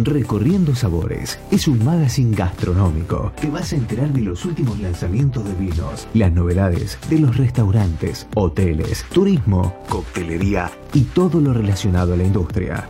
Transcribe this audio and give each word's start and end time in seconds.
Recorriendo 0.00 0.76
Sabores 0.76 1.40
es 1.50 1.66
un 1.66 1.84
magazine 1.84 2.36
gastronómico. 2.36 3.32
Te 3.40 3.50
vas 3.50 3.72
a 3.72 3.76
enterar 3.76 4.12
de 4.12 4.20
los 4.20 4.44
últimos 4.44 4.78
lanzamientos 4.78 5.44
de 5.44 5.52
vinos, 5.54 6.06
las 6.14 6.32
novedades 6.32 6.98
de 7.10 7.18
los 7.18 7.36
restaurantes, 7.36 8.28
hoteles, 8.36 9.04
turismo, 9.12 9.74
coctelería 9.88 10.70
y 10.94 11.00
todo 11.02 11.40
lo 11.40 11.52
relacionado 11.52 12.14
a 12.14 12.16
la 12.16 12.22
industria. 12.22 12.88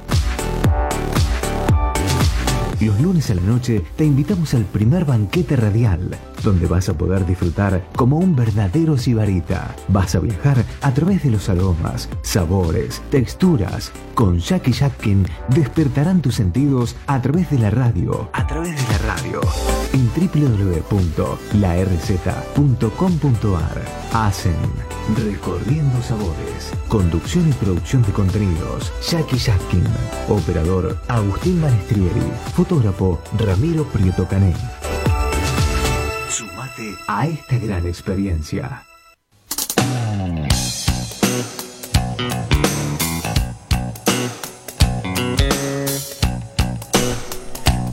Los 2.78 3.00
lunes 3.00 3.30
a 3.30 3.34
la 3.34 3.42
noche 3.42 3.82
te 3.96 4.04
invitamos 4.04 4.52
al 4.52 4.64
primer 4.64 5.06
banquete 5.06 5.56
radial, 5.56 6.10
donde 6.42 6.66
vas 6.66 6.88
a 6.88 6.94
poder 6.94 7.26
disfrutar 7.26 7.84
como 7.96 8.18
un 8.18 8.34
verdadero 8.36 8.96
sibarita. 8.96 9.74
Vas 9.88 10.14
a 10.14 10.20
viajar 10.20 10.64
a 10.80 10.94
través 10.94 11.22
de 11.22 11.30
los 11.30 11.48
aromas, 11.48 12.08
sabores, 12.22 13.02
texturas. 13.10 13.92
Con 14.14 14.38
Jackie 14.38 14.72
Jackin 14.72 15.26
despertarán 15.48 16.22
tus 16.22 16.36
sentidos 16.36 16.96
a 17.06 17.20
través 17.22 17.50
de 17.50 17.58
la 17.58 17.70
radio. 17.70 18.28
A 18.32 18.46
través 18.46 18.74
de 18.76 18.92
la 18.92 18.98
radio. 19.14 19.40
En 19.92 20.08
www.larz.com.ar. 20.08 21.28
Hacen 24.12 24.56
Recorriendo 25.16 26.02
Sabores. 26.02 26.72
Conducción 26.88 27.48
y 27.48 27.52
producción 27.52 28.02
de 28.02 28.12
contenidos. 28.12 28.92
Jackie 29.08 29.38
Jackin. 29.38 29.84
Operador 30.28 30.98
Agustín 31.08 31.62
Balestrieri. 31.62 32.32
Fotógrafo 32.54 33.20
Ramiro 33.38 33.84
Prieto 33.84 34.26
Cané. 34.26 34.54
A 37.10 37.26
esta 37.26 37.56
gran 37.56 37.86
experiencia. 37.86 38.82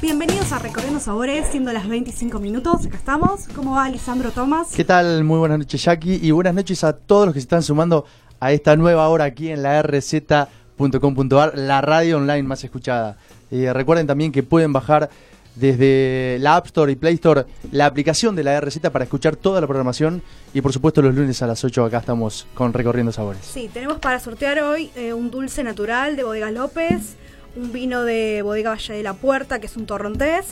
Bienvenidos 0.01 0.51
a 0.51 0.59
Recorriendo 0.59 0.99
Sabores, 0.99 1.47
siendo 1.49 1.71
las 1.71 1.87
25 1.87 2.40
minutos. 2.40 2.85
Acá 2.87 2.98
estamos. 2.98 3.48
¿Cómo 3.55 3.75
va 3.75 3.87
Lisandro 3.87 4.31
Tomás? 4.31 4.73
¿Qué 4.75 4.84
tal? 4.84 5.23
Muy 5.23 5.40
buenas 5.40 5.59
noches, 5.59 5.81
Jackie, 5.81 6.20
y 6.21 6.31
buenas 6.31 6.53
noches 6.53 6.84
a 6.84 6.91
todos 6.91 7.27
los 7.27 7.34
que 7.34 7.40
se 7.40 7.45
están 7.45 7.63
sumando 7.63 8.03
a 8.41 8.51
esta 8.51 8.75
nueva 8.75 9.07
hora 9.07 9.23
aquí 9.23 9.49
en 9.49 9.63
la 9.63 9.81
rz.com.ar, 9.81 11.57
la 11.57 11.79
radio 11.79 12.18
online 12.18 12.43
más 12.43 12.65
escuchada. 12.65 13.15
Eh, 13.49 13.71
recuerden 13.71 14.07
también 14.07 14.34
que 14.34 14.43
pueden 14.43 14.73
bajar 14.73 15.09
desde 15.55 16.37
la 16.39 16.57
App 16.57 16.67
Store 16.67 16.91
y 16.91 16.95
Play 16.95 17.15
Store 17.15 17.45
la 17.71 17.85
aplicación 17.85 18.35
de 18.35 18.43
la 18.43 18.59
RZ 18.59 18.79
para 18.91 19.05
escuchar 19.05 19.35
toda 19.35 19.62
la 19.62 19.67
programación 19.67 20.21
y 20.53 20.62
por 20.62 20.73
supuesto 20.73 21.01
los 21.01 21.15
lunes 21.15 21.41
a 21.41 21.47
las 21.47 21.63
8 21.63 21.85
acá 21.85 21.99
estamos 21.99 22.47
con 22.53 22.73
Recorriendo 22.73 23.12
Sabores. 23.12 23.41
Sí, 23.43 23.70
tenemos 23.73 23.99
para 23.99 24.20
sortear 24.20 24.59
hoy 24.59 24.91
eh, 24.95 25.13
un 25.13 25.31
dulce 25.31 25.63
natural 25.63 26.15
de 26.15 26.23
Bodega 26.23 26.51
López, 26.51 27.15
un 27.55 27.71
vino 27.71 28.03
de 28.03 28.41
Bodega 28.41 28.71
Valle 28.71 28.93
de 28.93 29.03
la 29.03 29.13
Puerta, 29.13 29.59
que 29.59 29.67
es 29.67 29.77
un 29.77 29.85
torrontés, 29.85 30.45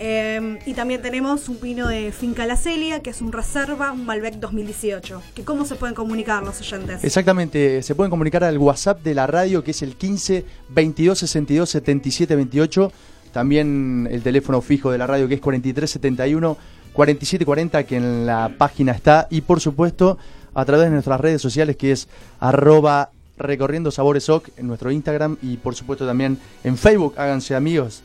eh, 0.00 0.58
y 0.64 0.74
también 0.74 1.02
tenemos 1.02 1.48
un 1.48 1.60
vino 1.60 1.88
de 1.88 2.12
Finca 2.12 2.46
La 2.46 2.56
Celia, 2.56 3.00
que 3.00 3.10
es 3.10 3.20
un 3.20 3.32
reserva, 3.32 3.90
un 3.90 4.06
Malbec 4.06 4.36
2018. 4.36 5.20
Que 5.34 5.42
¿Cómo 5.42 5.64
se 5.64 5.74
pueden 5.74 5.96
comunicar 5.96 6.44
los 6.44 6.60
oyentes? 6.60 7.02
Exactamente, 7.02 7.82
se 7.82 7.94
pueden 7.96 8.10
comunicar 8.10 8.44
al 8.44 8.58
WhatsApp 8.58 9.02
de 9.02 9.14
la 9.14 9.26
radio 9.26 9.64
que 9.64 9.72
es 9.72 9.82
el 9.82 9.96
15 9.96 10.44
22 10.68 11.18
62 11.18 11.68
77 11.68 12.36
28. 12.36 12.92
También 13.38 14.08
el 14.10 14.24
teléfono 14.24 14.60
fijo 14.60 14.90
de 14.90 14.98
la 14.98 15.06
radio 15.06 15.28
que 15.28 15.34
es 15.34 15.40
43 15.40 15.88
71 15.88 16.56
47 16.92 17.44
40 17.44 17.84
que 17.84 17.94
en 17.94 18.26
la 18.26 18.50
página 18.58 18.90
está. 18.90 19.28
Y 19.30 19.42
por 19.42 19.60
supuesto 19.60 20.18
a 20.54 20.64
través 20.64 20.86
de 20.86 20.90
nuestras 20.90 21.20
redes 21.20 21.40
sociales 21.40 21.76
que 21.76 21.92
es 21.92 22.08
arroba 22.40 23.10
recorriendo 23.36 23.92
sabores 23.92 24.28
oc 24.28 24.48
en 24.56 24.66
nuestro 24.66 24.90
Instagram 24.90 25.36
y 25.40 25.56
por 25.58 25.76
supuesto 25.76 26.04
también 26.04 26.36
en 26.64 26.76
Facebook. 26.76 27.14
Háganse 27.16 27.54
amigos 27.54 28.02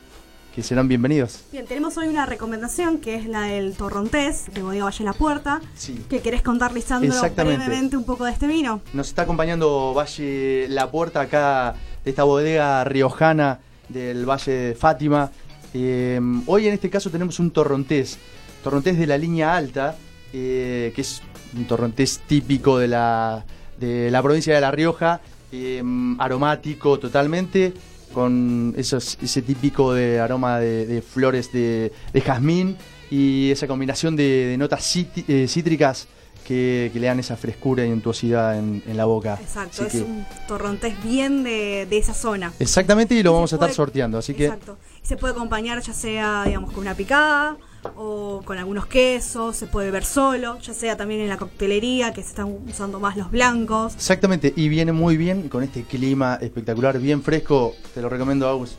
que 0.54 0.62
serán 0.62 0.86
bienvenidos. 0.86 1.40
Bien, 1.50 1.66
tenemos 1.66 1.96
hoy 1.98 2.06
una 2.06 2.26
recomendación 2.26 2.98
que 2.98 3.16
es 3.16 3.26
la 3.26 3.40
del 3.40 3.74
torrontés 3.74 4.54
de 4.54 4.62
Bodega 4.62 4.84
Valle 4.84 5.02
la 5.02 5.14
Puerta. 5.14 5.60
Sí. 5.74 6.04
que 6.08 6.20
querés 6.20 6.42
contar, 6.42 6.72
Lisandro, 6.72 7.12
Exactamente. 7.12 7.64
brevemente 7.66 7.96
un 7.96 8.04
poco 8.04 8.24
de 8.24 8.30
este 8.30 8.46
vino? 8.46 8.82
Nos 8.92 9.08
está 9.08 9.22
acompañando 9.22 9.94
Valle 9.94 10.68
La 10.68 10.92
Puerta 10.92 11.22
acá 11.22 11.74
de 12.04 12.10
esta 12.10 12.22
bodega 12.22 12.84
riojana 12.84 13.58
del 13.88 14.28
Valle 14.28 14.52
de 14.52 14.74
Fátima. 14.74 15.30
Eh, 15.72 16.20
hoy 16.46 16.68
en 16.68 16.74
este 16.74 16.90
caso 16.90 17.10
tenemos 17.10 17.38
un 17.38 17.50
torrontés, 17.50 18.18
torrontés 18.62 18.98
de 18.98 19.06
la 19.06 19.18
línea 19.18 19.56
alta, 19.56 19.96
eh, 20.32 20.92
que 20.94 21.00
es 21.00 21.22
un 21.56 21.64
torrontés 21.66 22.20
típico 22.26 22.78
de 22.78 22.88
la, 22.88 23.44
de 23.78 24.10
la 24.10 24.22
provincia 24.22 24.54
de 24.54 24.60
La 24.60 24.70
Rioja, 24.70 25.20
eh, 25.52 25.82
aromático 26.18 26.98
totalmente, 26.98 27.72
con 28.12 28.74
esos, 28.76 29.18
ese 29.20 29.42
típico 29.42 29.92
de 29.92 30.20
aroma 30.20 30.58
de, 30.60 31.02
flores 31.02 31.52
de, 31.52 31.92
jazmín 32.24 32.76
y 33.10 33.50
esa 33.50 33.66
combinación 33.66 34.16
de, 34.16 34.56
notas 34.58 34.96
eh, 34.96 35.46
cítricas 35.48 36.08
que, 36.44 36.90
que 36.92 37.00
le 37.00 37.06
dan 37.08 37.18
esa 37.18 37.36
frescura 37.36 37.84
y 37.84 37.90
untuosidad 37.90 38.58
en, 38.58 38.82
en 38.86 38.96
la 38.96 39.06
boca. 39.06 39.38
Exacto, 39.40 39.84
Así 39.84 39.84
es 39.84 39.92
que- 40.04 40.08
un 40.10 40.24
torrontés 40.46 41.02
bien 41.02 41.42
de, 41.42 41.86
de 41.88 41.98
esa 41.98 42.14
zona. 42.14 42.52
Exactamente, 42.60 43.14
y 43.14 43.22
lo 43.22 43.30
Y 43.30 43.34
vamos 43.34 43.52
a 43.52 43.56
estar 43.56 43.72
sorteando, 43.72 44.18
así 44.18 44.34
que 44.34 44.44
Exacto. 44.46 44.76
Y 45.02 45.06
se 45.06 45.16
puede 45.16 45.32
acompañar 45.34 45.80
ya 45.82 45.92
sea, 45.92 46.44
digamos, 46.46 46.70
con 46.72 46.80
una 46.80 46.94
picada 46.94 47.56
o 47.96 48.40
con 48.46 48.56
algunos 48.56 48.86
quesos, 48.86 49.56
se 49.56 49.66
puede 49.66 49.90
ver 49.90 50.04
solo, 50.04 50.58
ya 50.60 50.72
sea 50.72 50.96
también 50.96 51.20
en 51.20 51.28
la 51.28 51.36
coctelería, 51.36 52.12
que 52.14 52.22
se 52.22 52.28
están 52.30 52.46
usando 52.68 52.98
más 53.00 53.14
los 53.16 53.30
blancos. 53.30 53.94
exactamente, 53.94 54.52
y 54.56 54.68
viene 54.70 54.92
muy 54.92 55.16
bien 55.18 55.48
con 55.50 55.62
este 55.62 55.82
clima 55.82 56.38
espectacular, 56.40 56.98
bien 56.98 57.22
fresco, 57.22 57.74
te 57.92 58.00
lo 58.00 58.08
recomiendo, 58.08 58.48
Agus. 58.48 58.76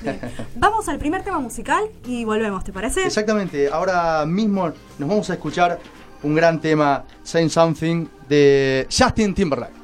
Bien. 0.00 0.18
Vamos 0.56 0.88
al 0.88 0.96
primer 0.98 1.22
tema 1.24 1.40
musical 1.40 1.84
y 2.06 2.24
volvemos, 2.24 2.62
¿te 2.64 2.72
parece? 2.72 3.04
Exactamente, 3.04 3.68
ahora 3.68 4.24
mismo 4.24 4.72
nos 4.98 5.08
vamos 5.08 5.28
a 5.28 5.34
escuchar 5.34 5.78
un 6.22 6.34
gran 6.34 6.60
tema, 6.60 7.04
Saying 7.22 7.50
Something, 7.50 8.06
de 8.28 8.86
Justin 8.90 9.34
Timberlake. 9.34 9.77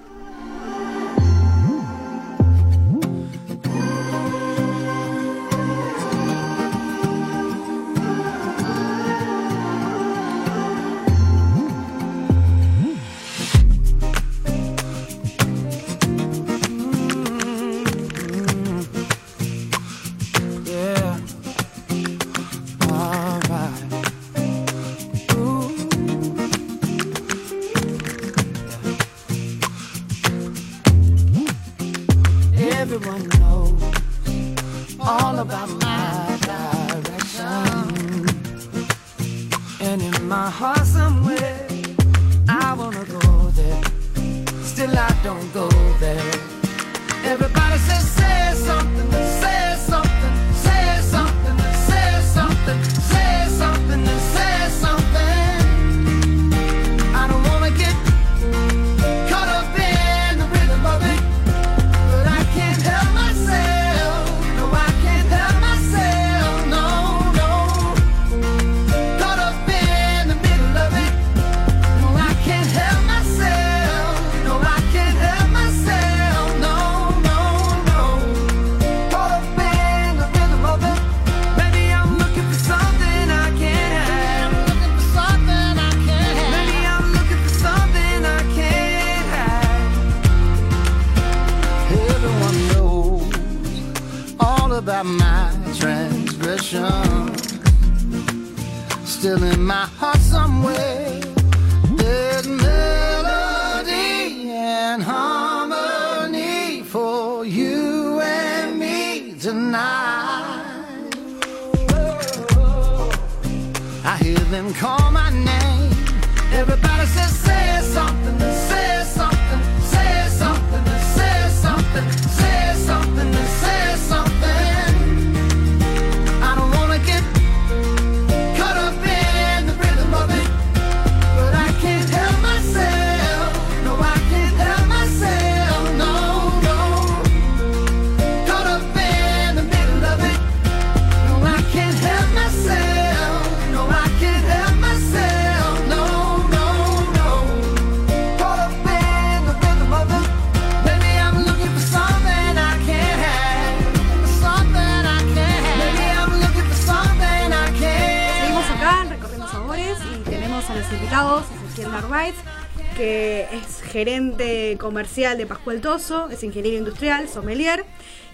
Comercial 164.98 165.36
de 165.36 165.44
Pascual 165.44 165.80
Toso, 165.80 166.28
es 166.30 166.44
ingeniero 166.44 166.78
industrial, 166.78 167.28
sommelier, 167.28 167.84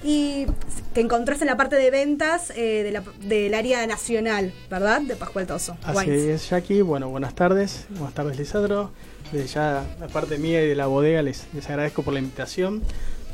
y 0.05 0.45
te 0.93 1.01
encontrás 1.01 1.41
en 1.41 1.47
la 1.47 1.57
parte 1.57 1.77
de 1.77 1.91
ventas 1.91 2.51
eh, 2.55 2.83
de 2.83 2.93
la- 2.93 3.03
del 3.23 3.55
área 3.55 3.87
nacional, 3.87 4.53
¿verdad? 4.71 5.01
De 5.01 5.17
Pascual 5.17 5.47
Toso. 5.47 5.79
Así 5.83 5.97
Wines. 6.11 6.23
es, 6.43 6.51
Jackie. 6.51 6.83
Bueno, 6.83 7.09
buenas 7.09 7.35
tardes. 7.35 7.87
Buenas 7.89 8.12
tardes, 8.12 8.39
Lisandro. 8.39 8.91
Desde 9.33 9.47
ya, 9.47 9.85
la 9.99 10.09
parte 10.09 10.37
mía 10.37 10.62
y 10.62 10.69
de 10.69 10.75
la 10.77 10.87
bodega, 10.87 11.23
les, 11.23 11.47
les 11.55 11.67
agradezco 11.71 12.03
por 12.03 12.12
la 12.12 12.21
invitación. 12.21 12.83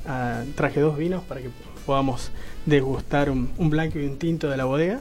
Ah, 0.07 0.45
traje 0.55 0.79
dos 0.79 0.97
vinos 0.97 1.25
para 1.25 1.41
que 1.41 1.51
podamos 1.85 2.31
degustar 2.65 3.29
un, 3.29 3.51
un 3.59 3.71
blanco 3.71 3.99
y 3.99 4.05
un 4.07 4.19
tinto 4.19 4.49
de 4.49 4.57
la 4.57 4.67
bodega. 4.67 5.01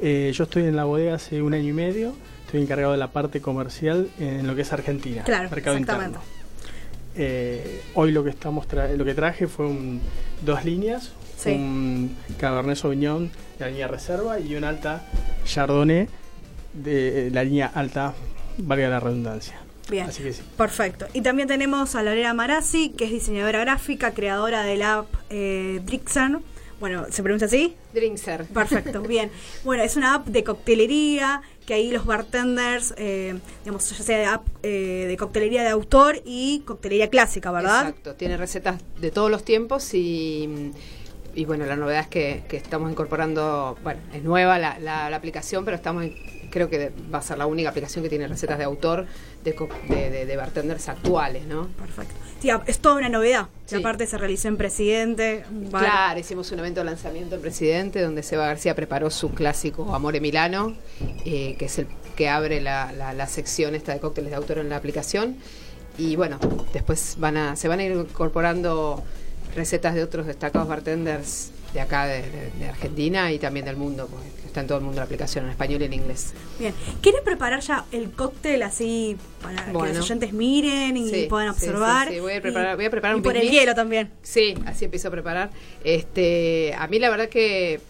Eh, 0.00 0.32
yo 0.34 0.42
estoy 0.42 0.64
en 0.64 0.74
la 0.74 0.86
bodega 0.86 1.14
hace 1.14 1.40
un 1.40 1.54
año 1.54 1.68
y 1.68 1.72
medio. 1.72 2.14
Estoy 2.46 2.62
encargado 2.62 2.90
de 2.90 2.98
la 2.98 3.12
parte 3.12 3.40
comercial 3.40 4.10
en 4.18 4.48
lo 4.48 4.56
que 4.56 4.62
es 4.62 4.72
Argentina, 4.72 5.22
Claro, 5.22 5.48
mercado 5.50 5.76
exactamente. 5.76 6.18
interno. 6.18 6.39
Eh, 7.16 7.82
hoy 7.94 8.12
lo 8.12 8.22
que 8.24 8.30
estamos 8.30 8.66
lo 8.96 9.04
que 9.04 9.14
traje 9.14 9.46
fue 9.48 9.66
un- 9.66 10.00
dos 10.44 10.64
líneas, 10.64 11.12
Sí. 11.36 11.50
un 11.50 12.16
Cabernet 12.38 12.76
Sauvignon 12.76 13.28
de 13.28 13.64
la 13.64 13.68
línea 13.68 13.88
Reserva 13.88 14.38
y 14.38 14.54
un 14.54 14.64
alta 14.64 15.02
Chardonnay 15.44 16.06
de 16.72 17.26
eh, 17.26 17.30
la 17.30 17.42
línea 17.44 17.66
alta, 17.74 18.14
valga 18.58 18.88
la 18.88 19.00
redundancia. 19.00 19.58
Bien. 19.90 20.06
Así 20.08 20.22
que 20.22 20.32
sí. 20.32 20.42
Perfecto. 20.56 21.06
Y 21.14 21.22
también 21.22 21.48
tenemos 21.48 21.96
a 21.96 22.02
Lorena 22.04 22.32
Marazzi, 22.32 22.90
que 22.90 23.06
es 23.06 23.10
diseñadora 23.10 23.58
gráfica, 23.60 24.12
creadora 24.12 24.62
de 24.62 24.76
la 24.76 24.98
app 24.98 25.06
eh, 25.30 25.80
Drixan. 25.84 26.42
Bueno, 26.80 27.04
¿se 27.10 27.22
pronuncia 27.22 27.46
así? 27.46 27.76
Drinkser. 27.92 28.46
Perfecto, 28.46 29.02
bien. 29.08 29.30
Bueno, 29.64 29.82
es 29.82 29.96
una 29.96 30.14
app 30.14 30.26
de 30.26 30.42
coctelería, 30.42 31.42
que 31.66 31.74
ahí 31.74 31.90
los 31.90 32.06
bartenders, 32.06 32.94
eh, 32.96 33.38
digamos, 33.62 33.88
ya 33.96 34.02
sea 34.02 34.18
de 34.18 34.24
app 34.24 34.46
eh, 34.62 35.04
de 35.06 35.16
coctelería 35.18 35.62
de 35.62 35.68
autor 35.68 36.22
y 36.24 36.60
coctelería 36.60 37.10
clásica, 37.10 37.52
¿verdad? 37.52 37.90
Exacto, 37.90 38.14
tiene 38.14 38.38
recetas 38.38 38.80
de 38.98 39.10
todos 39.10 39.30
los 39.30 39.44
tiempos 39.44 39.92
y, 39.92 40.72
y 41.34 41.44
bueno, 41.44 41.64
la 41.66 41.76
novedad 41.76 42.00
es 42.02 42.08
que, 42.08 42.42
que 42.48 42.56
estamos 42.56 42.90
incorporando, 42.90 43.76
bueno, 43.82 44.00
es 44.14 44.22
nueva 44.22 44.58
la, 44.58 44.78
la- 44.78 45.10
la 45.10 45.16
aplicación, 45.16 45.64
pero 45.64 45.76
estamos 45.76 46.04
creo 46.50 46.68
que 46.68 46.90
va 47.14 47.18
a 47.18 47.22
ser 47.22 47.38
la 47.38 47.46
única 47.46 47.68
aplicación 47.68 48.02
que 48.02 48.08
tiene 48.08 48.26
recetas 48.26 48.58
de 48.58 48.64
autor 48.64 49.06
de, 49.44 49.54
de, 49.88 50.10
de- 50.10 50.26
de 50.26 50.36
bartenders 50.36 50.88
actuales, 50.88 51.44
¿no? 51.46 51.68
Perfecto. 51.78 52.12
Sí, 52.40 52.50
es 52.66 52.78
toda 52.80 52.96
una 52.96 53.08
novedad. 53.08 53.46
Y 53.66 53.70
Sí. 53.70 53.76
aparte 53.76 54.06
se 54.08 54.18
realizó 54.18 54.48
en 54.48 54.56
Presidente. 54.56 55.44
bar- 55.70 55.84
Claro, 55.84 56.18
hicimos 56.18 56.50
un 56.50 56.58
evento 56.58 56.80
de 56.80 56.86
lanzamiento 56.86 57.36
en 57.36 57.40
Presidente 57.42 58.02
donde 58.02 58.24
Seba 58.24 58.46
García 58.46 58.74
preparó 58.74 59.10
su 59.10 59.30
clásico 59.32 59.94
Amore 59.94 60.20
Milano, 60.20 60.74
eh, 61.24 61.54
que 61.56 61.66
es 61.66 61.78
el 61.78 61.86
que 62.16 62.28
abre 62.28 62.60
la, 62.60 62.90
la- 62.92 63.12
la 63.14 63.26
sección 63.28 63.76
esta 63.76 63.92
de 63.92 64.00
cócteles 64.00 64.30
de 64.30 64.36
autor 64.36 64.58
en 64.58 64.70
la 64.70 64.76
aplicación. 64.76 65.36
Y 65.98 66.16
bueno, 66.16 66.38
después 66.72 67.14
van 67.20 67.36
a, 67.36 67.54
se 67.56 67.68
van 67.68 67.78
a 67.78 67.84
ir 67.84 67.92
incorporando 67.92 69.04
recetas 69.54 69.94
de 69.94 70.02
otros 70.02 70.26
destacados 70.26 70.68
bartenders 70.68 71.50
de 71.74 71.80
acá, 71.80 72.06
de, 72.06 72.22
de- 72.22 72.50
de 72.58 72.68
Argentina 72.68 73.30
y 73.32 73.38
también 73.38 73.64
del 73.66 73.76
mundo, 73.76 74.08
porque 74.10 74.26
está 74.44 74.60
en 74.60 74.66
todo 74.66 74.78
el 74.78 74.84
mundo 74.84 74.98
la 74.98 75.04
aplicación, 75.04 75.44
en 75.44 75.50
español 75.52 75.80
y 75.82 75.84
en 75.84 75.92
inglés. 75.92 76.32
Bien. 76.58 76.74
¿Quieres 77.00 77.20
preparar 77.20 77.60
ya 77.60 77.84
el 77.92 78.10
cóctel 78.10 78.62
así 78.64 79.16
para 79.40 79.66
que 79.66 79.72
los 79.72 79.98
oyentes 80.04 80.32
miren 80.32 80.96
y 80.96 81.08
Sí, 81.08 81.26
puedan 81.30 81.54
sí, 81.54 81.66
observar? 81.66 82.08
sí. 82.08 82.18
Voy 82.18 82.32
a 82.32 82.36
Y- 82.36 82.40
preparar- 82.40 82.74
voy 82.76 82.84
a 82.86 82.90
preparar 82.90 83.14
y 83.14 83.18
un 83.18 83.22
por 83.22 83.36
el 83.36 83.48
hielo 83.48 83.74
también. 83.76 84.10
Sí, 84.22 84.54
así 84.66 84.84
empiezo 84.86 85.08
a 85.08 85.10
preparar. 85.12 85.50
Este, 85.84 86.74
a 86.76 86.88
mí 86.88 86.98
la 86.98 87.08
verdad 87.10 87.28
que 87.28 87.80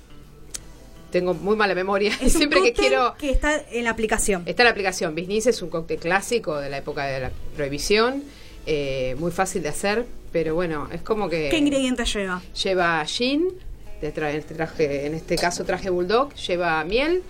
tengo 1.10 1.34
muy 1.34 1.56
mala 1.56 1.74
memoria. 1.74 2.12
Es 2.20 2.20
un 2.34 2.38
Siempre 2.40 2.62
que 2.62 2.72
quiero 2.72 3.14
que 3.18 3.30
está 3.30 3.62
en 3.72 3.84
la 3.84 3.90
aplicación. 3.90 4.42
Está 4.46 4.62
la 4.64 4.70
aplicación 4.70 5.14
Business, 5.14 5.46
es 5.46 5.62
un 5.62 5.70
cóctel 5.70 5.98
clásico 5.98 6.58
de 6.60 6.68
la 6.70 6.76
época 6.78 7.04
de 7.06 7.20
la 7.20 7.30
prohibición, 7.56 8.22
eh, 8.66 9.16
muy 9.18 9.30
fácil 9.30 9.62
de 9.62 9.68
hacer, 9.70 10.06
pero 10.32 10.54
bueno, 10.54 10.88
es 10.92 11.02
como 11.02 11.28
que 11.28 11.48
¿Qué 11.50 11.58
ingredientes 11.58 12.12
lleva? 12.14 12.40
lleva 12.62 13.04
gin, 13.06 13.48
de 14.00 14.14
tra- 14.14 14.30
en, 14.30 14.36
este 14.38 14.54
traje, 14.54 15.06
en 15.06 15.14
este 15.14 15.36
caso 15.36 15.64
traje 15.64 15.90
bulldog, 15.90 16.32
lleva 16.34 16.82
miel 16.84 17.22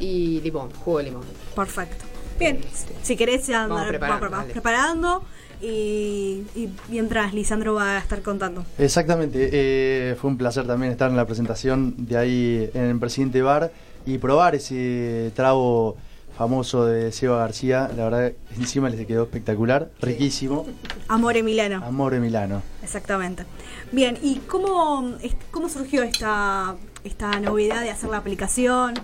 y 0.00 0.40
limón, 0.42 0.70
jugo 0.72 0.98
de 0.98 1.04
limón. 1.04 1.22
Perfecto. 1.54 2.04
Bien, 2.38 2.58
Este, 2.72 2.94
si 3.02 3.16
querés 3.16 3.46
ya 3.46 3.60
vamos 3.66 3.78
andar- 3.82 3.88
preparando, 3.88 4.20
vamos 4.30 4.38
dale. 4.40 4.52
preparando 4.52 5.24
y, 5.62 6.42
y 6.54 6.68
mientras 6.90 7.32
Lisandro 7.32 7.74
va 7.74 7.96
a 7.96 7.98
estar 7.98 8.20
contando. 8.22 8.64
Exactamente, 8.78 9.48
eh, 9.52 10.14
fue 10.20 10.30
un 10.30 10.36
placer 10.36 10.66
también 10.66 10.92
estar 10.92 11.10
en 11.10 11.16
la 11.16 11.24
presentación 11.26 11.94
de 11.96 12.16
ahí 12.18 12.70
en 12.74 12.84
el 12.84 12.98
Presidente 12.98 13.40
Bar 13.42 13.72
y 14.04 14.18
probar 14.18 14.54
ese 14.54 15.30
trago 15.34 15.96
famoso 16.36 16.86
de 16.86 17.12
Seba 17.12 17.38
García. 17.38 17.90
La 17.96 18.04
verdad, 18.04 18.32
encima 18.56 18.88
les 18.90 19.06
quedó 19.06 19.24
espectacular, 19.24 19.90
riquísimo. 20.00 20.66
Amore 21.08 21.42
Milano. 21.42 21.82
Amore 21.84 22.20
Milano. 22.20 22.62
Exactamente. 22.82 23.44
Bien, 23.92 24.18
¿y 24.22 24.36
cómo, 24.46 25.16
cómo 25.50 25.68
surgió 25.68 26.02
esta, 26.02 26.76
esta 27.04 27.40
novedad 27.40 27.82
de 27.82 27.90
hacer 27.90 28.10
la 28.10 28.18
aplicación? 28.18 28.94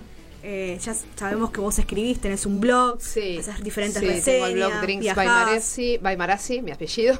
Eh, 0.45 0.77
ya 0.83 0.93
sabemos 1.15 1.51
que 1.51 1.61
vos 1.61 1.79
escribís, 1.79 2.19
tenés 2.19 2.45
un 2.45 2.59
blog, 2.59 3.01
Sí, 3.01 3.37
haces 3.37 3.63
diferentes 3.63 4.01
sí, 4.01 4.05
reseñas, 4.07 4.25
tengo 4.25 4.45
el 4.47 4.53
blog 4.55 4.81
Drinks 4.81 5.15
by 5.15 5.25
viajás. 5.25 5.77
By 6.01 6.61
mi 6.61 6.71
apellido. 6.71 7.17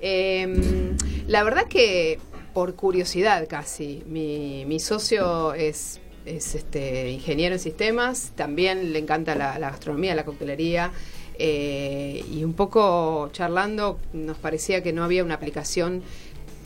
Eh, 0.00 0.94
la 1.26 1.42
verdad 1.42 1.64
que 1.68 2.18
por 2.52 2.74
curiosidad 2.74 3.46
casi, 3.48 4.02
mi, 4.06 4.64
mi 4.66 4.78
socio 4.78 5.54
es, 5.54 6.00
es 6.26 6.54
este 6.54 7.10
ingeniero 7.10 7.54
en 7.54 7.60
sistemas, 7.60 8.32
también 8.34 8.92
le 8.92 8.98
encanta 8.98 9.34
la, 9.34 9.58
gastronomía, 9.58 10.14
la 10.14 10.24
coctelería. 10.24 10.92
eh, 11.38 12.24
y 12.32 12.44
un 12.44 12.54
poco 12.54 13.28
charlando 13.32 13.98
nos 14.12 14.38
parecía 14.38 14.82
que 14.82 14.92
no 14.92 15.04
había 15.04 15.22
una 15.22 15.34
aplicación 15.34 16.02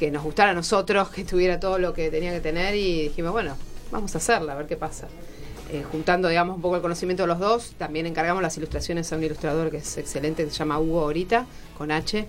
que 0.00 0.10
nos 0.10 0.22
gustara 0.22 0.52
a 0.52 0.54
nosotros, 0.54 1.10
que 1.10 1.24
tuviera 1.24 1.60
todo 1.60 1.78
lo 1.78 1.92
que 1.92 2.10
tenía 2.10 2.32
que 2.32 2.40
tener 2.40 2.74
y 2.74 3.02
dijimos, 3.02 3.32
bueno, 3.32 3.54
vamos 3.90 4.14
a 4.14 4.18
hacerla, 4.18 4.54
a 4.54 4.56
ver 4.56 4.66
qué 4.66 4.76
pasa. 4.76 5.08
Eh, 5.72 5.84
juntando, 5.92 6.28
digamos, 6.28 6.56
un 6.56 6.62
poco 6.62 6.76
el 6.76 6.82
conocimiento 6.82 7.24
de 7.24 7.26
los 7.26 7.38
dos, 7.38 7.74
también 7.76 8.06
encargamos 8.06 8.42
las 8.42 8.56
ilustraciones 8.56 9.12
a 9.12 9.16
un 9.16 9.24
ilustrador 9.24 9.70
que 9.70 9.76
es 9.76 9.98
excelente, 9.98 10.42
que 10.44 10.50
se 10.50 10.56
llama 10.56 10.80
Hugo 10.80 11.02
Ahorita, 11.02 11.46
con 11.76 11.90
H, 11.90 12.26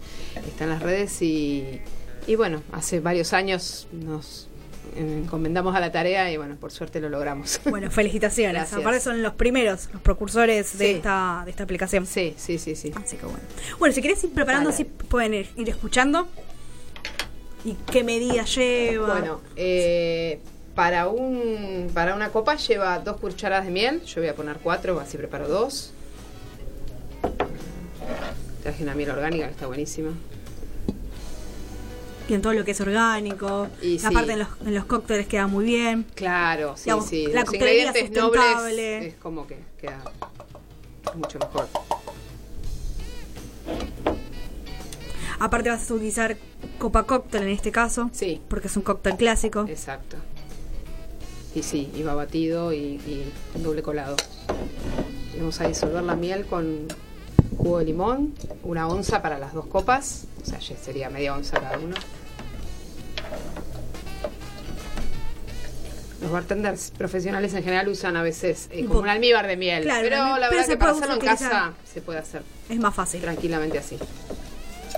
está 0.47 0.65
en 0.65 0.69
las 0.69 0.81
redes 0.81 1.21
y, 1.21 1.79
y 2.27 2.35
bueno, 2.35 2.61
hace 2.71 2.99
varios 2.99 3.31
años 3.33 3.87
nos 3.93 4.49
encomendamos 4.95 5.75
a 5.75 5.79
la 5.79 5.91
tarea 5.91 6.31
y 6.31 6.37
bueno, 6.37 6.55
por 6.55 6.71
suerte 6.71 6.99
lo 6.99 7.09
logramos. 7.09 7.59
Bueno, 7.69 7.89
felicitaciones. 7.91 8.53
Gracias. 8.55 8.79
Aparte 8.79 8.99
son 8.99 9.21
los 9.21 9.33
primeros, 9.33 9.89
los 9.93 10.01
precursores 10.01 10.77
de, 10.77 10.85
Sí. 10.85 10.91
esta, 10.95 11.41
de 11.45 11.51
esta 11.51 11.63
aplicación. 11.63 12.05
sí, 12.05 12.33
sí, 12.37 12.57
sí, 12.57 12.75
sí. 12.75 12.91
Así 12.95 13.17
que 13.17 13.25
bueno. 13.25 13.39
Bueno, 13.79 13.93
si 13.95 14.01
querés 14.01 14.23
ir 14.23 14.31
preparando, 14.33 14.69
así 14.69 14.83
pueden 14.85 15.33
ir, 15.33 15.49
ir 15.57 15.69
escuchando. 15.69 16.27
¿Y 17.63 17.73
qué 17.91 18.03
medida 18.03 18.43
lleva? 18.45 19.13
Bueno, 19.19 19.41
eh, 19.55 20.39
para 20.75 21.07
un 21.07 21.91
para 21.93 22.15
una 22.15 22.29
copa 22.29 22.55
lleva 22.55 22.97
dos 22.99 23.17
cucharadas 23.17 23.65
de 23.65 23.71
miel. 23.71 24.01
Yo 24.03 24.21
voy 24.21 24.29
a 24.29 24.35
poner 24.35 24.57
cuatro, 24.57 24.99
así 24.99 25.17
preparo 25.17 25.47
dos. 25.47 25.93
Traje 28.63 28.83
una 28.83 28.95
miel 28.95 29.09
orgánica 29.11 29.45
que 29.45 29.51
está 29.51 29.67
buenísima. 29.67 30.11
Y 32.31 32.33
en 32.33 32.41
todo 32.41 32.53
lo 32.53 32.63
que 32.63 32.71
es 32.71 32.79
orgánico. 32.79 33.67
Y 33.81 33.99
sí. 33.99 34.05
Aparte 34.05 34.31
en 34.31 34.39
los, 34.39 34.47
en 34.65 34.73
los 34.73 34.85
cócteles 34.85 35.27
queda 35.27 35.47
muy 35.47 35.65
bien. 35.65 36.05
Claro, 36.15 36.77
sí, 36.77 36.85
Digamos, 36.85 37.05
sí. 37.05 37.27
la 37.27 37.41
Los 37.41 37.53
ingredientes 37.53 38.11
nobles 38.11 39.05
es 39.05 39.15
como 39.15 39.45
que 39.45 39.57
queda 39.77 40.01
mucho 41.15 41.39
mejor. 41.39 41.67
Aparte 45.39 45.69
vas 45.69 45.89
a 45.89 45.93
utilizar 45.93 46.37
copa 46.77 47.03
cóctel 47.03 47.43
en 47.43 47.49
este 47.49 47.71
caso. 47.71 48.09
Sí. 48.13 48.39
Porque 48.47 48.67
es 48.67 48.77
un 48.77 48.83
cóctel 48.83 49.17
clásico. 49.17 49.65
Exacto. 49.67 50.15
Y 51.53 51.63
sí, 51.63 51.91
va 52.07 52.15
batido 52.15 52.71
y, 52.71 52.77
y 52.77 53.33
doble 53.55 53.81
colado. 53.81 54.15
Vamos 55.37 55.59
a 55.59 55.67
disolver 55.67 56.03
la 56.03 56.15
miel 56.15 56.45
con 56.45 56.87
jugo 57.57 57.79
de 57.79 57.85
limón, 57.85 58.33
una 58.63 58.87
onza 58.87 59.21
para 59.21 59.37
las 59.37 59.53
dos 59.53 59.65
copas, 59.65 60.27
o 60.41 60.45
sea, 60.45 60.59
ya 60.59 60.77
sería 60.77 61.09
media 61.09 61.35
onza 61.35 61.59
cada 61.59 61.77
uno. 61.77 61.95
Los 66.21 66.31
bartenders 66.31 66.91
profesionales 66.95 67.53
en 67.55 67.63
general 67.63 67.87
usan 67.87 68.15
a 68.15 68.21
veces 68.21 68.69
eh, 68.71 68.85
como 68.85 68.99
un 68.99 69.09
almíbar 69.09 69.47
de 69.47 69.57
miel, 69.57 69.83
Claro, 69.83 70.01
pero 70.03 70.15
pero 70.17 70.37
la 70.37 70.49
se 70.49 70.55
verdad 70.55 70.67
que 70.69 70.77
para 70.77 70.91
hacerlo 70.91 71.13
en 71.15 71.19
casa 71.21 71.73
se 71.91 72.01
puede 72.01 72.19
hacer 72.19 72.43
Es 72.69 72.77
más 72.79 72.93
fácil. 72.93 73.21
tranquilamente 73.21 73.79
así. 73.79 73.97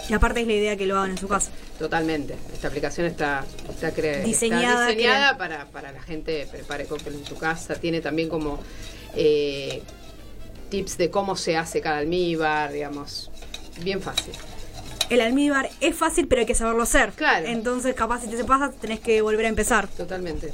Y 0.09 0.13
aparte 0.13 0.41
es 0.41 0.47
la 0.47 0.53
idea 0.53 0.75
que 0.75 0.85
lo 0.85 0.97
hagan 0.97 1.11
en 1.11 1.17
su 1.17 1.29
casa. 1.29 1.49
Totalmente. 1.79 2.35
Esta 2.51 2.67
aplicación 2.67 3.07
está, 3.07 3.45
está, 3.69 3.93
cre- 3.93 4.15
está 4.15 4.23
Diseñada, 4.27 4.87
diseñada 4.87 5.37
para, 5.37 5.65
para 5.67 5.93
la 5.93 6.01
gente 6.01 6.45
prepare 6.51 6.85
cóctel 6.85 7.13
en 7.13 7.25
su 7.25 7.37
casa. 7.37 7.75
Tiene 7.75 8.01
también 8.01 8.27
como 8.27 8.59
eh, 9.15 9.81
tips 10.69 10.97
de 10.97 11.09
cómo 11.09 11.37
se 11.37 11.55
hace 11.55 11.79
cada 11.79 11.99
almíbar, 11.99 12.73
digamos. 12.73 13.31
Bien 13.81 14.01
fácil. 14.01 14.33
El 15.09 15.21
almíbar 15.21 15.69
es 15.79 15.95
fácil, 15.95 16.27
pero 16.27 16.41
hay 16.41 16.45
que 16.45 16.55
saberlo 16.55 16.83
hacer. 16.83 17.11
Claro. 17.11 17.47
Entonces, 17.47 17.93
capaz 17.95 18.21
si 18.21 18.27
te 18.27 18.35
se 18.35 18.43
pasa, 18.43 18.71
tenés 18.71 18.99
que 18.99 19.21
volver 19.21 19.45
a 19.45 19.49
empezar. 19.49 19.87
Totalmente. 19.87 20.51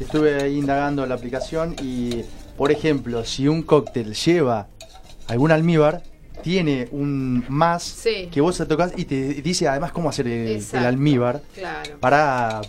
Estuve 0.00 0.42
ahí 0.42 0.58
indagando 0.58 1.02
en 1.02 1.08
la 1.08 1.14
aplicación 1.14 1.74
y, 1.82 2.22
por 2.56 2.70
ejemplo, 2.72 3.24
si 3.24 3.48
un 3.48 3.62
cóctel 3.62 4.14
lleva 4.14 4.66
algún 5.28 5.50
almíbar, 5.52 6.02
tiene 6.42 6.88
un 6.92 7.44
más 7.48 7.82
Sí. 7.82 8.28
que 8.30 8.40
vos 8.40 8.56
tocas 8.68 8.92
y 8.96 9.04
te 9.04 9.34
dice 9.34 9.66
además 9.68 9.92
cómo 9.92 10.08
hacer 10.08 10.28
el, 10.28 10.48
Exacto. 10.56 10.78
el 10.78 10.86
almíbar 10.86 11.42
Claro. 11.54 11.98
para... 12.00 12.60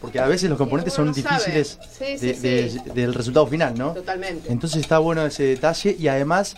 Porque 0.00 0.20
a 0.20 0.26
veces 0.28 0.48
los 0.48 0.56
componentes 0.56 0.94
son 0.94 1.06
no 1.06 1.12
difíciles 1.12 1.76
Sí, 1.98 2.04
de- 2.04 2.34
sí, 2.34 2.40
de- 2.40 2.70
sí. 2.70 2.78
del 2.94 3.12
resultado 3.12 3.48
final, 3.48 3.76
¿no? 3.76 3.94
Totalmente. 3.94 4.50
Entonces 4.52 4.80
está 4.80 5.00
bueno 5.00 5.26
ese 5.26 5.42
detalle 5.42 5.96
y 5.98 6.06
además 6.06 6.54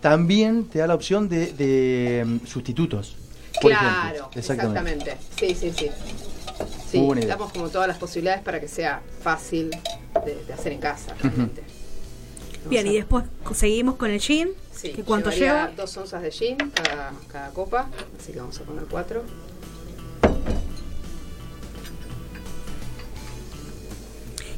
también 0.00 0.64
te 0.64 0.80
da 0.80 0.88
la 0.88 0.94
opción 0.96 1.28
de, 1.28 1.52
de, 1.52 2.24
mm, 2.26 2.46
sustitutos. 2.46 3.16
por 3.62 3.70
claro, 3.70 4.08
ejemplo. 4.16 4.30
exactamente. 4.34 5.16
Sí, 5.38 5.54
sí, 5.54 5.72
sí. 5.74 5.88
Sí, 6.90 6.98
Muy 6.98 7.06
buena 7.06 7.22
idea. 7.22 7.34
damos 7.36 7.52
como 7.52 7.68
todas 7.68 7.88
las 7.88 7.98
posibilidades 7.98 8.42
para 8.42 8.60
que 8.60 8.68
sea 8.68 9.02
fácil 9.22 9.70
de, 10.24 10.44
de 10.44 10.52
hacer 10.52 10.72
en 10.72 10.80
casa, 10.80 11.14
realmente. 11.20 11.62
Bien, 12.68 12.86
a- 12.86 12.90
y 12.90 12.96
después 12.96 13.24
seguimos 13.54 13.96
con 13.96 14.10
el 14.10 14.20
gin. 14.20 14.50
Sí, 14.72 14.92
¿Que 14.92 15.02
¿Cuánto 15.02 15.30
lleva? 15.30 15.70
Dos 15.76 15.96
onzas 15.96 16.22
de 16.22 16.30
gin 16.30 16.56
cada, 16.58 17.12
cada 17.32 17.50
copa, 17.50 17.88
así 18.20 18.32
que 18.32 18.38
vamos 18.40 18.58
a 18.60 18.64
poner 18.64 18.84
cuatro. 18.84 19.22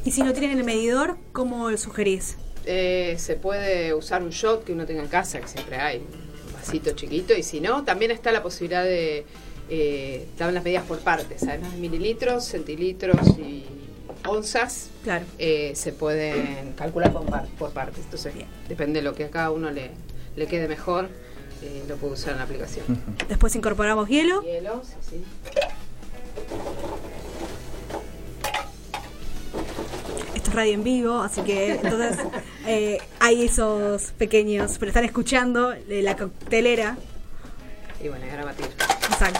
Y 0.05 0.11
si 0.11 0.23
no 0.23 0.33
tienen 0.33 0.57
el 0.57 0.63
medidor, 0.63 1.17
¿cómo 1.33 1.69
lo 1.69 1.77
sugerís? 1.77 2.37
Eh, 2.65 3.15
se 3.19 3.35
puede 3.35 3.93
usar 3.93 4.23
un 4.23 4.29
shot 4.29 4.63
que 4.63 4.71
uno 4.73 4.85
tenga 4.85 5.01
en 5.01 5.07
casa, 5.07 5.39
que 5.39 5.47
siempre 5.47 5.77
hay, 5.77 5.97
un 5.97 6.53
vasito 6.53 6.91
chiquito, 6.91 7.33
y 7.33 7.43
si 7.43 7.59
no, 7.61 7.83
también 7.83 8.11
está 8.11 8.31
la 8.31 8.41
posibilidad 8.43 8.83
de, 8.83 9.25
eh, 9.69 10.27
dan 10.37 10.53
las 10.53 10.63
medidas 10.63 10.83
por 10.85 10.99
partes, 10.99 11.43
además 11.43 11.71
de 11.73 11.77
mililitros, 11.79 12.45
centilitros 12.45 13.17
y 13.37 13.65
onzas, 14.27 14.89
Claro. 15.03 15.25
eh, 15.37 15.71
se 15.75 15.93
pueden 15.93 16.73
calcular 16.75 17.11
por, 17.13 17.25
par- 17.25 17.47
por 17.57 17.71
partes. 17.71 18.03
Entonces, 18.05 18.33
depende 18.67 18.99
de 18.99 19.03
lo 19.03 19.15
que 19.15 19.25
a 19.25 19.29
cada 19.29 19.51
uno 19.51 19.69
le, 19.71 19.91
le 20.35 20.47
quede 20.47 20.67
mejor, 20.67 21.07
eh, 21.61 21.83
lo 21.87 21.95
puede 21.97 22.13
usar 22.13 22.31
en 22.33 22.37
la 22.39 22.43
aplicación. 22.43 22.85
Después 23.27 23.55
incorporamos 23.55 24.07
hielo. 24.09 24.41
Hielo, 24.41 24.81
sí, 24.83 24.93
sí. 25.09 25.23
Esto 30.35 30.49
es 30.51 30.55
radio 30.55 30.73
en 30.73 30.83
vivo, 30.83 31.19
así 31.19 31.41
que 31.41 31.71
entonces 31.73 32.17
eh, 32.67 32.97
hay 33.19 33.43
esos 33.43 34.11
pequeños, 34.17 34.77
pero 34.79 34.89
están 34.89 35.05
escuchando 35.05 35.73
eh, 35.73 36.01
la 36.03 36.15
coctelera. 36.15 36.97
Y 38.01 38.07
bueno, 38.07 38.25
ahora 38.31 38.45
batir. 38.45 38.67
Exacto. 39.11 39.39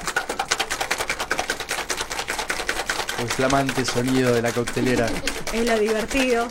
El 3.19 3.27
flamante 3.29 3.83
sonido 3.85 4.33
de 4.33 4.41
la 4.41 4.51
coctelera 4.51 5.07
Es 5.53 5.65
lo 5.65 5.77
divertido. 5.79 6.47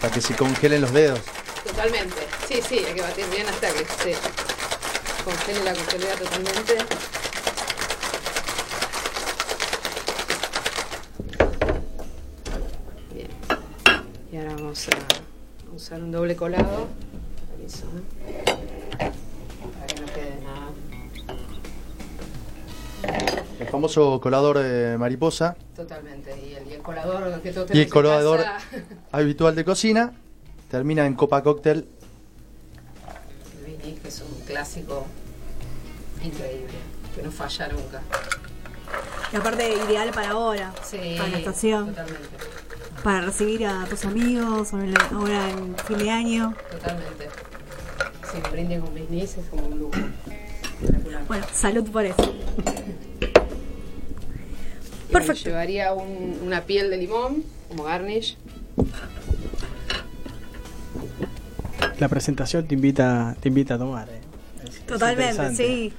para 0.00 0.12
que 0.14 0.20
se 0.20 0.34
congelen 0.34 0.80
los 0.82 0.92
dedos. 0.92 1.20
Totalmente. 1.66 2.26
Sí, 2.46 2.60
sí, 2.66 2.78
hay 2.84 2.94
que 2.94 3.02
batir 3.02 3.26
bien 3.30 3.46
hasta 3.46 3.68
que 3.70 3.84
se 3.84 4.14
congele 5.24 5.64
la 5.64 5.74
coctelera 5.74 6.14
totalmente. 6.14 6.76
Bien. 13.12 13.28
Y 14.32 14.36
ahora 14.36 14.54
vamos 14.54 14.86
a 14.88 15.74
usar 15.74 16.02
un 16.02 16.12
doble 16.12 16.36
colado. 16.36 16.88
Permiso, 17.50 17.84
¿eh? 17.84 18.17
El 23.68 23.72
famoso 23.72 24.18
colador 24.18 24.58
de 24.58 24.96
mariposa, 24.96 25.54
Totalmente. 25.76 26.34
Y 26.42 26.54
el, 26.54 26.66
y 26.68 26.72
el 26.72 26.80
colador 26.82 27.40
que 27.42 27.52
todos 27.52 27.68
Y 27.70 27.80
el 27.80 27.84
tenemos 27.84 27.84
en 27.84 27.90
colador 27.90 28.42
casa, 28.42 28.60
habitual 29.12 29.54
de 29.54 29.64
cocina, 29.66 30.12
termina 30.70 31.04
en 31.04 31.12
copa 31.14 31.42
cóctel. 31.42 31.86
el 33.58 33.76
vinil, 33.76 34.00
que 34.00 34.08
es 34.08 34.22
un 34.22 34.40
clásico 34.46 35.04
increíble, 36.24 36.72
que 37.14 37.22
no 37.22 37.30
falla 37.30 37.68
nunca. 37.68 38.00
Y 39.34 39.36
aparte 39.36 39.74
ideal 39.86 40.10
para 40.12 40.30
ahora, 40.30 40.72
Sí, 40.82 41.16
para 41.18 41.28
la 41.28 41.38
estación, 41.38 41.88
Totalmente, 41.88 42.28
para 43.04 43.20
recibir 43.20 43.66
a 43.66 43.84
tus 43.84 44.02
amigos 44.06 44.72
ahora 45.12 45.50
en 45.50 45.76
fin 45.86 45.98
de 45.98 46.10
año. 46.10 46.54
totalmente. 46.70 47.28
Si 48.32 48.40
me 48.40 48.48
brinden 48.48 48.80
con 48.80 48.94
bisnis 48.94 49.36
es 49.36 49.46
como 49.50 49.66
un 49.66 49.78
lujo. 49.78 49.92
Espectacular. 50.80 51.22
Bueno, 51.26 51.46
salud 51.52 51.86
por 51.90 52.06
eso. 52.06 52.34
Perfecto. 55.12 55.42
bueno, 55.44 55.50
llevaría 55.50 55.92
un- 55.94 56.38
una 56.44 56.62
piel 56.64 56.90
de 56.90 56.96
limón 56.98 57.44
como 57.68 57.84
garnish. 57.84 58.36
La 61.98 62.08
presentación 62.08 62.66
te 62.66 62.74
invita, 62.74 63.36
te 63.40 63.48
invita 63.48 63.74
a 63.74 63.78
tomar. 63.78 64.08
eh. 64.08 64.20
Es- 64.66 64.86
Totalmente, 64.86 65.54
sí. 65.54 65.92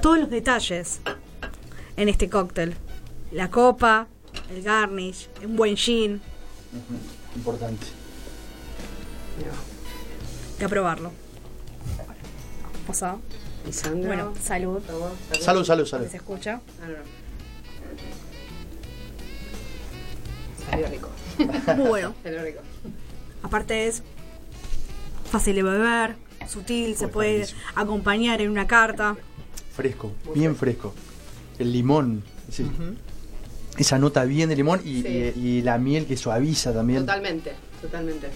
Todos 0.00 0.18
los 0.18 0.30
detalles 0.30 1.00
en 1.96 2.08
este 2.08 2.28
cóctel. 2.28 2.74
La 3.32 3.50
copa, 3.50 4.06
el 4.54 4.62
garnish, 4.62 5.28
un 5.44 5.56
buen 5.56 5.76
gin. 5.76 6.20
Importante. 7.36 7.86
Hay 9.38 10.58
que 10.58 10.68
probarlo. 10.68 11.10
Pasado. 12.86 13.20
Lisandro. 13.66 14.06
Bueno, 14.06 14.32
salud. 14.42 14.80
favor, 14.82 15.10
Salud, 15.40 15.64
salud, 15.64 15.86
salud. 15.86 16.06
Se 16.08 16.16
escucha. 16.18 16.60
Ah, 16.82 16.86
no, 16.86 16.92
no. 16.92 16.98
Salió 20.70 20.88
rico. 20.88 21.08
Muy 21.76 21.88
bueno. 21.88 22.14
Salió 22.22 22.42
rico. 22.42 22.60
Aparte 23.42 23.86
es 23.86 24.02
fácil 25.30 25.56
de 25.56 25.62
beber, 25.62 26.16
sutil, 26.48 26.96
se 26.96 27.08
puede 27.08 27.30
buenísimo. 27.32 27.60
acompañar 27.74 28.40
en 28.40 28.50
una 28.50 28.66
carta. 28.66 29.16
Fresco, 29.74 30.12
bien 30.34 30.56
fresco. 30.56 30.94
El 31.58 31.72
limón, 31.72 32.22
sí. 32.50 32.66
esa 33.78 33.98
nota 33.98 34.24
bien 34.24 34.48
de 34.48 34.56
limón 34.56 34.80
y, 34.84 35.02
Sí. 35.02 35.32
y- 35.36 35.48
y 35.58 35.62
la 35.62 35.78
miel 35.78 36.06
que 36.06 36.16
suaviza 36.16 36.72
también. 36.72 37.00
Totalmente, 37.00 37.52
totalmente. 37.82 38.28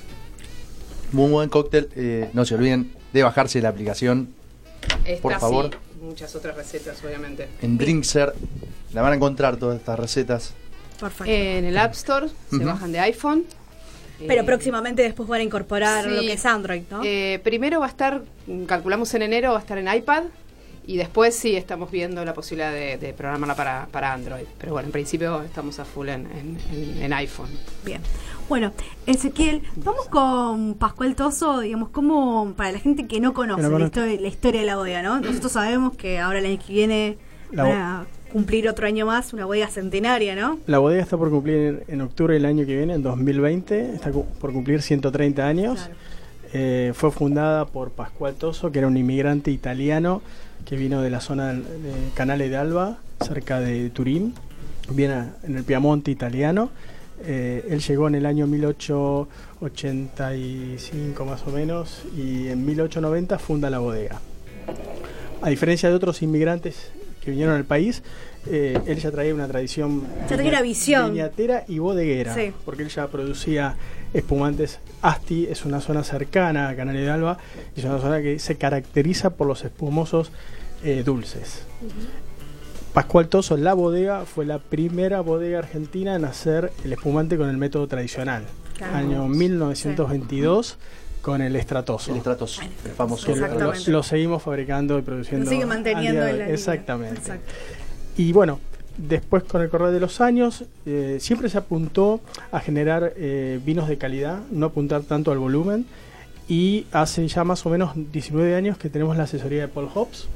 Muy 1.13 1.31
buen 1.31 1.49
cóctel. 1.49 1.89
eh, 1.97 2.29
no 2.35 2.45
se 2.45 2.55
olviden 2.55 2.93
de 3.13 3.23
bajarse 3.23 3.63
la 3.63 3.71
aplicación 3.71 4.35
Esta 5.09 5.23
Por 5.23 5.39
favor. 5.41 5.71
sí, 5.71 5.79
muchas 6.05 6.35
otras 6.35 6.57
recetas, 6.57 7.03
obviamente. 7.05 7.49
en 7.63 7.79
Drinkser. 7.79 8.35
La 8.93 9.03
van 9.03 9.13
a 9.13 9.17
encontrar 9.17 9.57
todas 9.57 9.79
estas 9.79 9.99
recetas. 9.99 10.55
Perfecto. 11.01 11.33
En 11.33 11.65
el 11.65 11.77
App 11.79 11.93
Store 11.95 12.29
se 12.51 12.65
bajan 12.65 12.93
de 12.93 13.01
iPhone. 13.01 13.45
Pero 14.27 14.43
Eh, 14.43 14.45
próximamente 14.45 15.03
después 15.03 15.29
van 15.29 15.41
a 15.41 15.45
incorporar 15.45 16.05
sí. 16.05 16.11
lo 16.11 16.21
que 16.23 16.33
es 16.33 16.45
Android, 16.45 16.83
¿no? 16.91 17.03
eh, 17.05 17.41
primero 17.45 17.79
va 17.79 17.87
a 17.87 17.89
estar, 17.89 18.23
calculamos 18.67 19.15
en 19.15 19.23
enero, 19.23 19.53
va 19.53 19.59
a 19.59 19.61
estar 19.61 19.79
en 19.79 19.87
iPad. 19.95 20.25
Y 20.89 20.97
después 20.97 21.35
sí 21.37 21.55
estamos 21.55 21.91
viendo 21.91 22.25
la 22.25 22.33
posibilidad 22.33 22.73
de, 22.73 22.97
de 22.97 23.13
programarla 23.13 23.55
para, 23.55 23.89
para 23.93 24.11
Android. 24.15 24.45
Pero 24.59 24.73
bueno, 24.73 24.87
en 24.87 24.93
principio 24.93 25.43
estamos 25.43 25.79
a 25.79 25.85
full 25.85 26.09
en, 26.09 26.27
en- 27.03 27.13
iPhone. 27.13 27.51
Bien. 27.85 28.01
Bueno, 28.49 28.73
Ezequiel, 29.05 29.61
vamos 29.77 30.07
con 30.07 30.75
Pascual 30.77 31.15
Toso, 31.15 31.61
digamos, 31.61 31.91
como 31.91 32.55
para 32.57 32.73
la 32.73 32.79
gente 32.79 33.07
que 33.07 33.21
no 33.21 33.35
conoce 33.35 33.69
la, 33.69 33.85
historia, 33.85 34.19
la 34.19 34.29
historia 34.29 34.61
de 34.63 34.67
la 34.67 34.77
bodega, 34.77 35.03
¿no? 35.03 35.21
Nosotros 35.21 35.53
sabemos 35.53 35.95
que 35.95 36.19
ahora 36.19 36.39
el 36.39 36.47
año 36.47 36.59
que 36.67 36.73
viene 36.73 37.19
La 37.53 37.65
van 37.65 37.73
a 37.73 38.07
cumplir 38.33 38.67
otro 38.67 38.87
año 38.87 39.05
más, 39.05 39.35
una 39.35 39.45
bodega 39.45 39.69
centenaria, 39.69 40.35
¿no? 40.37 40.59
La 40.67 40.79
bodega 40.79 41.03
está 41.03 41.19
por 41.19 41.29
cumplir 41.29 41.85
en, 41.87 41.95
en 41.97 42.01
octubre 42.01 42.33
del 42.33 42.47
año 42.47 42.65
que 42.65 42.75
viene, 42.75 42.95
en 42.95 43.03
2020, 43.03 43.95
está 43.95 44.11
cu- 44.11 44.25
por 44.41 44.55
cumplir 44.55 44.81
130 44.81 45.47
años. 45.47 45.81
Claro. 45.81 45.95
Eh, 46.55 46.93
fue 46.95 47.11
fundada 47.11 47.67
por 47.67 47.91
Pascual 47.91 48.35
Toso, 48.37 48.73
que 48.73 48.79
era 48.79 48.89
un 48.89 48.97
inmigrante 48.97 49.51
italiano 49.51 50.23
que 50.69 50.77
vino 50.77 51.01
de 51.01 51.09
la 51.11 51.21
zona 51.21 51.55
de 51.55 51.63
Canale 52.15 52.49
de 52.51 52.57
Alba, 52.57 52.99
cerca 53.25 53.61
de 53.61 53.89
Turín, 53.91 54.35
viene 54.91 55.25
en 55.45 55.57
el 55.57 55.65
Piamonte 55.65 56.11
italiano, 56.11 56.71
Eh, 57.21 57.67
él 57.71 57.81
llegó 57.81 58.07
en 58.07 58.15
el 58.15 58.25
año 58.27 58.47
1885 58.47 61.25
más 61.25 61.43
o 61.49 61.51
menos 61.51 62.03
y 62.17 62.47
en 62.47 62.65
1890 62.65 63.41
funda 63.41 63.71
la 63.71 63.81
bodega. 63.81 64.21
A 65.43 65.49
diferencia 65.51 65.89
de 65.89 65.97
otros 65.97 66.23
inmigrantes 66.23 66.93
que 67.21 67.33
vinieron 67.33 67.57
al 67.57 67.65
país, 67.65 68.05
eh, 68.47 68.79
él 68.87 68.99
ya 69.01 69.11
traía 69.11 69.35
una 69.35 69.49
tradición 69.49 70.05
Ya 70.31 70.37
tenía 70.37 70.53
una 70.53 70.63
visión. 70.63 71.11
viñatera 71.13 71.65
y 71.67 71.81
bodeguera, 71.81 72.33
Sí. 72.37 72.53
porque 72.65 72.85
él 72.85 72.89
ya 72.89 73.09
producía 73.09 73.75
espumantes. 74.15 74.79
Asti 75.03 75.49
es 75.51 75.65
una 75.65 75.81
zona 75.81 76.05
cercana 76.05 76.69
a 76.69 76.77
Canal 76.77 76.95
de 76.95 77.11
Alba 77.11 77.39
y 77.77 77.81
es 77.81 77.87
una 77.87 77.99
zona 77.99 78.23
que 78.23 78.39
se 78.39 78.55
caracteriza 78.57 79.31
por 79.31 79.49
los 79.49 79.65
espumosos 79.65 80.31
eh, 80.85 81.03
dulces. 81.05 81.63
Pascual 82.93 83.29
Toso, 83.29 83.57
la 83.57 83.75
bodega, 83.75 84.25
fue 84.25 84.45
la 84.47 84.59
primera 84.59 85.21
bodega 85.21 85.59
argentina 85.59 86.15
en 86.17 86.25
hacer 86.25 86.73
el 86.85 86.93
espumante 86.93 87.37
con 87.37 87.49
el 87.49 87.57
método 87.57 87.87
tradicional. 87.87 88.45
Claro. 88.77 88.97
Año 88.97 89.29
1922 89.29 90.79
con 91.23 91.43
el 91.43 91.55
estratoso. 91.57 92.11
El 92.13 92.19
estratos, 92.19 92.61
el 92.85 92.91
famoso. 92.93 93.27
Que 93.27 93.33
lo- 93.33 93.39
lo, 93.41 93.45
Exactamente. 93.47 93.91
lo 93.91 94.03
seguimos 94.03 94.43
fabricando 94.43 94.99
y 94.99 95.03
produciendo. 95.03 95.45
Lo 95.45 95.51
sigue 95.51 95.67
manteniendo 95.67 96.27
en 96.27 96.39
la. 96.39 96.49
Exactamente. 96.51 97.19
Exacto. 97.19 97.53
Y 98.17 98.33
bueno, 98.33 98.59
después 98.97 99.45
con 99.45 99.63
el 99.63 99.69
correr 99.69 99.91
de 99.93 100.01
los 100.01 100.21
años, 100.21 100.65
eh, 100.87 101.19
siempre 101.21 101.49
se 101.51 101.59
apuntó 101.59 102.21
a 102.51 102.61
generar 102.61 103.13
eh, 103.17 103.61
vinos 103.65 103.89
de 103.89 103.99
calidad, 103.99 104.41
no 104.51 104.67
apuntar 104.67 105.03
tanto 105.03 105.31
al 105.31 105.39
volumen. 105.39 105.87
Y 106.49 106.87
hace 106.93 107.29
ya 107.29 107.45
más 107.45 107.67
o 107.67 107.71
menos 107.71 107.93
19 107.95 108.55
años 108.55 108.79
que 108.79 108.89
tenemos 108.89 109.17
la 109.17 109.25
asesoría 109.25 109.61
de 109.63 109.69
Paul 109.69 109.89
Hobbs. 109.93 110.29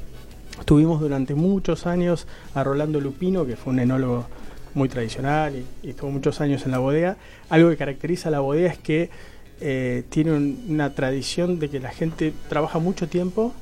Tuvimos 0.64 1.00
durante 1.00 1.34
muchos 1.34 1.86
años 1.86 2.26
a 2.54 2.62
Rolando 2.64 3.00
Lupino, 3.00 3.44
que 3.46 3.56
fue 3.56 3.72
un 3.72 3.80
enólogo 3.80 4.26
muy 4.74 4.88
tradicional 4.88 5.54
y, 5.56 5.86
y 5.86 5.90
estuvo 5.90 6.10
muchos 6.10 6.40
años 6.40 6.64
en 6.64 6.70
la 6.72 6.78
bodega. 6.78 7.16
Algo 7.50 7.68
que 7.70 7.76
caracteriza 7.76 8.28
a 8.28 8.32
la 8.32 8.40
bodega 8.40 8.70
es 8.70 8.78
que 8.78 9.10
eh, 9.60 10.02
tiene 10.08 10.32
un- 10.32 10.64
una 10.68 10.94
tradición 10.94 11.58
de 11.58 11.68
que 11.68 11.78
la 11.78 11.90
gente 11.90 12.32
trabaja 12.48 12.78
mucho 12.78 13.06
tiempo, 13.08 13.52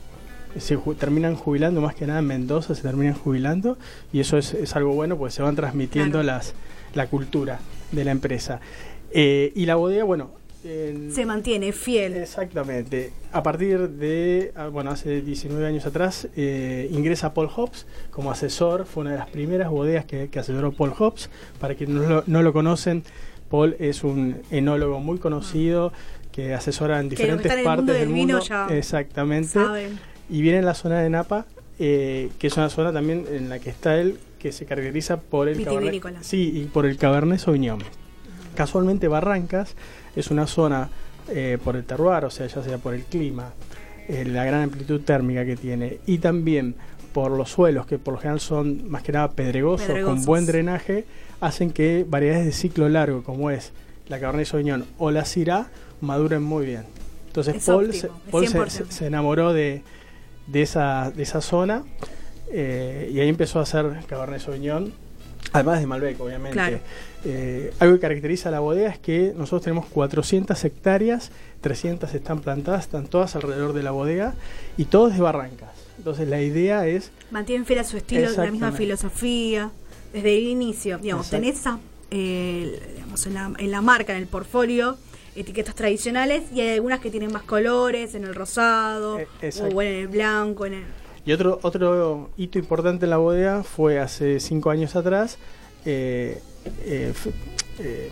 se 0.59 0.77
ju- 0.79 0.97
terminan 0.97 1.37
jubilando, 1.37 1.81
más 1.81 1.95
que 1.95 2.07
nada 2.07 2.21
en 2.21 2.27
Mendoza 2.27 2.75
se 2.75 2.83
terminan 2.83 3.15
jubilando, 3.15 3.77
y 4.13 4.21
eso 4.21 4.39
es, 4.39 4.55
es 4.55 4.75
algo 4.77 4.93
bueno 4.95 5.17
porque 5.19 5.33
se 5.33 5.43
van 5.43 5.57
transmitiendo 5.57 6.21
Claro. 6.23 6.27
las, 6.39 6.55
la 6.95 7.07
cultura 7.09 7.59
de 7.93 8.05
la 8.05 8.13
empresa. 8.13 8.61
Eh, 9.13 9.53
y 9.55 9.67
la 9.67 9.75
bodega, 9.77 10.05
bueno... 10.05 10.40
Se 10.63 11.25
mantiene 11.25 11.73
fiel. 11.73 12.17
Exactamente. 12.17 13.13
A 13.33 13.43
partir 13.43 13.89
de, 13.89 14.53
ah, 14.55 14.69
bueno, 14.69 14.91
hace 14.91 15.23
19 15.23 15.67
años 15.67 15.87
atrás, 15.87 16.29
eh, 16.37 16.89
ingresa 16.93 17.33
Paul 17.33 17.49
Hobbs 17.49 17.87
como 18.11 18.31
asesor. 18.31 18.85
Fue 18.85 19.03
una 19.03 19.13
de 19.13 19.19
las 19.19 19.31
primeras 19.31 19.71
bodegas 19.71 20.05
que, 20.05 20.29
que 20.29 20.39
asesoró 20.39 20.73
Paul 20.73 20.93
Hobbs. 20.99 21.31
Para 21.59 21.75
quienes 21.75 21.97
no 21.97 22.09
lo, 22.09 22.25
no 22.27 22.43
lo 22.43 22.53
conocen, 22.53 23.05
Paul 23.49 23.75
es 23.79 24.05
un 24.05 24.37
enólogo 24.51 25.01
muy 25.01 25.19
conocido 25.19 25.93
que 26.31 26.55
asesora 26.55 27.01
en 27.01 27.09
Que 27.09 27.17
que 27.17 27.23
diferentes 27.23 27.53
el 27.53 27.65
partes 27.65 27.79
mundo 27.79 27.93
del 27.93 28.03
del 28.03 28.15
vino 28.15 28.39
mundo. 28.39 28.47
ya 28.47 28.67
Exactamente. 28.69 29.49
Saben. 29.49 29.99
Y 30.29 30.43
viene 30.43 30.59
en 30.59 30.67
la 30.67 30.75
zona 30.75 31.01
de 31.01 31.11
Napa, 31.11 31.47
eh, 31.79 32.31
que 32.39 32.47
es 32.49 32.57
una 32.57 32.69
zona 32.69 32.93
también 32.93 33.27
en 33.31 33.49
la 33.49 33.59
que 33.59 33.71
está 33.71 33.99
él, 33.99 34.19
que 34.39 34.53
se 34.53 34.67
caracteriza 34.67 35.21
por 35.21 35.49
el. 35.49 35.63
Cabernet, 35.65 36.19
sí, 36.21 36.53
y 36.55 36.65
por 36.67 36.87
el 36.87 36.99
Cabernet 36.99 37.39
Sauvignon. 37.39 37.81
Casualmente 38.55 39.09
Barrancas 39.09 39.75
es 40.17 40.31
una 40.31 40.47
zona 40.47 40.89
eh, 41.29 41.59
por 41.63 41.77
el 41.77 41.85
terroir, 41.85 42.25
o 42.25 42.31
sea, 42.31 42.47
ya 42.47 42.63
sea 42.63 42.79
por 42.79 42.95
el 42.95 43.05
clima, 43.05 43.53
eh, 44.09 44.25
la 44.25 44.45
gran 44.45 44.63
amplitud 44.63 45.01
térmica 45.03 45.45
que 45.45 45.57
tiene, 45.57 45.99
y 46.07 46.19
también 46.19 46.75
por 47.13 47.31
los 47.33 47.51
suelos, 47.51 47.87
que 47.87 47.99
por 47.99 48.15
lo 48.15 48.21
general 48.21 48.41
son 48.41 48.89
más 48.91 49.03
que 49.03 49.13
nada 49.13 49.31
pedregosos, 49.33 49.87
Pedregosos. 49.89 50.17
con 50.19 50.25
buen 50.25 50.47
drenaje, 50.47 51.05
hacen 51.41 51.71
que 51.71 52.05
variedades 52.09 52.45
de 52.47 52.53
ciclo 52.53 52.89
largo, 52.89 53.23
como 53.23 53.51
es 53.51 53.73
la 54.09 54.19
Cabernet 54.21 54.47
Sauvignon 54.47 54.85
o 54.99 55.11
la 55.11 55.25
Syrah, 55.25 55.69
maduren 56.01 56.43
muy 56.43 56.67
bien. 56.67 56.85
Entonces 57.29 57.57
Es 57.57 57.65
Paul, 57.67 57.87
óptimo, 57.87 58.01
se, 58.25 58.31
Paul 58.31 58.49
se- 58.49 58.59
100%. 58.59 58.69
se- 58.89 58.93
se 58.93 59.07
enamoró 59.07 59.53
de, 59.53 59.83
de, 60.49 60.63
esa, 60.63 61.13
de 61.15 61.23
esa 61.23 61.41
zona 61.41 61.85
eh, 62.53 63.11
y 63.13 63.21
ahí 63.21 63.29
empezó 63.29 63.61
a 63.61 63.63
hacer 63.63 63.87
Cabernet 64.09 64.41
Sauvignon, 64.41 64.93
además 65.53 65.81
de 65.81 65.87
Malbec, 65.87 66.21
obviamente. 66.21 66.55
Claro. 66.55 66.79
Eh, 67.25 67.73
algo 67.79 67.97
que 67.97 68.01
caracteriza 68.01 68.49
a 68.49 68.53
la 68.53 68.61
bodega 68.61 68.89
es 68.89 68.99
que 68.99 69.35
nosotros 69.37 69.63
tenemos 69.63 69.87
400 69.87 70.65
hectáreas, 70.65 71.31
300 71.61 72.15
están 72.15 72.41
plantadas, 72.41 72.85
están 72.85 73.07
todas 73.07 73.37
alrededor 73.37 73.75
de 73.75 73.83
la 73.83 73.91
bodega 73.91 74.35
y 74.77 74.87
todos 74.87 75.13
de 75.15 75.21
barrancas. 75.21 75.69
Entonces 75.99 76.29
la 76.29 76.41
idea 76.41 76.87
es 76.87 77.11
Mantienen 77.31 77.67
fiel 77.67 77.81
a 77.81 77.85
su 77.85 77.99
estilo, 77.99 78.31
la 78.31 78.51
misma 78.51 78.73
filosofía. 78.73 79.71
Desde 80.13 80.37
el 80.39 80.49
inicio, 80.49 80.99
digamos, 80.99 81.27
Exacto. 81.27 81.45
tenés 81.45 81.61
esa, 81.61 81.79
eh, 82.11 82.95
digamos, 82.97 83.25
en, 83.27 83.35
la, 83.35 83.53
en 83.59 83.71
la 83.71 83.81
marca, 83.81 84.13
en 84.13 84.19
el 84.19 84.27
portfolio, 84.27 84.97
etiquetas 85.37 85.77
tradicionales 85.77 86.45
y 86.53 86.61
hay 86.63 86.75
algunas 86.75 86.99
que 86.99 87.11
tienen 87.11 87.31
más 87.33 87.43
colores, 87.45 88.15
en 88.17 88.25
el 88.25 88.35
rosado, 88.35 89.21
Eh, 89.21 89.29
exacto. 89.43 89.71
o 89.71 89.75
bueno, 89.75 89.91
en 89.93 89.97
el 90.01 90.09
blanco, 90.09 90.67
en 90.67 90.75
el... 90.75 90.85
Y 91.25 91.33
otro, 91.33 91.61
otro 91.63 92.31
hito 92.37 92.59
importante 92.59 93.05
en 93.05 93.11
la 93.11 93.19
bodega 93.19 93.63
fue 93.63 94.01
hace 94.01 94.41
cinco 94.41 94.71
años 94.71 94.97
atrás, 94.97 95.39
eh, 95.85 96.41
eh, 96.85 97.13
eh, 97.79 98.09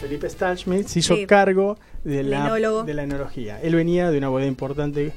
Felipe 0.00 0.28
Stalschmidt 0.28 0.86
se 0.86 0.98
hizo 1.00 1.16
Sí. 1.16 1.26
cargo 1.26 1.78
de 2.04 2.22
la, 2.22 2.46
enólogo. 2.46 2.84
de 2.84 2.94
la 2.94 3.02
enología. 3.04 3.60
Él 3.62 3.74
venía 3.74 4.10
de 4.10 4.18
una 4.18 4.28
bodega 4.28 4.48
importante 4.48 5.12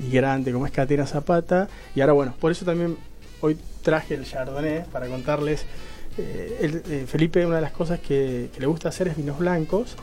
y 0.00 0.10
grande 0.10 0.52
como 0.52 0.64
es 0.66 0.72
Catena 0.72 1.06
Zapata, 1.06 1.68
y 1.94 2.00
ahora 2.00 2.12
bueno, 2.12 2.34
por 2.38 2.52
eso 2.52 2.64
también 2.64 2.96
hoy 3.40 3.56
traje 3.82 4.14
el 4.14 4.24
Chardonnay 4.24 4.84
para 4.92 5.06
contarles. 5.08 5.64
eh, 6.16 6.58
él, 6.60 6.82
eh, 6.90 7.04
Felipe, 7.06 7.44
una 7.46 7.56
de 7.56 7.62
las 7.62 7.72
cosas 7.72 7.98
que, 8.00 8.48
que 8.52 8.60
le 8.60 8.66
gusta 8.66 8.88
hacer 8.88 9.08
es 9.08 9.16
vinos 9.16 9.38
blancos. 9.38 9.96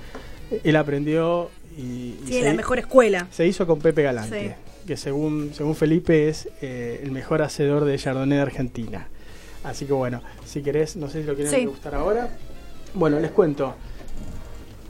Él 0.63 0.75
aprendió 0.75 1.49
y, 1.77 2.15
se- 2.27 2.41
la 2.43 2.53
mejor 2.53 2.79
escuela. 2.79 3.27
se 3.31 3.45
hizo 3.47 3.65
con 3.67 3.79
Pepe 3.79 4.03
Galante, 4.03 4.55
Sí. 4.55 4.85
que 4.87 4.95
según, 4.97 5.51
según 5.53 5.75
Felipe 5.75 6.29
es 6.29 6.47
eh, 6.61 7.01
el 7.03 7.11
mejor 7.11 7.41
hacedor 7.41 7.83
de 7.85 7.97
Chardonnay 7.97 8.37
de 8.37 8.41
Argentina. 8.43 9.07
Así 9.65 9.85
que 9.85 9.93
bueno, 9.93 10.21
si 10.45 10.61
querés, 10.61 10.95
no 10.95 11.09
sé 11.09 11.21
si 11.21 11.27
lo 11.27 11.33
quieren 11.35 11.51
Sí. 11.53 11.61
degustar 11.61 11.95
ahora. 11.95 12.29
Bueno, 12.93 13.19
les 13.19 13.31
cuento. 13.31 13.73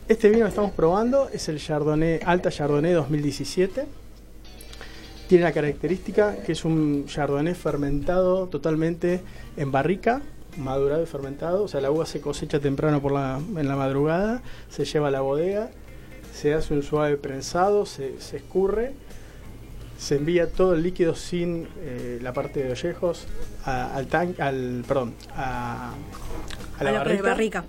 Este 0.07 0.29
vino 0.29 0.43
que 0.43 0.49
estamos 0.49 0.71
probando 0.71 1.29
es 1.29 1.47
el 1.49 1.59
Chardonnay 1.59 2.19
Alta 2.23 2.51
Chardonnay 2.51 2.93
2017. 2.93 3.85
Tiene 5.27 5.43
la 5.43 5.51
característica 5.51 6.35
que 6.45 6.51
es 6.51 6.63
un 6.65 7.05
Chardonnay 7.07 7.55
fermentado 7.55 8.47
totalmente 8.47 9.21
en 9.57 9.71
barrica, 9.71 10.21
madurado 10.57 11.01
y 11.01 11.07
fermentado. 11.07 11.63
O 11.63 11.67
sea, 11.67 11.81
la 11.81 11.89
uva 11.89 12.05
se 12.05 12.21
cosecha 12.21 12.59
temprano 12.59 13.01
por 13.01 13.11
la, 13.11 13.37
en 13.57 13.67
la 13.67 13.75
madrugada, 13.75 14.43
se 14.69 14.85
lleva 14.85 15.07
a 15.07 15.11
la 15.11 15.21
bodega, 15.21 15.71
se 16.33 16.53
hace 16.53 16.73
un 16.75 16.83
suave 16.83 17.17
prensado, 17.17 17.87
se, 17.87 18.21
se 18.21 18.37
escurre, 18.37 18.93
se 19.97 20.15
envía 20.15 20.51
todo 20.51 20.73
el 20.73 20.83
líquido 20.83 21.15
sin 21.15 21.67
eh, 21.79 22.19
la 22.21 22.33
parte 22.33 22.63
de 22.63 22.71
ollejos 22.71 23.25
a- 23.65 23.95
al 23.95 24.07
tanque, 24.07 24.41
al 24.41 24.83
perdón, 24.87 25.13
a, 25.35 25.93
a 26.79 26.83
la 26.83 26.89
a 26.89 26.93
la 26.93 26.99
barrica. 26.99 27.23
barrica. 27.29 27.65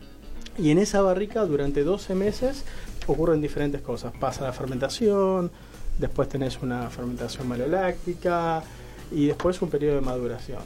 Y 0.58 0.70
en 0.70 0.78
esa 0.78 1.02
barrica 1.02 1.44
durante 1.44 1.82
12 1.84 2.14
meses 2.14 2.64
ocurren 3.06 3.40
diferentes 3.40 3.80
cosas. 3.82 4.12
Pasa 4.18 4.42
la 4.44 4.52
fermentación, 4.52 5.50
después 5.98 6.28
tenés 6.28 6.60
una 6.62 6.88
fermentación 6.90 7.46
maloláctica 7.46 8.62
y 9.12 9.26
después 9.26 9.60
un 9.62 9.70
periodo 9.70 9.96
de 9.96 10.00
maduración. 10.00 10.58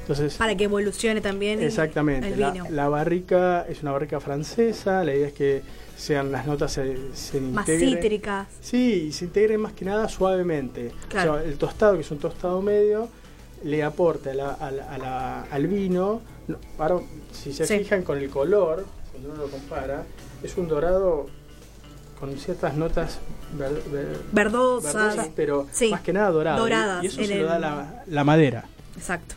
Entonces, 0.00 0.34
Para 0.36 0.56
que 0.56 0.64
evolucione 0.64 1.20
también 1.20 1.60
exactamente, 1.62 2.28
el 2.28 2.40
la, 2.40 2.50
vino. 2.52 2.66
la 2.70 2.88
barrica 2.88 3.66
es 3.68 3.82
una 3.82 3.90
barrica 3.92 4.20
francesa, 4.20 5.02
la 5.04 5.12
idea 5.14 5.26
es 5.26 5.32
que 5.34 5.62
sean 5.96 6.30
las 6.30 6.46
notas 6.46 6.72
se, 6.72 6.96
se 7.14 7.40
Más 7.40 7.66
integren. 7.68 7.94
cítricas. 7.94 8.48
Sí, 8.60 9.06
y 9.08 9.12
se 9.12 9.24
integren 9.24 9.60
más 9.60 9.72
que 9.72 9.84
nada 9.84 10.08
suavemente. 10.08 10.92
Claro. 11.08 11.32
O 11.32 11.36
sea, 11.38 11.44
el 11.44 11.56
tostado, 11.58 11.94
que 11.94 12.00
es 12.00 12.10
un 12.10 12.18
tostado 12.18 12.60
medio, 12.62 13.08
le 13.64 13.82
aporta 13.82 14.30
a 14.30 14.34
la- 14.34 14.50
a 14.52 14.70
la- 14.70 14.90
a 14.92 14.98
la- 14.98 15.42
al 15.50 15.66
vino. 15.66 16.20
no, 16.48 16.58
ahora, 16.78 17.00
si 17.32 17.52
se 17.52 17.66
Sí. 17.66 17.78
fijan 17.78 18.02
con 18.02 18.18
el 18.18 18.28
color, 18.30 18.84
cuando 19.10 19.30
uno 19.32 19.42
lo 19.42 19.48
compara, 19.50 20.04
es 20.42 20.56
un 20.56 20.68
dorado 20.68 21.26
con 22.20 22.36
ciertas 22.38 22.74
notas 22.76 23.18
ver- 23.58 23.82
ver- 23.90 24.18
Verdosas. 24.32 24.94
verdosas, 24.94 25.28
pero 25.34 25.66
Sí, 25.72 25.90
más 25.90 26.02
que 26.02 26.12
nada 26.12 26.30
dorado. 26.30 26.58
doradas 26.62 27.02
y 27.04 27.06
eso 27.08 27.24
se 27.24 27.38
lo 27.38 27.46
da 27.46 27.58
la 28.06 28.24
madera. 28.24 28.64
Exacto. 28.96 29.34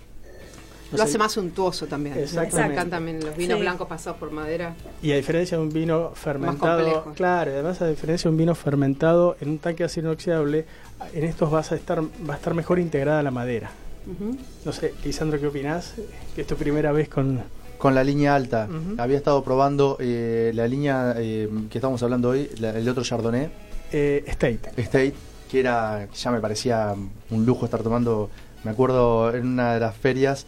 Lo 0.91 1.03
hace 1.03 1.17
más 1.17 1.31
suntuoso 1.33 1.85
también. 1.85 2.17
Exactamente. 2.17 2.55
Me 2.57 2.63
encantan 2.73 2.89
también 2.89 3.19
los 3.25 3.35
vinos 3.37 3.57
Sí. 3.57 3.61
blancos 3.61 3.87
pasados 3.87 4.19
por 4.19 4.31
madera. 4.31 4.73
Y 5.03 5.11
a 5.11 5.15
diferencia 5.15 5.57
de 5.57 5.63
un 5.63 5.71
vino 5.71 6.11
fermentado, 6.15 6.83
complejo. 6.83 7.13
claro, 7.15 7.51
y 7.51 7.53
además 7.53 7.81
a 7.81 7.87
diferencia 7.87 8.27
de 8.29 8.31
un 8.31 8.37
vino 8.37 8.55
fermentado 8.55 9.35
en 9.39 9.49
un 9.49 9.59
tanque 9.59 9.83
de 9.83 9.85
acero 9.85 10.07
inoxidable, 10.07 10.65
en 11.13 11.23
estos 11.25 11.51
vas 11.51 11.71
a 11.71 11.75
estar, 11.75 12.01
va 12.01 12.33
a 12.33 12.37
estar 12.37 12.53
mejor 12.53 12.79
integrada 12.79 13.21
la 13.23 13.31
madera. 13.31 13.69
Ujú. 14.07 14.35
No 14.65 14.71
sé, 14.71 14.93
Lisandro, 15.03 15.39
¿qué 15.39 15.47
opinás? 15.47 15.93
Que 16.35 16.41
es 16.41 16.47
tu 16.47 16.55
primera 16.55 16.91
vez 16.91 17.07
con... 17.09 17.41
Con 17.77 17.95
la 17.95 18.03
línea 18.03 18.35
alta. 18.35 18.67
Ujú. 18.69 18.99
Había 19.01 19.17
estado 19.17 19.41
probando 19.43 19.95
eh, 19.99 20.51
la 20.53 20.67
línea 20.67 21.13
eh, 21.17 21.47
que 21.69 21.77
estamos 21.77 22.01
hablando 22.03 22.29
hoy, 22.29 22.49
la- 22.59 22.71
el 22.71 22.89
otro 22.89 23.03
Chardonnay, 23.03 23.49
Eh, 23.91 24.23
State. 24.27 24.71
State, 24.77 25.13
que 25.49 25.59
era, 25.61 26.07
ya 26.13 26.31
me 26.31 26.39
parecía 26.41 26.93
un 27.29 27.45
lujo 27.45 27.65
estar 27.65 27.81
tomando, 27.81 28.29
me 28.63 28.71
acuerdo 28.71 29.33
en 29.33 29.47
una 29.47 29.75
de 29.75 29.79
las 29.79 29.95
ferias, 29.95 30.45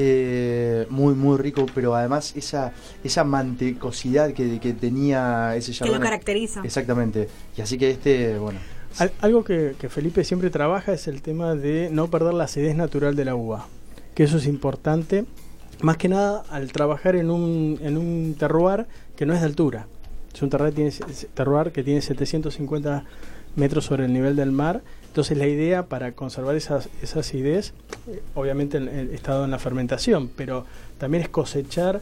Eh, 0.00 0.86
muy, 0.90 1.14
muy 1.14 1.36
rico, 1.38 1.66
pero 1.74 1.92
además 1.96 2.32
esa, 2.36 2.72
esa 3.02 3.24
mantecosidad 3.24 4.32
que, 4.32 4.60
que 4.60 4.72
tenía 4.72 5.56
ese 5.56 5.72
Que 5.84 5.90
lo 5.90 5.98
caracteriza. 5.98 6.60
Exactamente. 6.62 7.28
Y 7.56 7.62
así 7.62 7.78
que 7.78 7.90
este, 7.90 8.38
bueno. 8.38 8.60
Al- 8.98 9.10
algo 9.20 9.42
que, 9.42 9.74
que 9.76 9.88
Felipe 9.88 10.22
siempre 10.22 10.50
trabaja 10.50 10.92
es 10.92 11.08
el 11.08 11.20
tema 11.20 11.56
de 11.56 11.88
no 11.90 12.08
perder 12.10 12.34
la 12.34 12.44
acidez 12.44 12.76
natural 12.76 13.16
de 13.16 13.24
la 13.24 13.34
uva, 13.34 13.66
que 14.14 14.22
eso 14.22 14.36
es 14.36 14.46
importante, 14.46 15.24
más 15.82 15.96
que 15.96 16.08
nada 16.08 16.44
al 16.48 16.70
trabajar 16.70 17.16
en 17.16 17.28
un, 17.28 17.80
en 17.82 17.96
un 17.96 18.36
terroir 18.38 18.86
que 19.16 19.26
no 19.26 19.34
es 19.34 19.40
de 19.40 19.46
altura. 19.46 19.88
Es 20.32 20.40
un 20.42 20.50
terroir, 20.50 20.74
tiene, 20.74 20.92
terroir 21.34 21.72
que 21.72 21.82
tiene 21.82 22.00
750 22.02 23.04
metros 23.56 23.84
sobre 23.84 24.04
el 24.04 24.12
nivel 24.12 24.36
del 24.36 24.52
mar, 24.52 24.82
entonces 25.18 25.36
la 25.36 25.48
idea 25.48 25.86
para 25.86 26.12
conservar 26.12 26.54
esas, 26.54 26.88
esa 27.02 27.18
acidez, 27.18 27.72
eh, 28.06 28.22
obviamente 28.36 28.76
el, 28.76 28.86
el 28.86 29.10
estado 29.10 29.44
en 29.46 29.50
la 29.50 29.58
fermentación, 29.58 30.28
pero 30.28 30.64
también 30.96 31.24
es 31.24 31.28
cosechar 31.28 32.00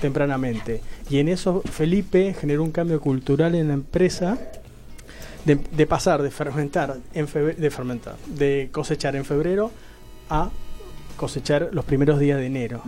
tempranamente. 0.00 0.80
Y 1.10 1.18
en 1.18 1.28
eso 1.28 1.60
Felipe 1.60 2.32
generó 2.32 2.62
un 2.62 2.72
cambio 2.72 3.02
cultural 3.02 3.54
en 3.54 3.68
la 3.68 3.74
empresa 3.74 4.38
de, 5.44 5.56
de 5.56 5.86
pasar 5.86 6.22
de 6.22 6.30
fermentar 6.30 6.96
en 7.12 7.28
febrero, 7.28 7.60
de 7.60 7.70
fermentar, 7.70 8.16
de 8.28 8.70
cosechar 8.72 9.14
en 9.14 9.26
febrero 9.26 9.70
a 10.30 10.48
cosechar 11.18 11.68
los 11.72 11.84
primeros 11.84 12.18
días 12.18 12.38
de 12.38 12.46
enero. 12.46 12.82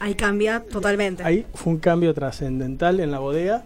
Ahí 0.00 0.16
cambia 0.16 0.58
totalmente. 0.58 1.22
Ahí 1.22 1.46
fue 1.54 1.72
un 1.72 1.78
cambio 1.78 2.12
trascendental 2.14 2.98
en 2.98 3.12
la 3.12 3.20
bodega 3.20 3.62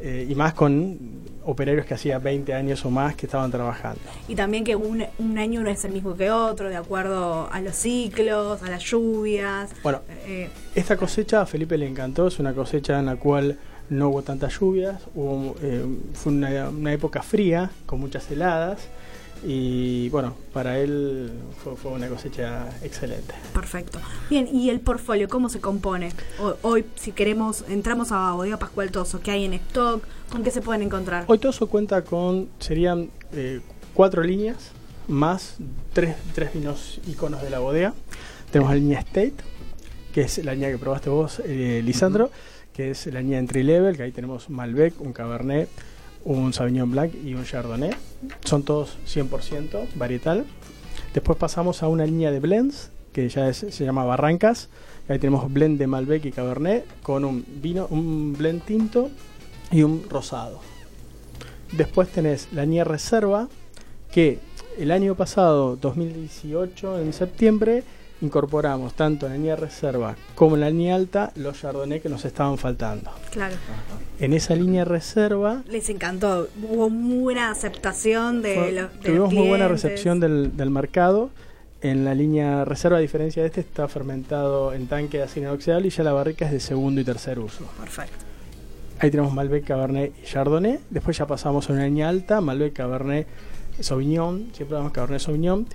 eh, 0.00 0.26
y 0.28 0.34
más 0.34 0.54
con 0.54 0.98
operarios 1.44 1.84
que 1.86 1.94
hacía 1.94 2.18
20 2.18 2.54
años 2.54 2.84
o 2.84 2.90
más 2.90 3.14
que 3.16 3.26
estaban 3.26 3.50
trabajando. 3.50 4.00
Y 4.28 4.34
también 4.34 4.64
que 4.64 4.76
un, 4.76 5.04
un 5.18 5.38
año 5.38 5.62
no 5.62 5.68
es 5.70 5.84
el 5.84 5.92
mismo 5.92 6.16
que 6.16 6.30
otro, 6.30 6.68
de 6.68 6.76
acuerdo 6.76 7.48
a 7.52 7.60
los 7.60 7.76
ciclos, 7.76 8.62
a 8.62 8.70
las 8.70 8.82
lluvias. 8.82 9.70
Bueno, 9.82 10.00
Eh, 10.26 10.48
esta 10.74 10.96
cosecha 10.96 11.42
a 11.42 11.46
Felipe 11.46 11.76
le 11.76 11.86
encantó, 11.86 12.26
es 12.26 12.38
una 12.38 12.54
cosecha 12.54 12.98
en 12.98 13.06
la 13.06 13.16
cual 13.16 13.58
no 13.90 14.08
hubo 14.08 14.22
tantas 14.22 14.58
lluvias, 14.58 15.02
hubo, 15.14 15.54
eh, 15.62 15.84
fue 16.14 16.32
una, 16.32 16.70
una 16.70 16.92
época 16.92 17.22
fría 17.22 17.70
con 17.84 18.00
muchas 18.00 18.30
heladas 18.30 18.88
y 19.44 20.08
bueno, 20.08 20.34
para 20.52 20.78
él 20.78 21.30
fue, 21.62 21.76
fue 21.76 21.92
una 21.92 22.08
cosecha 22.08 22.68
excelente. 22.82 23.34
perfecto. 23.52 23.98
Bien, 24.30 24.48
¿y 24.52 24.70
el 24.70 24.80
portfolio 24.80 25.28
cómo 25.28 25.48
se 25.48 25.60
compone? 25.60 26.10
Ho- 26.40 26.56
Hoy, 26.62 26.84
si 26.96 27.12
queremos, 27.12 27.64
entramos 27.68 28.10
a 28.12 28.32
Bodega 28.32 28.58
Pascual 28.58 28.90
Toso, 28.90 29.20
¿qué 29.20 29.32
hay 29.32 29.44
en 29.44 29.54
stock? 29.54 30.02
¿Con 30.30 30.42
qué 30.42 30.50
se 30.50 30.62
pueden 30.62 30.82
encontrar? 30.82 31.24
Hoy 31.28 31.38
Toso 31.38 31.68
cuenta 31.68 32.02
con, 32.02 32.48
serían 32.58 33.10
eh, 33.32 33.60
cuatro 33.92 34.22
líneas, 34.22 34.70
más 35.08 35.56
tres, 35.92 36.16
tres 36.34 36.54
vinos 36.54 37.00
iconos 37.06 37.42
de 37.42 37.50
la 37.50 37.58
bodega. 37.58 37.92
Tenemos 38.50 38.70
la 38.72 38.76
línea 38.78 39.00
State, 39.00 39.34
que 40.14 40.22
es 40.22 40.42
la 40.44 40.54
línea 40.54 40.70
que 40.70 40.78
probaste 40.78 41.10
vos, 41.10 41.42
eh, 41.44 41.82
Lisandro, 41.84 42.30
que 42.72 42.90
es 42.92 43.06
la 43.06 43.20
línea 43.20 43.38
entry 43.38 43.62
level, 43.62 43.96
que 43.96 44.04
ahí 44.04 44.12
tenemos 44.12 44.48
un 44.48 44.56
Malbec, 44.56 45.00
un 45.00 45.12
Cabernet, 45.12 45.68
un 46.24 46.52
Sauvignon 46.52 46.90
Blanc 46.90 47.12
y 47.24 47.34
un 47.34 47.44
Chardonnay. 47.44 47.90
Son 48.44 48.62
todos 48.62 48.96
100% 49.06 49.88
varietal. 49.94 50.44
Después 51.12 51.38
pasamos 51.38 51.82
a 51.82 51.88
una 51.88 52.06
línea 52.06 52.30
de 52.30 52.40
blends, 52.40 52.90
que 53.12 53.28
ya 53.28 53.52
se 53.52 53.84
llama 53.84 54.04
Barrancas. 54.04 54.68
Ahí 55.08 55.18
tenemos 55.18 55.52
blend 55.52 55.78
de 55.78 55.86
Malbec 55.86 56.24
y 56.24 56.32
Cabernet 56.32 56.84
con 57.02 57.24
un 57.24 57.44
vino, 57.62 57.86
un 57.90 58.34
blend 58.36 58.64
tinto 58.64 59.10
y 59.70 59.82
un 59.82 60.08
rosado. 60.08 60.60
Después 61.72 62.08
tenés 62.08 62.48
la 62.52 62.64
línea 62.64 62.84
Reserva, 62.84 63.48
que 64.10 64.38
el 64.78 64.90
año 64.90 65.14
pasado, 65.14 65.76
2018, 65.76 67.00
en 67.00 67.12
septiembre, 67.12 67.84
incorporamos 68.24 68.94
tanto 68.94 69.26
en 69.26 69.32
la 69.32 69.38
línea 69.38 69.56
Reserva 69.56 70.16
como 70.34 70.54
en 70.56 70.60
la 70.62 70.70
línea 70.70 70.94
Alta 70.94 71.32
los 71.36 71.60
Chardonnay 71.60 72.00
que 72.00 72.08
nos 72.08 72.24
estaban 72.24 72.58
faltando. 72.58 73.10
Claro. 73.30 73.54
En 74.18 74.32
esa 74.32 74.54
línea 74.54 74.84
Reserva 74.84 75.62
Les 75.68 75.88
encantó. 75.90 76.48
Hubo 76.68 76.90
muy 76.90 77.18
buena 77.18 77.50
aceptación 77.50 78.42
de 78.42 78.54
fue- 78.54 78.72
los 78.72 78.92
de 78.92 78.98
tuvimos 79.00 79.32
los 79.32 79.34
muy 79.34 79.48
buena 79.48 79.68
recepción 79.68 80.20
del, 80.20 80.56
del 80.56 80.70
mercado. 80.70 81.30
En 81.80 82.04
la 82.06 82.14
línea 82.14 82.64
Reserva, 82.64 82.96
a 82.96 83.00
diferencia 83.00 83.42
de 83.42 83.48
este, 83.48 83.60
está 83.60 83.86
fermentado 83.88 84.72
en 84.72 84.86
tanque 84.86 85.18
de 85.18 85.24
acero 85.24 85.48
inoxidable 85.48 85.88
y 85.88 85.90
ya 85.90 86.02
la 86.02 86.12
barrica 86.14 86.46
es 86.46 86.52
de 86.52 86.60
segundo 86.60 87.00
y 87.00 87.04
tercer 87.04 87.38
uso. 87.38 87.64
Perfecto. 87.78 88.24
Ahí 89.00 89.10
tenemos 89.10 89.34
Malbec, 89.34 89.64
Cabernet 89.66 90.14
y 90.22 90.24
Chardonnay. 90.26 90.78
Después 90.88 91.18
ya 91.18 91.26
pasamos 91.26 91.68
a 91.68 91.72
una 91.74 91.84
línea 91.84 92.08
alta, 92.08 92.40
Malbec, 92.40 92.72
Cabernet, 92.72 93.26
Sauvignon, 93.80 94.48
siempre 94.54 94.76
damos 94.78 94.92
Cabernet 94.92 95.20
Sauvignon, 95.20 95.66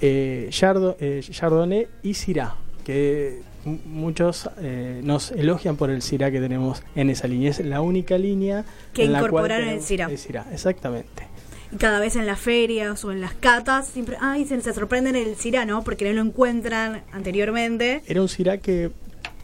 eh, 0.00 0.50
eh, 0.50 1.20
Chardonnay 1.22 1.86
y 2.02 2.14
Syrah, 2.14 2.56
que 2.84 3.42
muchos 3.64 4.48
eh, 4.58 5.00
nos 5.04 5.32
elogian 5.32 5.76
por 5.76 5.90
el 5.90 6.02
Syrah 6.02 6.30
que 6.30 6.40
tenemos 6.40 6.82
en 6.94 7.10
esa 7.10 7.28
línea. 7.28 7.50
Es 7.50 7.64
la 7.64 7.80
única 7.80 8.16
línea 8.16 8.64
Que 8.92 9.04
en 9.04 9.12
la 9.12 9.20
cual 9.20 9.30
incorporaron 9.30 9.68
el 9.68 9.82
tenemos 9.82 10.18
Syrah. 10.18 10.46
Exactamente. 10.52 11.28
Y 11.72 11.76
cada 11.76 12.00
vez 12.00 12.16
en 12.16 12.26
las 12.26 12.40
ferias 12.40 13.04
o 13.04 13.12
en 13.12 13.20
las 13.20 13.34
catas, 13.34 13.86
siempre, 13.86 14.16
ay, 14.20 14.44
se, 14.44 14.60
se 14.60 14.72
sorprenden 14.72 15.14
el 15.14 15.36
Cira, 15.36 15.64
¿no? 15.64 15.84
Porque 15.84 16.04
no 16.04 16.12
lo 16.14 16.28
encuentran 16.28 17.02
anteriormente. 17.12 18.02
Era 18.06 18.22
un 18.22 18.28
Syrah 18.28 18.58
que 18.58 18.90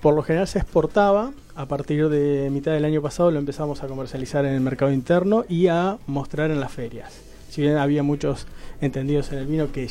por 0.00 0.14
lo 0.14 0.22
general 0.22 0.48
se 0.48 0.58
exportaba. 0.58 1.32
A 1.54 1.66
partir 1.66 2.08
de 2.10 2.50
mitad 2.50 2.72
del 2.72 2.84
año 2.84 3.00
pasado 3.00 3.30
lo 3.30 3.38
empezamos 3.38 3.82
a 3.82 3.86
comercializar 3.86 4.44
en 4.44 4.52
el 4.52 4.60
mercado 4.60 4.92
interno 4.92 5.44
y 5.48 5.68
a 5.68 5.96
mostrar 6.06 6.50
en 6.50 6.60
las 6.60 6.70
ferias. 6.70 7.25
Si 7.56 7.62
bien 7.62 7.78
había 7.78 8.02
muchos 8.02 8.46
entendidos 8.82 9.32
en 9.32 9.38
el 9.38 9.46
vino 9.46 9.72
que 9.72 9.88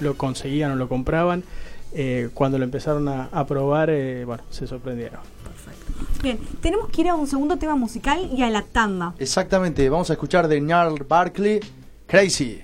lo 0.00 0.16
conseguían 0.16 0.70
o 0.70 0.74
lo 0.74 0.88
compraban, 0.88 1.44
eh, 1.92 2.30
cuando 2.32 2.56
lo 2.56 2.64
empezaron 2.64 3.06
a, 3.08 3.24
a 3.24 3.46
probar, 3.46 3.90
eh, 3.90 4.24
bueno, 4.24 4.42
se 4.48 4.66
sorprendieron. 4.66 5.20
Perfecto. 5.44 6.22
Bien, 6.22 6.38
tenemos 6.62 6.88
que 6.88 7.02
ir 7.02 7.08
a 7.10 7.14
un 7.14 7.26
segundo 7.26 7.58
tema 7.58 7.76
musical 7.76 8.30
y 8.34 8.42
a 8.42 8.48
la 8.48 8.62
tanda. 8.62 9.12
Exactamente, 9.18 9.86
vamos 9.90 10.08
a 10.08 10.14
escuchar 10.14 10.48
de 10.48 10.60
Gnarl 10.60 11.04
Barkley, 11.06 11.60
Crazy. 12.06 12.62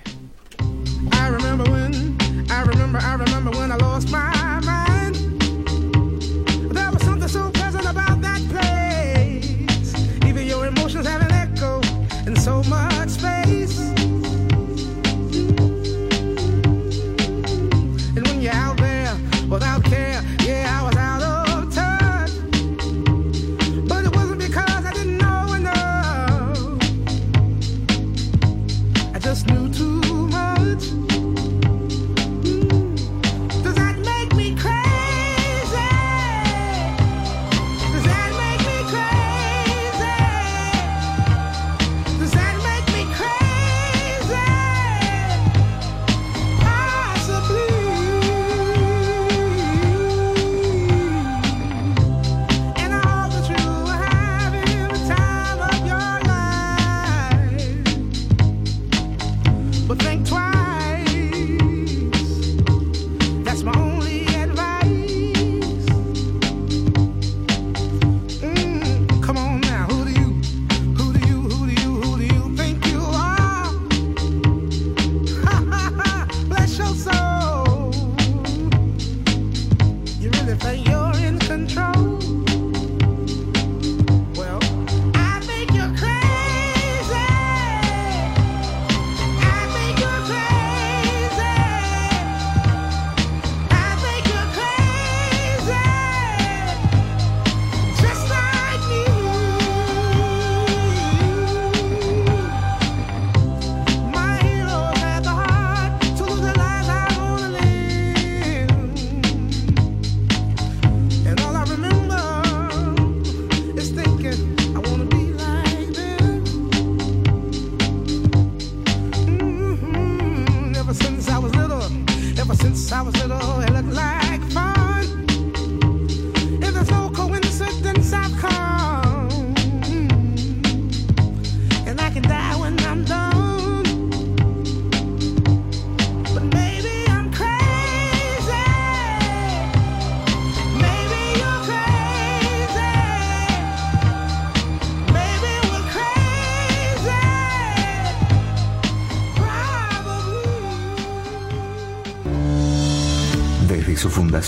I 1.11 1.29
remember 1.29 1.74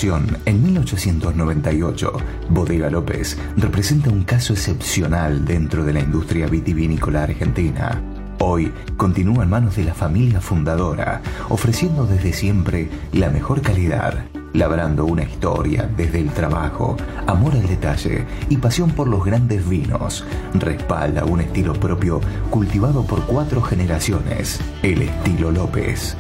en 0.04 0.64
1898, 0.64 2.14
Bodega 2.50 2.88
López 2.92 3.36
representa 3.58 4.12
un 4.12 4.24
caso 4.26 4.54
excepcional 4.54 5.44
dentro 5.44 5.84
de 5.84 5.94
la 5.94 6.02
industria 6.02 6.46
vitivinícola 6.46 7.24
argentina. 7.24 8.00
Hoy 8.38 8.72
continúa 8.96 9.44
en 9.44 9.50
manos 9.50 9.76
de 9.76 9.86
la 9.86 9.96
familia 9.96 10.40
fundadora, 10.40 11.24
ofreciendo 11.50 12.06
desde 12.06 12.32
siempre 12.32 12.90
la 13.12 13.32
mejor 13.32 13.64
calidad, 13.64 14.26
labrando 14.54 15.06
una 15.06 15.24
historia 15.24 15.90
desde 15.98 16.20
el 16.20 16.30
trabajo, 16.30 16.96
amor 17.26 17.54
al 17.54 17.66
detalle 17.66 18.24
y 18.50 18.58
pasión 18.58 18.92
por 18.92 19.08
los 19.08 19.26
grandes 19.26 19.68
vinos. 19.68 20.24
Respalda 20.54 21.26
un 21.26 21.42
estilo 21.42 21.74
propio 21.74 22.22
cultivado 22.52 23.04
por 23.04 23.26
cuatro 23.26 23.64
generaciones, 23.64 24.60
el 24.84 25.02
estilo 25.02 25.50
López. 25.50 26.16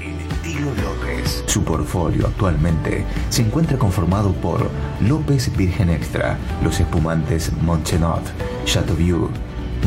Su 1.57 1.63
portfolio 1.63 2.27
actualmente 2.27 3.03
se 3.29 3.41
encuentra 3.41 3.79
conformado 3.79 4.31
por 4.31 4.69
López 5.01 5.51
Virgen 5.57 5.89
Extra, 5.89 6.37
los 6.63 6.79
espumantes 6.79 7.51
Monchenot, 7.63 8.21
Chateauvieux, 8.65 9.31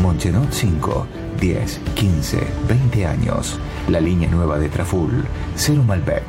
Monchenot 0.03 0.51
5, 0.51 1.07
10, 1.39 1.81
15, 1.95 2.47
20 2.67 3.07
años. 3.07 3.61
La 3.89 4.01
línea 4.01 4.29
nueva 4.29 4.59
de 4.59 4.69
Traful, 4.69 5.25
Cero 5.55 5.85
Malbec, 5.87 6.25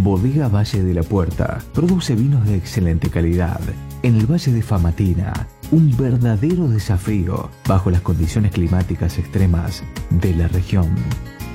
Bodega 0.03 0.49
Valle 0.49 0.83
de 0.83 0.93
la 0.93 1.03
Puerta 1.03 1.59
produce 1.73 2.13
vinos 2.13 2.45
de 2.45 2.55
excelente 2.55 3.09
calidad. 3.09 3.61
En 4.01 4.17
el 4.17 4.29
Valle 4.29 4.51
de 4.51 4.61
Famatina, 4.61 5.47
un 5.73 5.95
verdadero 5.97 6.67
desafío 6.67 7.49
bajo 7.67 7.89
las 7.89 8.01
condiciones 8.01 8.51
climáticas 8.51 9.17
extremas 9.17 9.83
de 10.11 10.35
la 10.35 10.47
región. 10.47 10.93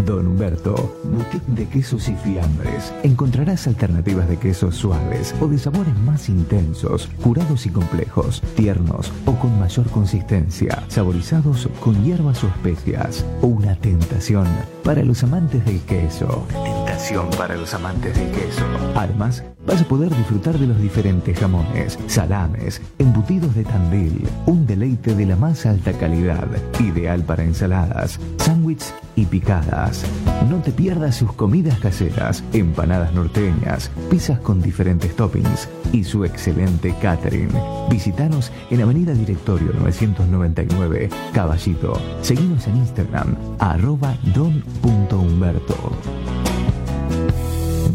Don 0.06 0.28
Humberto, 0.28 1.00
boutique 1.04 1.46
de 1.48 1.68
quesos 1.68 2.08
y 2.08 2.16
fiambres. 2.16 2.94
Encontrarás 3.04 3.68
alternativas 3.68 4.30
de 4.30 4.38
quesos 4.38 4.76
suaves 4.76 5.36
o 5.42 5.48
de 5.48 5.58
sabores 5.58 5.98
más 6.00 6.30
intensos, 6.30 7.10
curados 7.22 7.66
y 7.66 7.70
complejos, 7.70 8.42
tiernos 8.56 9.12
o 9.26 9.34
con 9.34 9.60
mayor 9.60 9.90
consistencia, 9.90 10.84
saborizados 10.88 11.68
con 11.82 12.04
hierbas 12.04 12.44
o 12.44 12.48
especias. 12.48 13.26
Una 13.42 13.76
tentación 13.76 14.48
para 14.84 15.04
los 15.04 15.24
amantes 15.24 15.66
del 15.66 15.82
queso. 15.82 16.48
Tentación 16.64 17.30
para 17.32 17.56
los 17.56 17.74
amantes 17.74 18.16
del 18.16 18.32
queso. 18.32 18.64
Además, 18.96 19.44
vas 19.68 19.82
a 19.82 19.88
poder 19.88 20.16
disfrutar 20.16 20.58
de 20.58 20.66
los 20.66 20.80
diferentes 20.82 21.38
jamones, 21.38 22.00
salames, 22.08 22.82
embutidos 22.98 23.54
de 23.54 23.66
Tandil, 23.66 24.26
un 24.46 24.66
deleite 24.66 25.14
de 25.14 25.26
la 25.26 25.36
más 25.36 25.66
alta 25.66 25.92
calidad, 25.92 26.48
ideal 26.80 27.22
para 27.24 27.44
ensaladas, 27.44 28.18
sándwiches 28.38 28.96
y 29.18 29.26
picadas. 29.26 30.06
No 30.50 30.62
te 30.62 30.72
pierdas 30.72 31.18
sus 31.18 31.34
comidas 31.34 31.78
caseras, 31.80 32.44
empanadas 32.54 33.14
norteñas, 33.14 33.92
pizzas 34.10 34.40
con 34.40 34.62
diferentes 34.62 35.14
toppings 35.16 35.68
y 35.92 36.06
su 36.06 36.24
excelente 36.24 36.96
catering. 37.02 37.50
Visítanos 37.90 38.54
en 38.72 38.82
Avenida 38.82 39.14
Directorio 39.14 39.74
999, 39.74 41.10
Caballito. 41.34 42.00
Seguimos 42.22 42.66
en 42.68 42.78
Instagram, 42.78 43.36
arroba 43.60 44.16
don.humberto. 44.34 45.76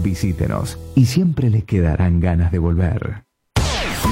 Visítenos 0.02 0.78
y 0.96 1.06
siempre 1.06 1.48
les 1.48 1.64
quedarán 1.64 2.18
ganas 2.18 2.50
de 2.50 2.58
volver. 2.58 3.22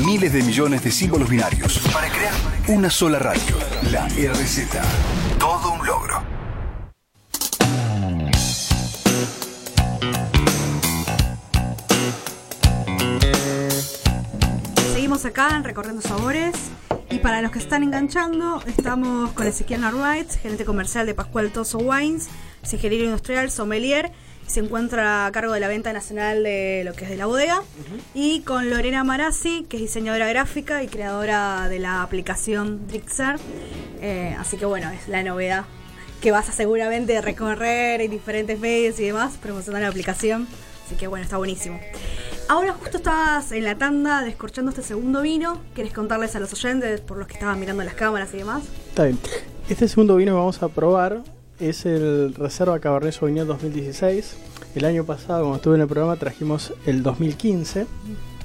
Miles 0.07 0.33
de 0.33 0.42
millones 0.44 0.85
de 0.85 0.90
símbolos 0.92 1.29
binarios 1.29 1.81
para 1.92 2.09
crear 2.09 2.33
una 2.68 2.88
sola 2.88 3.18
radio. 3.18 3.57
La 3.90 4.07
RZ. 4.07 4.68
Todo 5.38 5.72
un 5.72 5.85
logro. 5.85 6.22
Seguimos 14.92 15.24
acá 15.24 15.57
en 15.57 15.64
Recorriendo 15.64 16.03
Sabores. 16.03 16.55
Y 17.11 17.18
para 17.18 17.42
los 17.42 17.50
que 17.50 17.59
están 17.59 17.83
enganchando, 17.83 18.62
estamos 18.66 19.33
con 19.33 19.44
Ezequiel 19.44 19.81
Narváez, 19.81 20.37
gerente 20.37 20.64
comercial 20.64 21.07
de 21.07 21.14
Pascual 21.14 21.50
Toso 21.50 21.79
Wines, 21.79 22.29
es 22.62 22.72
ingeniero 22.72 23.05
industrial, 23.05 23.50
sommelier, 23.50 24.12
se 24.51 24.61
encuentra 24.61 25.27
a 25.27 25.33
cargo 25.33 25.53
de 25.53 25.61
la 25.61 25.69
venta 25.69 25.93
nacional 25.93 26.43
de 26.43 26.83
lo 26.85 26.93
que 26.93 27.05
es 27.05 27.11
de 27.11 27.17
la 27.17 27.27
bodega. 27.27 27.63
Y 28.15 28.41
con 28.41 28.69
Lorena 28.69 29.05
Marazzi, 29.05 29.65
que 29.69 29.77
es 29.77 29.83
diseñadora 29.83 30.29
gráfica 30.29 30.83
y 30.83 30.89
creadora 30.89 31.69
de 31.69 31.79
la 31.79 32.03
aplicación 32.03 32.89
Drixer. 32.89 33.37
Eh, 34.01 34.35
así 34.39 34.57
que 34.57 34.67
bueno, 34.67 34.91
es 34.91 35.09
la 35.09 35.23
novedad 35.23 35.65
que 36.21 36.33
vas 36.33 36.49
a 36.49 36.53
seguramente 36.53 37.21
recorrer 37.21 38.01
en 38.01 38.11
diferentes 38.11 38.59
medios 38.59 38.99
y 38.99 39.05
demás, 39.05 39.39
promocionando 39.41 39.85
la 39.85 39.91
aplicación. 39.91 40.49
Así 40.85 40.97
que 40.97 41.07
bueno, 41.07 41.23
está 41.23 41.37
buenísimo. 41.37 41.79
Ahora 42.49 42.73
justo 42.73 42.97
estabas 42.97 43.53
en 43.53 43.63
la 43.63 43.77
tanda 43.77 44.23
descorchando 44.23 44.71
este 44.71 44.83
segundo 44.83 45.23
vino. 45.23 45.61
¿Quieres 45.75 45.93
contarles 45.93 46.35
a 46.35 46.41
los 46.41 46.53
oyentes 46.53 47.01
por 47.01 47.19
los 47.19 47.29
que 47.29 47.35
estaban 47.35 47.61
mirando 47.61 47.85
las 47.85 47.95
cámaras 47.95 48.35
y 48.35 48.39
demás? 48.39 48.65
Está 48.89 49.05
bien. 49.05 49.19
Este 49.69 49.87
segundo 49.87 50.17
vino 50.17 50.33
que 50.33 50.39
vamos 50.39 50.61
a 50.61 50.69
probar 50.69 51.23
es 51.61 51.85
el 51.85 52.35
Reserva 52.35 52.79
Cabernet 52.81 53.12
Sauvignon 53.12 53.46
2016. 53.46 54.37
El 54.75 54.85
año 54.85 55.05
pasado, 55.05 55.40
cuando 55.40 55.57
estuve 55.57 55.75
en 55.75 55.83
el 55.83 55.87
programa, 55.88 56.16
trajimos 56.16 56.73
el 56.87 57.03
2015. 57.03 57.87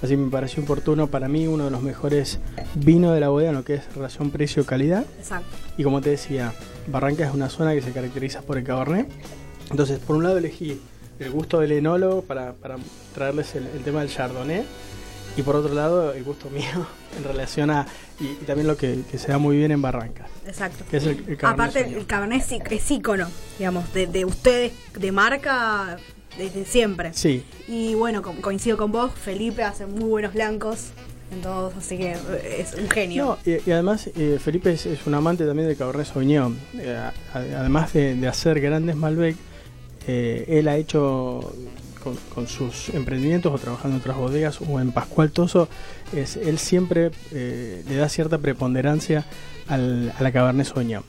Así 0.02 0.18
me 0.18 0.30
pareció 0.30 0.62
oportuno 0.64 1.08
para 1.08 1.28
mí, 1.30 1.48
uno 1.48 1.66
de 1.66 1.72
los 1.72 1.82
mejores 1.82 2.40
vinos 2.76 3.14
de 3.14 3.22
la 3.22 3.30
bodega, 3.30 3.52
en 3.52 3.56
lo 3.56 3.64
que 3.64 3.76
es 3.76 3.96
relación 3.96 4.32
precio-calidad. 4.32 5.06
Exacto. 5.18 5.56
Y 5.78 5.84
como 5.84 6.02
te 6.02 6.10
decía, 6.10 6.54
Barranca 6.88 7.26
es 7.26 7.34
una 7.34 7.50
zona 7.50 7.74
que 7.74 7.82
se 7.82 7.92
caracteriza 7.92 8.42
por 8.42 8.58
el 8.58 8.64
Cabernet. 8.66 9.08
Entonces, 9.72 10.00
por 10.00 10.18
un 10.18 10.24
lado 10.24 10.38
elegí 10.38 10.80
el 11.20 11.32
gusto 11.32 11.62
del 11.62 11.72
enólogo 11.72 12.22
para, 12.22 12.54
para 12.54 12.76
traerles 13.14 13.56
el, 13.56 13.66
el 13.68 13.84
tema 13.84 14.02
del 14.02 14.10
Chardonnay. 14.10 14.66
Y 15.38 15.42
por 15.42 15.56
otro 15.56 15.74
lado, 15.74 16.14
el 16.14 16.24
gusto 16.24 16.50
mío 16.50 16.88
en 17.18 17.24
relación 17.24 17.70
a. 17.70 17.86
Y, 18.20 18.24
y 18.26 18.46
también 18.46 18.68
lo 18.68 18.78
que, 18.78 19.02
que 19.12 19.18
se 19.18 19.28
da 19.30 19.38
muy 19.38 19.58
bien 19.58 19.72
en 19.72 19.82
Barranca. 19.82 20.28
Exacto. 20.48 20.86
Que 20.90 20.98
es 20.98 21.04
el, 21.06 21.24
el 21.28 21.38
Cabernet 21.38 21.44
Aparte, 21.76 21.98
el 21.98 22.06
Cabernet 22.06 22.44
es, 22.72 22.92
ícono, 22.92 23.28
digamos, 23.60 23.94
de, 23.94 24.08
de 24.08 24.24
ustedes, 24.26 24.72
de 24.98 25.12
marca, 25.12 25.98
desde 26.38 26.64
siempre. 26.66 27.12
Sí, 27.14 27.44
Y 27.68 27.94
bueno, 27.96 28.22
co- 28.22 28.36
coincido 28.42 28.78
con 28.78 28.92
vos, 28.92 29.12
Felipe 29.14 29.64
hace 29.64 29.86
muy 29.86 30.06
buenos 30.10 30.34
blancos 30.34 30.90
en 31.32 31.42
todos, 31.42 31.74
así 31.76 31.98
que 31.98 32.12
eh, 32.14 32.58
es 32.60 32.74
un 32.76 32.90
genio. 32.90 33.38
No, 33.46 33.52
y, 33.52 33.58
y 33.68 33.72
además 33.74 34.08
eh, 34.16 34.38
Felipe 34.42 34.72
es, 34.72 34.86
es 34.86 35.06
un 35.08 35.14
amante 35.16 35.46
también 35.46 35.68
del 35.68 35.76
Cabernet 35.76 36.06
Sauvignon. 36.06 36.58
Eh, 36.78 36.96
a- 36.96 37.14
además 37.34 37.92
de, 37.94 38.16
de 38.16 38.28
hacer 38.28 38.62
grandes 38.62 38.96
Malbec, 38.96 39.36
eh, 40.08 40.46
él 40.48 40.68
ha 40.70 40.78
hecho 40.78 41.54
con, 42.34 42.48
sus 42.48 42.90
emprendimientos 42.90 43.54
o 43.54 43.58
trabajando 43.58 43.96
en 43.96 44.02
otras 44.02 44.18
bodegas 44.18 44.60
o 44.62 44.80
en 44.80 44.92
Pascual 44.92 45.32
Toso, 45.32 45.68
es, 46.14 46.36
él 46.38 46.60
siempre 46.60 47.12
eh, 47.32 47.84
le 47.88 47.96
da 47.96 48.10
cierta 48.10 48.38
preponderancia 48.38 49.26
al, 49.68 50.14
a 50.18 50.24
la 50.24 50.32
Cabernet 50.32 50.68
Sauvignon. 50.68 51.04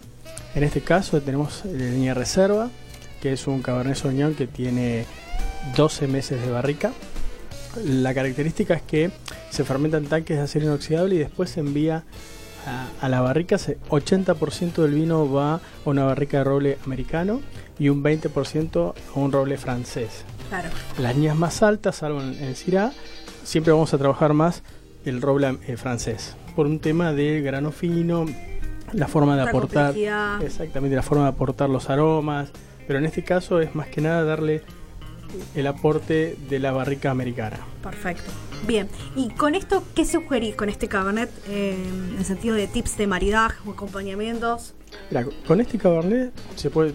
En 0.54 0.64
este 0.64 0.80
caso 0.80 1.20
tenemos 1.20 1.64
la 1.64 1.84
línea 1.84 2.14
Reserva, 2.14 2.70
que 3.20 3.32
es 3.32 3.46
un 3.46 3.62
Cabernet 3.62 3.96
Sauvignon 3.96 4.34
que 4.34 4.46
tiene 4.46 5.04
12 5.76 6.08
meses 6.08 6.40
de 6.40 6.50
barrica. 6.50 6.92
La 7.84 8.14
característica 8.14 8.74
es 8.74 8.82
que 8.82 9.10
se 9.50 9.64
fermenta 9.64 9.98
en 9.98 10.06
tanques 10.06 10.36
de 10.36 10.42
acero 10.42 10.66
inoxidable 10.66 11.16
y 11.16 11.18
después 11.18 11.50
se 11.50 11.60
envía 11.60 12.04
a, 12.66 12.88
a 13.00 13.08
la 13.08 13.20
barrica, 13.20 13.58
se- 13.58 13.78
80% 13.88 14.74
del 14.82 14.92
vino 14.94 15.30
va 15.30 15.54
a 15.54 15.60
una 15.84 16.04
barrica 16.04 16.38
de 16.38 16.44
roble 16.44 16.78
americano 16.84 17.40
y 17.78 17.88
un 17.88 18.02
20% 18.02 18.94
a 19.14 19.18
un 19.18 19.32
roble 19.32 19.56
francés. 19.58 20.24
Claro. 20.48 20.68
Las 20.98 21.14
líneas 21.14 21.36
más 21.36 21.62
altas, 21.62 21.96
salvo 21.96 22.20
en, 22.20 22.34
en 22.42 22.54
Syrah, 22.56 22.92
siempre 23.44 23.72
vamos 23.72 23.92
a 23.94 23.98
trabajar 23.98 24.32
más 24.32 24.62
el 25.04 25.20
roble 25.22 25.58
eh, 25.66 25.76
francés. 25.76 26.36
Por 26.54 26.66
un 26.66 26.78
tema 26.80 27.12
de 27.12 27.40
grano 27.42 27.70
fino, 27.72 28.26
la 28.92 29.08
forma 29.08 29.36
de 29.36 29.44
La 29.44 29.50
aportar. 29.50 29.86
complejidad. 29.86 30.42
Exactamente, 30.42 30.96
la 30.96 31.02
forma 31.02 31.24
de 31.24 31.30
aportar 31.30 31.68
los 31.68 31.90
aromas. 31.90 32.50
Pero 32.86 32.98
en 33.00 33.04
este 33.04 33.24
caso 33.24 33.60
es 33.60 33.74
más 33.74 33.88
que 33.88 34.00
nada 34.00 34.22
darle 34.24 34.62
el 35.56 35.66
aporte 35.66 36.36
de 36.48 36.58
la 36.60 36.70
barrica 36.72 37.10
americana. 37.10 37.58
Perfecto. 37.82 38.30
Bien. 38.66 38.88
¿Y 39.14 39.30
con 39.30 39.54
esto 39.54 39.82
qué 39.94 40.04
sugerís 40.04 40.54
con 40.54 40.68
este 40.68 40.88
cabernet 40.88 41.30
eh, 41.48 41.76
en 42.18 42.24
sentido 42.24 42.54
de 42.54 42.66
tips 42.66 42.96
de 42.96 43.06
maridaje 43.06 43.56
o 43.66 43.72
acompañamientos? 43.72 44.74
Mira, 45.10 45.26
con 45.46 45.60
este 45.60 45.78
cabernet 45.78 46.32
se 46.54 46.70
puede 46.70 46.94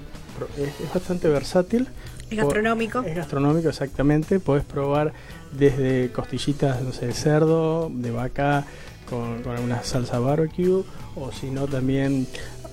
es, 0.58 0.80
es 0.80 0.94
bastante 0.94 1.28
versátil. 1.28 1.88
Es 2.30 2.38
gastronómico. 2.38 3.02
Es 3.02 3.16
gastronómico, 3.16 3.70
exactamente. 3.70 4.40
Podés 4.40 4.64
probar 4.64 5.14
desde 5.52 6.12
costillitas, 6.12 6.82
no 6.82 6.94
sé, 6.94 7.08
de 7.08 7.14
cerdo, 7.14 7.90
de 7.94 8.12
vaca, 8.12 8.66
con, 9.10 9.44
con 9.44 9.56
alguna 9.56 9.84
salsa 9.84 10.20
barbecue, 10.20 10.84
o 11.16 11.32
si 11.34 11.50
no 11.52 11.68
también 11.68 12.28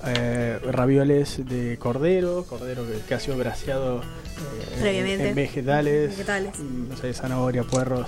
eh, 0.05 0.59
ravioles 0.71 1.45
de 1.45 1.77
cordero, 1.77 2.45
cordero 2.45 2.85
que, 2.87 2.99
que 3.05 3.13
ha 3.13 3.19
sido 3.19 3.37
graciado 3.37 4.01
eh, 4.81 5.17
en 5.19 5.35
vegetales, 5.35 6.11
Vegetales. 6.11 6.57
mm, 6.57 6.89
no 6.89 6.97
sé, 6.97 7.13
zanahoria, 7.13 7.63
puerros, 7.63 8.07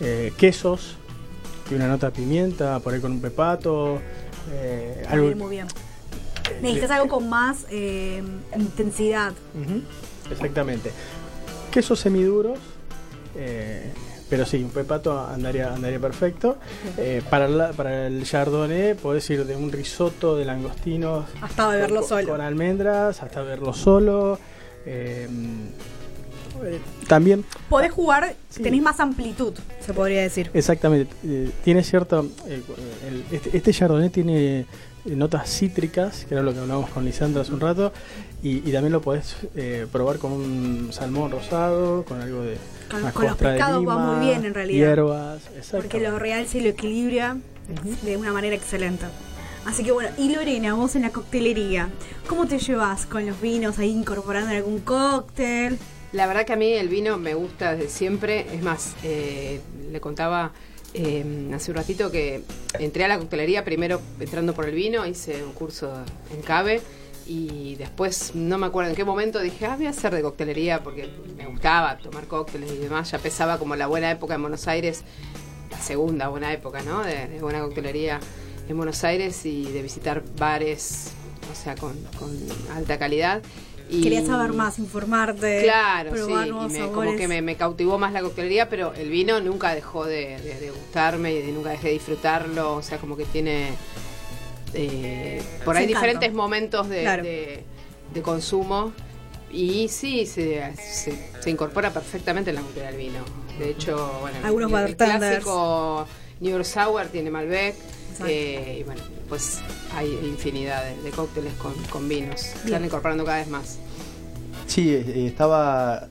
eh, 0.00 0.32
quesos, 0.36 0.96
y 1.70 1.74
una 1.74 1.88
nota 1.88 2.06
de 2.10 2.12
pimienta, 2.16 2.78
por 2.80 2.94
ahí 2.94 3.00
con 3.00 3.12
un 3.12 3.20
pepato, 3.20 4.00
eh, 4.52 5.04
algo 5.08 5.34
muy 5.36 5.50
bien. 5.50 5.66
Necesitas 6.60 6.90
algo 6.92 7.08
con 7.08 7.28
más 7.28 7.64
eh, 7.70 8.22
intensidad. 8.56 9.32
Exactamente. 10.30 10.90
Quesos 11.70 11.98
semiduros, 12.00 12.58
pero 14.30 14.46
sí, 14.46 14.62
un 14.62 14.70
pepato 14.70 15.18
andaría, 15.26 15.72
andaría 15.72 15.98
perfecto. 15.98 16.56
Eh, 16.98 17.22
para, 17.30 17.48
la- 17.48 17.72
para 17.72 18.06
el 18.06 18.24
chardonnay 18.24 18.94
podés 18.94 19.28
ir 19.30 19.44
de 19.46 19.56
un 19.56 19.70
risotto 19.72 20.36
de 20.36 20.44
langostinos 20.44 21.26
Hasta 21.40 21.68
beberlo 21.68 22.00
con, 22.00 22.08
solo. 22.08 22.28
con 22.28 22.40
almendras 22.40 23.22
hasta 23.22 23.42
verlo 23.42 23.72
solo. 23.72 24.38
eh, 24.86 25.28
eh, 26.64 26.80
también, 27.08 27.44
Podés 27.68 27.92
jugar, 27.92 28.34
Sí. 28.48 28.62
tenés 28.62 28.82
más 28.82 29.00
amplitud, 29.00 29.52
se 29.84 29.92
podría 29.94 30.22
decir. 30.22 30.50
exactamente, 30.54 31.14
eh, 31.24 31.50
tiene 31.64 31.82
cierto... 31.82 32.28
eh, 32.46 32.62
el- 33.08 33.24
este, 33.32 33.56
este 33.56 33.72
chardonnay 33.72 34.10
tiene 34.10 34.60
eh, 34.60 34.66
notas 35.06 35.50
cítricas, 35.50 36.24
que 36.26 36.34
era 36.34 36.42
lo 36.42 36.52
que 36.52 36.60
hablábamos 36.60 36.90
con 36.90 37.04
Lisandra 37.04 37.42
hace 37.42 37.52
un 37.52 37.60
rato, 37.60 37.92
y, 38.42 38.58
y 38.68 38.72
también 38.72 38.92
lo 38.92 39.00
podés 39.00 39.36
eh, 39.56 39.86
probar 39.90 40.18
con 40.18 40.32
un 40.32 40.88
salmón 40.92 41.30
rosado, 41.30 42.04
con 42.04 42.20
algo 42.20 42.42
de... 42.42 42.56
Con- 42.90 43.00
una 43.02 43.12
con 43.12 43.26
los 43.26 43.38
de 43.38 43.44
pescados 43.46 43.76
va 43.76 43.80
lima, 43.80 44.12
muy 44.16 44.26
bien, 44.26 44.44
en 44.44 44.54
realidad. 44.54 44.88
Hierbas, 44.88 45.42
exacto. 45.56 45.78
Porque 45.78 46.00
lo 46.00 46.18
realza 46.18 46.58
y 46.58 46.60
lo 46.60 46.68
equilibra 46.68 47.36
de 48.02 48.16
una 48.16 48.32
manera 48.32 48.54
excelente. 48.54 49.06
Así 49.64 49.82
que 49.82 49.92
bueno, 49.92 50.10
y 50.18 50.34
Lorena, 50.34 50.74
vos 50.74 50.94
en 50.94 51.02
la 51.02 51.10
coctelería, 51.10 51.88
¿cómo 52.28 52.46
te 52.46 52.58
llevas 52.58 53.06
con 53.06 53.24
los 53.26 53.40
vinos 53.40 53.78
ahí 53.78 53.90
incorporando 53.90 54.50
en 54.50 54.58
algún 54.58 54.80
cóctel? 54.80 55.78
La 56.14 56.28
verdad 56.28 56.46
que 56.46 56.52
a 56.52 56.56
mí 56.56 56.72
el 56.72 56.88
vino 56.88 57.18
me 57.18 57.34
gusta 57.34 57.74
desde 57.74 57.90
siempre. 57.90 58.46
Es 58.54 58.62
más, 58.62 58.94
eh, 59.02 59.60
le 59.90 60.00
contaba 60.00 60.52
eh, 60.94 61.50
hace 61.52 61.72
un 61.72 61.76
ratito 61.76 62.12
que 62.12 62.44
entré 62.78 63.04
a 63.04 63.08
la 63.08 63.18
coctelería 63.18 63.64
primero 63.64 64.00
entrando 64.20 64.54
por 64.54 64.68
el 64.68 64.76
vino, 64.76 65.04
hice 65.06 65.42
un 65.42 65.52
curso 65.52 65.92
en 66.32 66.40
CABE 66.42 66.80
y 67.26 67.74
después 67.74 68.36
no 68.36 68.58
me 68.58 68.66
acuerdo 68.66 68.90
en 68.90 68.96
qué 68.96 69.04
momento 69.04 69.40
dije, 69.40 69.66
ah, 69.66 69.74
voy 69.74 69.86
a 69.86 69.90
hacer 69.90 70.14
de 70.14 70.22
coctelería 70.22 70.84
porque 70.84 71.10
me 71.36 71.46
gustaba 71.46 71.98
tomar 71.98 72.28
cócteles 72.28 72.70
y 72.70 72.76
demás. 72.76 73.10
Ya 73.10 73.16
empezaba 73.16 73.58
como 73.58 73.74
la 73.74 73.88
buena 73.88 74.08
época 74.12 74.36
en 74.36 74.42
Buenos 74.42 74.68
Aires, 74.68 75.02
la 75.68 75.80
segunda 75.80 76.28
buena 76.28 76.52
época, 76.52 76.80
¿no? 76.82 77.02
De, 77.02 77.40
buena 77.40 77.58
coctelería 77.58 78.20
en 78.68 78.76
Buenos 78.76 79.02
Aires 79.02 79.44
y 79.46 79.64
de 79.64 79.82
visitar 79.82 80.22
bares, 80.38 81.10
o 81.50 81.56
sea, 81.56 81.74
con 81.74 81.92
alta 82.72 83.00
calidad. 83.00 83.42
Y 83.88 84.00
Querías 84.02 84.26
saber 84.26 84.52
más, 84.54 84.78
informarte, 84.78 85.60
Claro, 85.62 86.10
probar 86.10 86.44
sí, 86.44 86.48
y 86.48 86.52
nuevos 86.52 86.72
me- 86.72 86.78
sabores. 86.78 86.94
como 87.08 87.18
que 87.18 87.28
me, 87.28 87.42
me 87.42 87.56
cautivó 87.56 87.98
más 87.98 88.12
la 88.12 88.22
coctelería, 88.22 88.68
pero 88.68 88.94
el 88.94 89.10
vino 89.10 89.40
nunca 89.40 89.74
dejó 89.74 90.06
de, 90.06 90.38
de- 90.40 90.58
de 90.58 90.70
gustarme 90.70 91.32
y 91.34 91.42
de- 91.42 91.52
nunca 91.52 91.70
dejé 91.70 91.88
de 91.88 91.92
disfrutarlo, 91.94 92.76
o 92.76 92.82
sea, 92.82 92.98
como 92.98 93.16
que 93.16 93.24
tiene 93.26 93.74
eh, 94.72 95.42
por 95.64 95.76
ahí 95.76 95.86
diferentes 95.86 96.32
momentos 96.32 96.88
de, 96.88 97.02
Claro. 97.02 97.22
de- 97.22 97.64
consumo 98.22 98.92
y 99.52 99.88
sí, 99.88 100.24
se, 100.26 100.74
se- 100.76 101.18
se 101.40 101.50
incorpora 101.50 101.92
perfectamente 101.92 102.50
en 102.50 102.56
la 102.56 102.62
coctelería 102.62 102.90
del 102.96 103.00
vino. 103.06 103.24
De 103.58 103.70
hecho, 103.70 104.18
bueno, 104.20 104.38
Algunos 104.44 104.72
el, 104.72 104.88
el 104.88 104.96
clásico 104.96 106.06
New 106.40 106.52
York 106.52 106.64
Sour 106.64 107.06
tiene 107.08 107.30
Malbec, 107.30 107.74
eh, 108.26 108.78
y 108.80 108.82
bueno, 108.84 109.02
pues 109.28 109.60
hay 109.94 110.12
infinidad 110.24 110.84
de, 110.84 111.02
de 111.02 111.10
cócteles 111.10 111.52
con, 111.54 111.72
con 111.90 112.08
vinos, 112.08 112.40
se 112.40 112.52
Bien. 112.54 112.66
están 112.66 112.84
incorporando 112.84 113.24
cada 113.24 113.38
vez 113.38 113.48
más. 113.48 113.78
Sí, 114.66 114.90
eh, 114.90 115.26
estaba 115.26 116.08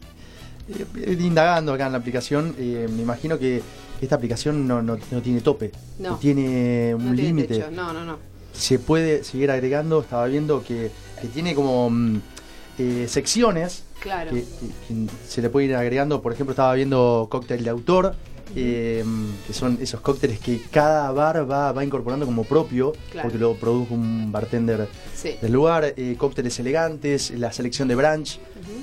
eh, 0.70 1.18
indagando 1.20 1.74
acá 1.74 1.88
en 1.88 1.92
la 1.94 1.98
aplicación. 1.98 2.56
eh, 2.58 2.88
me 2.94 3.02
imagino 3.02 3.38
que 3.40 3.62
esta 4.02 4.16
aplicación 4.16 4.68
no, 4.68 4.82
no- 4.82 4.98
no 5.12 5.22
tiene 5.22 5.42
tope. 5.42 5.72
No. 6.00 6.18
tiene 6.18 6.94
un 6.96 7.16
límite. 7.16 7.66
no, 7.72 7.94
no, 7.94 8.04
no. 8.06 8.18
Se 8.54 8.78
puede 8.80 9.24
seguir 9.24 9.50
agregando. 9.50 10.02
Estaba 10.02 10.26
viendo 10.28 10.64
que, 10.64 10.92
que 11.22 11.28
tiene 11.28 11.56
como 11.56 11.90
mm, 11.90 12.18
eh, 12.80 13.06
secciones 13.10 13.84
Claro. 14.00 14.32
que, 14.32 14.42
que 14.42 15.08
se 15.28 15.42
le 15.42 15.50
puede 15.50 15.68
ir 15.68 15.76
agregando. 15.76 16.22
Por 16.22 16.34
ejemplo, 16.34 16.52
estaba 16.52 16.74
viendo 16.74 17.28
cóctel 17.32 17.64
de 17.64 17.70
autor. 17.70 18.16
Eh, 18.56 19.04
que 19.48 19.54
son 19.54 19.78
esos 19.82 20.02
cócteles 20.02 20.40
que 20.40 20.62
cada 20.72 21.12
bar 21.12 21.50
va, 21.50 21.72
va 21.72 21.84
incorporando 21.84 22.26
como 22.26 22.44
propio, 22.44 22.94
Claro. 23.12 23.24
porque 23.28 23.38
lo 23.40 23.56
produjo 23.56 23.94
un 23.94 24.32
bartender 24.32 24.88
Sí. 25.16 25.36
del 25.42 25.52
lugar, 25.52 25.94
eh, 25.96 26.16
cócteles 26.18 26.60
elegantes, 26.60 27.32
la 27.32 27.52
selección 27.52 27.88
de 27.88 27.96
brunch, 27.96 28.40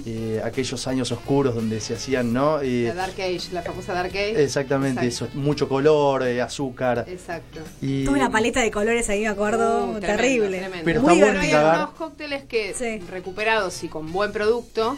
eh, 0.07 0.41
aquellos 0.45 0.87
años 0.87 1.13
oscuros 1.13 1.55
donde 1.55 1.81
se 1.81 1.95
hacían, 1.95 2.33
¿no? 2.33 2.61
Eh, 2.61 2.85
La 2.89 2.95
Dark 2.95 3.15
Age, 3.21 3.41
la 3.53 3.63
famosa 3.63 3.93
Dark 3.93 4.11
Age. 4.11 4.43
exactamente, 4.43 5.05
Exacto. 5.05 5.33
eso, 5.33 5.39
mucho 5.41 5.69
color, 5.69 6.23
eh, 6.27 6.41
azúcar. 6.41 7.05
Exacto. 7.09 7.61
Y, 7.83 8.05
Toda 8.05 8.17
una 8.17 8.31
paleta 8.31 8.61
de 8.61 8.71
colores 8.71 9.09
ahí, 9.11 9.23
me 9.23 9.29
acuerdo, 9.29 9.85
Uh, 9.87 9.99
tremendo, 10.01 10.07
terrible. 10.07 10.59
tremendo. 10.59 10.85
Pero 10.85 11.03
Muy 11.03 11.15
está 11.15 11.25
bueno 11.27 11.41
hay 11.41 11.51
algunos 11.53 11.91
cócteles 11.95 12.45
que 12.45 12.75
Sí. 12.75 12.99
recuperados 13.11 13.83
y 13.85 13.89
con 13.89 14.11
buen 14.13 14.33
producto 14.33 14.97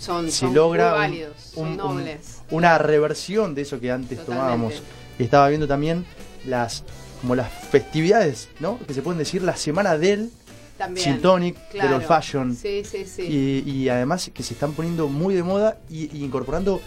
son, 0.00 0.26
se 0.26 0.38
son 0.38 0.54
logra 0.54 0.90
muy 0.90 0.94
un- 0.94 1.00
válidos, 1.00 1.36
son 1.54 1.80
un- 1.80 2.08
una 2.50 2.78
reversión 2.78 3.54
de 3.54 3.62
eso 3.62 3.78
que 3.78 3.90
antes 3.92 4.18
Totalmente. 4.18 4.42
tomábamos. 4.42 4.82
Estaba 5.18 5.48
viendo 5.48 5.68
también 5.68 6.04
las 6.46 6.82
como 7.20 7.34
las 7.34 7.52
festividades, 7.70 8.48
¿no? 8.60 8.78
Que 8.86 8.94
se 8.94 9.02
pueden 9.02 9.18
decir 9.18 9.42
la 9.42 9.54
semana 9.54 9.98
del 9.98 10.30
También. 10.78 11.04
gin 11.12 11.20
tonic, 11.20 11.56
Claro. 11.70 11.88
del 11.90 11.98
old 11.98 12.06
fashion. 12.08 12.56
Sí, 12.56 12.82
sí, 12.82 13.04
sí. 13.04 13.22
Y, 13.66 13.70
y 13.70 13.88
además 13.90 14.30
que 14.32 14.42
se 14.42 14.54
están 14.54 14.72
poniendo 14.72 15.06
muy 15.06 15.34
de 15.34 15.42
moda 15.42 15.76
y, 15.90 16.16
y 16.16 16.24
incorporando 16.24 16.80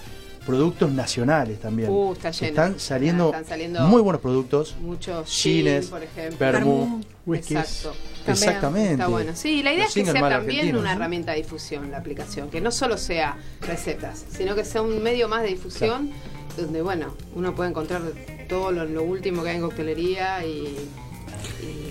productos 0.45 0.91
nacionales 0.91 1.59
también. 1.59 1.89
Uh, 1.89 2.13
está 2.13 2.31
lleno. 2.31 2.47
Están 2.49 2.79
saliendo, 2.79 3.25
Están 3.27 3.45
saliendo 3.45 3.81
muy 3.87 4.01
buenos 4.01 4.21
productos. 4.21 4.75
Muchos 4.81 5.29
Gines, 5.29 5.85
gin, 5.85 5.91
por 5.91 6.03
ejemplo. 6.03 7.01
Whiskies. 7.25 7.59
Exacto. 7.59 7.97
Exactamente. 8.27 8.91
Está 8.93 9.07
bueno. 9.07 9.31
Sí, 9.35 9.63
la 9.63 9.73
idea 9.73 9.85
Los 9.85 9.97
es 9.97 10.03
que 10.03 10.11
sea 10.11 10.29
también 10.29 10.75
una 10.75 10.93
herramienta 10.93 11.31
de 11.31 11.37
difusión 11.37 11.91
la 11.91 11.97
aplicación, 11.97 12.49
que 12.49 12.61
no 12.61 12.71
solo 12.71 12.97
sea 12.97 13.37
recetas, 13.61 14.25
sino 14.29 14.55
que 14.55 14.65
sea 14.65 14.81
un 14.81 15.01
medio 15.01 15.27
más 15.27 15.43
de 15.43 15.49
difusión 15.49 16.11
donde, 16.57 16.81
bueno, 16.81 17.15
uno 17.35 17.55
puede 17.55 17.71
encontrar 17.71 18.01
todo 18.47 18.71
lo, 18.71 18.85
lo 18.85 19.03
último 19.03 19.43
que 19.43 19.49
hay 19.49 19.55
en 19.55 19.61
coctelería 19.61 20.45
y... 20.45 20.89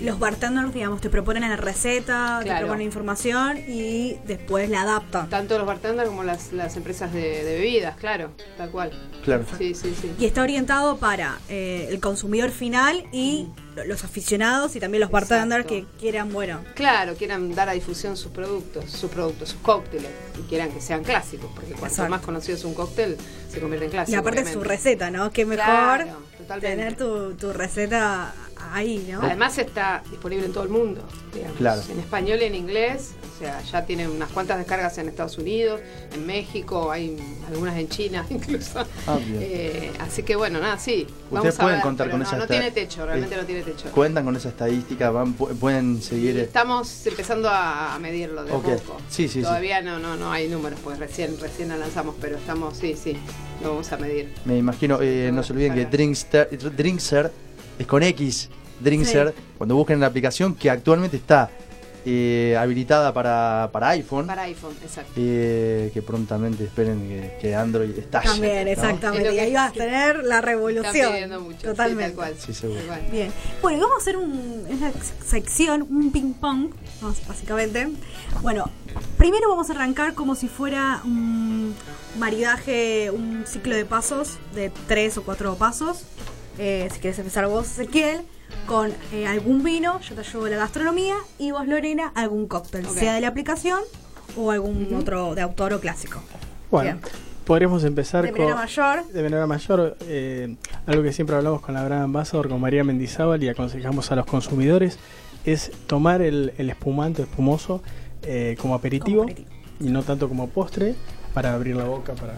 Los 0.01 0.19
bartenders, 0.19 0.73
digamos, 0.73 0.99
te 0.99 1.09
proponen 1.09 1.47
la 1.49 1.55
receta, 1.55 2.41
te 2.43 2.53
proponen 2.57 2.81
información 2.81 3.57
y 3.69 4.17
después 4.25 4.69
la 4.69 4.81
adaptan. 4.81 5.29
Tanto 5.29 5.57
los 5.57 5.65
bartenders 5.65 6.09
como 6.09 6.23
las, 6.23 6.51
las 6.51 6.75
empresas 6.75 7.13
de, 7.13 7.21
de 7.45 7.55
bebidas, 7.59 7.95
claro, 7.95 8.31
tal 8.57 8.69
cual. 8.69 8.91
Claro. 9.23 9.45
Sí, 9.57 9.73
sí, 9.73 9.95
sí. 9.99 10.11
Y 10.19 10.25
está 10.25 10.41
orientado 10.41 10.97
para 10.97 11.37
eh, 11.47 11.87
el 11.89 12.01
consumidor 12.01 12.49
final 12.51 13.05
y 13.13 13.47
lo- 13.77 13.85
los 13.85 14.03
aficionados 14.03 14.75
y 14.75 14.81
también 14.81 14.99
los 14.99 15.09
bartenders 15.09 15.65
que 15.65 15.77
Exacto. 15.77 15.99
quieran, 16.01 16.33
bueno, 16.33 16.59
Claro, 16.75 17.13
quieran 17.15 17.55
dar 17.55 17.69
a 17.69 17.71
difusión 17.71 18.17
sus 18.17 18.31
productos, 18.33 18.91
sus 18.91 19.09
productos, 19.09 19.49
sus 19.49 19.59
cócteles, 19.61 20.11
y 20.37 20.41
quieran 20.49 20.69
que 20.69 20.81
sean 20.81 21.03
clásicos, 21.05 21.49
porque 21.55 21.69
cuanto 21.71 21.87
Exacto. 21.87 22.11
más 22.11 22.21
conocido 22.21 22.57
es 22.57 22.65
un 22.65 22.73
cóctel, 22.73 23.15
se 23.49 23.61
convierte 23.61 23.85
en 23.85 23.91
clásico. 23.91 24.17
y 24.17 24.19
aparte 24.19 24.41
su 24.41 24.47
obviamente. 24.59 24.67
receta, 24.67 25.09
¿no? 25.11 25.31
Qué 25.31 25.45
mejor 25.45 25.63
Claro, 25.63 26.59
tener 26.59 26.97
tu, 26.97 27.35
tu 27.35 27.53
receta 27.53 28.33
ahí, 28.71 29.07
¿no? 29.11 29.21
Además 29.21 29.57
está 29.57 30.03
disponible 30.09 30.45
en 30.45 30.53
todo 30.53 30.63
el 30.63 30.69
mundo, 30.69 31.01
digamos, 31.33 31.57
Claro. 31.57 31.81
en 31.89 31.99
español 31.99 32.39
y 32.41 32.45
en 32.45 32.55
inglés. 32.55 33.11
O 33.35 33.39
sea, 33.45 33.61
ya 33.63 33.83
tiene 33.85 34.07
unas 34.07 34.29
cuantas 34.29 34.57
descargas 34.59 34.97
en 34.99 35.09
Estados 35.09 35.37
Unidos, 35.39 35.81
en 36.13 36.25
México, 36.25 36.91
hay 36.91 37.17
algunas 37.49 37.75
en 37.77 37.89
China 37.89 38.25
incluso. 38.29 38.85
Ah, 39.07 39.17
bien. 39.17 39.39
Eh, 39.41 39.91
así 39.99 40.21
que 40.23 40.35
bueno, 40.35 40.59
nada, 40.59 40.77
sí. 40.77 41.01
Ustedes 41.01 41.29
Vamos 41.31 41.55
a 41.55 41.61
pueden 41.63 41.77
ver, 41.79 41.83
contar 41.83 42.09
con 42.11 42.19
no, 42.19 42.25
esa 42.25 42.37
no 42.37 42.47
tiene 42.47 42.71
techo, 42.71 43.05
realmente 43.05 43.35
eh, 43.35 43.37
no 43.39 43.45
tiene 43.45 43.63
techo. 43.63 43.89
Cuentan 43.91 44.23
con 44.23 44.35
esa 44.35 44.49
estadística, 44.49 45.09
van, 45.09 45.35
pu- 45.37 45.53
pueden 45.57 46.01
seguir. 46.01 46.35
Y 46.35 46.39
estamos 46.41 47.05
empezando 47.07 47.49
a, 47.51 47.97
medirlo 47.99 48.45
de 48.45 48.51
a 48.51 48.55
Ok. 48.55 48.63
poco. 48.65 48.97
Sí, 49.09 49.27
sí, 49.27 49.39
sí. 49.39 49.41
Todavía 49.41 49.81
no, 49.81 49.97
no, 49.99 50.15
no 50.15 50.31
hay 50.31 50.47
números, 50.47 50.79
pues 50.83 50.99
recién, 50.99 51.37
recién 51.39 51.69
la 51.69 51.77
lanzamos, 51.77 52.15
pero 52.21 52.37
estamos, 52.37 52.77
sí, 52.77 52.95
sí, 52.95 53.17
lo 53.61 53.69
vamos 53.71 53.91
a 53.91 53.97
medir. 53.97 54.31
Me 54.45 54.57
imagino, 54.57 54.99
eh, 55.01 55.31
no 55.33 55.41
se 55.43 55.53
olviden 55.53 55.73
que 55.73 55.85
Drinkster, 55.87 56.49
Drinkser 56.75 57.31
es 57.79 57.87
con 57.87 58.03
X, 58.03 58.49
Drinkser, 58.79 59.33
Sí. 59.35 59.43
cuando 59.57 59.75
busquen 59.75 59.99
la 59.99 60.07
aplicación 60.07 60.55
que 60.55 60.69
actualmente 60.69 61.17
está 61.17 61.49
eh, 62.05 62.57
habilitada 62.59 63.13
para, 63.13 63.69
para 63.71 63.87
iPhone, 63.91 64.27
Para 64.27 64.41
iPhone, 64.41 64.75
exacto. 64.83 65.13
eh, 65.15 65.89
que 65.93 66.01
prontamente 66.01 66.65
esperen 66.65 66.99
que, 67.07 67.37
que 67.39 67.55
Android 67.55 67.97
estalle. 67.97 68.27
También, 68.27 68.65
¿no? 68.65 68.71
exactamente. 68.71 69.29
Es 69.29 69.35
Y 69.35 69.39
ahí 69.39 69.53
vas 69.53 69.69
a 69.69 69.73
tener 69.73 70.17
la 70.25 70.41
revolución. 70.41 71.13
mucho, 71.41 71.57
sí, 71.59 71.63
Totalmente. 71.63 72.03
tal 72.07 72.13
cual. 72.15 72.33
Sí, 72.37 72.53
seguro. 72.53 72.81
Bien. 73.09 73.31
Bueno, 73.61 73.77
y 73.77 73.81
vamos 73.81 73.95
a 73.99 74.01
hacer 74.01 74.17
un, 74.17 74.65
en 74.69 74.83
esta 74.83 74.91
sección 75.25 75.83
un 75.89 76.11
ping 76.11 76.33
pong, 76.33 76.71
más 77.01 77.25
básicamente. 77.25 77.87
Bueno, 78.41 78.69
primero 79.17 79.47
vamos 79.49 79.69
a 79.69 79.73
arrancar 79.73 80.13
como 80.13 80.35
si 80.35 80.49
fuera 80.49 80.99
un 81.05 81.73
maridaje, 82.19 83.11
un 83.11 83.45
ciclo 83.47 83.75
de 83.77 83.85
pasos 83.85 84.39
de 84.53 84.73
tres 84.89 85.17
o 85.17 85.23
cuatro 85.23 85.55
pasos. 85.55 86.03
Eh, 86.57 86.87
si 86.91 86.99
quieres 86.99 87.17
empezar 87.19 87.47
vos, 87.47 87.65
Ezequiel, 87.67 88.21
con 88.67 88.91
eh, 89.11 89.25
algún 89.27 89.63
vino, 89.63 89.99
yo 90.01 90.15
te 90.15 90.21
ayudo 90.21 90.45
a 90.45 90.49
la 90.49 90.57
gastronomía, 90.57 91.15
y 91.39 91.51
vos, 91.51 91.67
Lorena, 91.67 92.11
algún 92.15 92.47
cóctel, 92.47 92.85
sea 92.87 93.15
de 93.15 93.21
la 93.21 93.27
aplicación 93.29 93.79
o 94.37 94.51
algún 94.51 94.93
otro 94.95 95.33
de 95.35 95.41
autor 95.41 95.73
o 95.73 95.79
clásico. 95.79 96.21
Bueno, 96.69 96.99
Bien. 96.99 97.13
podríamos 97.45 97.83
empezar 97.83 98.23
De 98.23 98.31
con... 98.31 98.41
menor 98.41 98.53
a 98.53 98.61
mayor. 98.61 99.07
De 99.07 99.23
menor 99.23 99.41
a 99.41 99.47
mayor, 99.47 99.97
eh, 100.01 100.55
algo 100.85 101.03
que 101.03 101.11
siempre 101.13 101.35
hablamos 101.35 101.61
con 101.61 101.73
la 101.73 101.83
gran 101.83 102.01
ambassador, 102.03 102.47
con 102.49 102.61
María 102.61 102.83
Mendizábal, 102.83 103.43
y 103.43 103.49
aconsejamos 103.49 104.11
a 104.11 104.15
los 104.15 104.25
consumidores, 104.25 104.99
es 105.45 105.71
tomar 105.87 106.21
el, 106.21 106.53
el 106.57 106.69
espumante 106.69 107.23
espumoso 107.23 107.81
como, 108.59 108.75
aperitivo, 108.75 109.23
Como 109.23 109.31
aperitivo. 109.31 109.57
y 109.81 109.85
no 109.89 110.03
tanto 110.03 110.29
como 110.29 110.47
postre, 110.49 110.95
para 111.33 111.53
abrir 111.53 111.75
la 111.75 111.83
boca. 111.83 112.13
para 112.13 112.35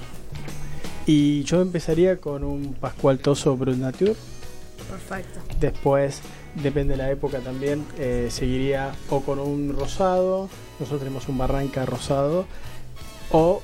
Y 1.05 1.43
yo 1.43 1.61
empezaría 1.61 2.17
con 2.17 2.43
un 2.43 2.73
Pascual 2.73 3.19
Toso 3.19 3.55
Brut 3.57 3.77
Nature, 3.77 4.15
Perfecto. 4.89 5.39
Después, 5.59 6.21
depende 6.55 6.93
de 6.93 6.97
la 6.97 7.09
época 7.09 7.39
también, 7.39 7.85
eh, 7.97 8.27
seguiría 8.29 8.91
o 9.09 9.21
con 9.21 9.39
un 9.39 9.75
rosado, 9.77 10.47
nosotros 10.79 10.99
tenemos 11.01 11.27
un 11.27 11.37
barranca 11.37 11.85
rosado, 11.85 12.45
o 13.31 13.61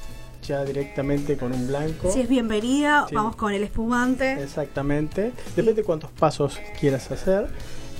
ya 0.48 0.64
directamente 0.66 1.38
con 1.38 1.54
un 1.54 1.68
blanco. 1.68 2.12
Si 2.12 2.22
es 2.22 2.30
bienvenida, 2.30 3.06
Sí. 3.08 3.14
vamos 3.16 3.36
con 3.36 3.54
el 3.54 3.64
espumante. 3.64 4.42
Exactamente, 4.42 5.32
depende 5.56 5.74
de 5.76 5.84
cuántos 5.84 6.10
pasos 6.12 6.60
quieras 6.80 7.12
hacer. 7.12 7.48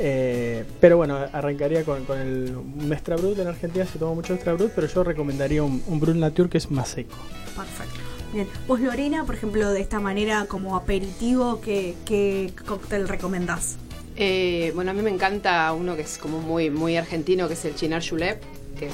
Eh, 0.04 0.66
pero 0.80 0.98
bueno, 0.98 1.16
arrancaría 1.32 1.84
con, 1.84 2.04
con 2.06 2.20
el 2.20 2.56
un 2.56 2.92
extra 2.92 3.16
brut. 3.16 3.38
En 3.40 3.48
Argentina 3.48 3.86
se 3.86 4.00
toma 4.00 4.16
mucho 4.16 4.34
extra 4.34 4.54
brut, 4.54 4.72
pero 4.76 4.88
yo 4.88 5.04
recomendaría 5.04 5.62
un, 5.64 5.84
un 5.88 6.00
brut 6.00 6.16
nature 6.16 6.50
que 6.50 6.58
es 6.58 6.72
más 6.72 6.90
seco. 6.90 7.16
Perfecto. 7.56 8.00
Bien. 8.34 8.48
Vos, 8.68 8.80
Lorena, 8.80 9.26
por 9.26 9.36
ejemplo, 9.36 9.70
de 9.72 9.82
esta 9.82 10.00
manera 10.00 10.46
como 10.48 10.76
aperitivo, 10.76 11.62
¿qué, 11.62 11.96
qué 12.06 12.52
cóctel 12.66 13.08
recomendás? 13.08 13.76
Eh, 14.16 14.72
bueno, 14.74 14.92
a 14.92 14.94
mí 14.94 15.02
me 15.02 15.10
encanta 15.10 15.72
uno 15.74 15.96
que 15.96 16.02
es 16.02 16.18
como 16.18 16.40
muy, 16.40 16.70
muy 16.70 16.96
argentino, 16.98 17.48
que 17.48 17.54
es 17.56 17.66
el 17.66 17.76
chinar 17.76 18.02
julep, 18.08 18.42
que 18.80 18.88
es, 18.88 18.94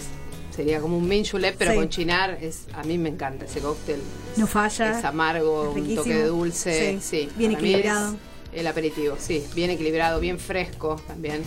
sería 0.55 0.79
como 0.79 0.97
un 0.97 1.07
min 1.07 1.23
julep, 1.25 1.55
pero 1.57 1.71
Sí. 1.71 1.77
con 1.77 1.89
chinar. 1.89 2.37
Es, 2.41 2.65
a 2.73 2.83
mí 2.83 2.97
me 2.97 3.09
encanta 3.09 3.45
ese 3.45 3.59
cóctel. 3.59 3.99
No 4.37 4.47
falla. 4.47 4.97
Es 4.99 5.05
amargo, 5.05 5.73
Es 5.75 5.81
un 5.83 5.95
toque 5.95 6.13
de 6.15 6.25
dulce. 6.27 6.99
Sí. 7.01 7.27
Sí, 7.27 7.29
Bien 7.37 7.51
equilibrado. 7.51 8.15
El 8.57 8.65
aperitivo, 8.65 9.15
sí, 9.19 9.45
bien 9.53 9.69
equilibrado, 9.69 10.19
bien 10.19 10.39
fresco 10.39 10.99
también. 11.07 11.43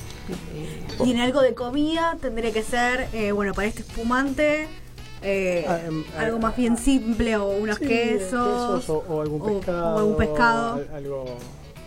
Eh, 0.55 1.05
Y 1.05 1.11
en 1.11 1.19
algo 1.19 1.41
de 1.43 1.55
comida 1.55 2.17
tendría 2.21 2.53
que 2.53 2.63
ser, 2.63 3.09
eh, 3.13 3.33
bueno, 3.33 3.53
para 3.53 3.67
este 3.67 3.81
espumante, 3.83 4.69
eh, 5.23 5.65
Ah, 5.69 5.81
em, 5.87 6.05
algo 6.17 6.37
ah, 6.37 6.41
más 6.41 6.57
bien 6.57 6.77
simple 6.79 7.37
o 7.37 7.49
unos 7.49 7.79
Sí, 7.79 7.87
quesos. 7.87 8.89
o, 8.89 9.05
o 9.09 9.21
algún 9.23 9.41
o- 9.43 9.45
pescado. 9.59 9.97
o 9.97 9.99
algún 9.99 10.17
pescado. 10.17 10.75
al- 10.75 10.89
algo, 10.95 11.25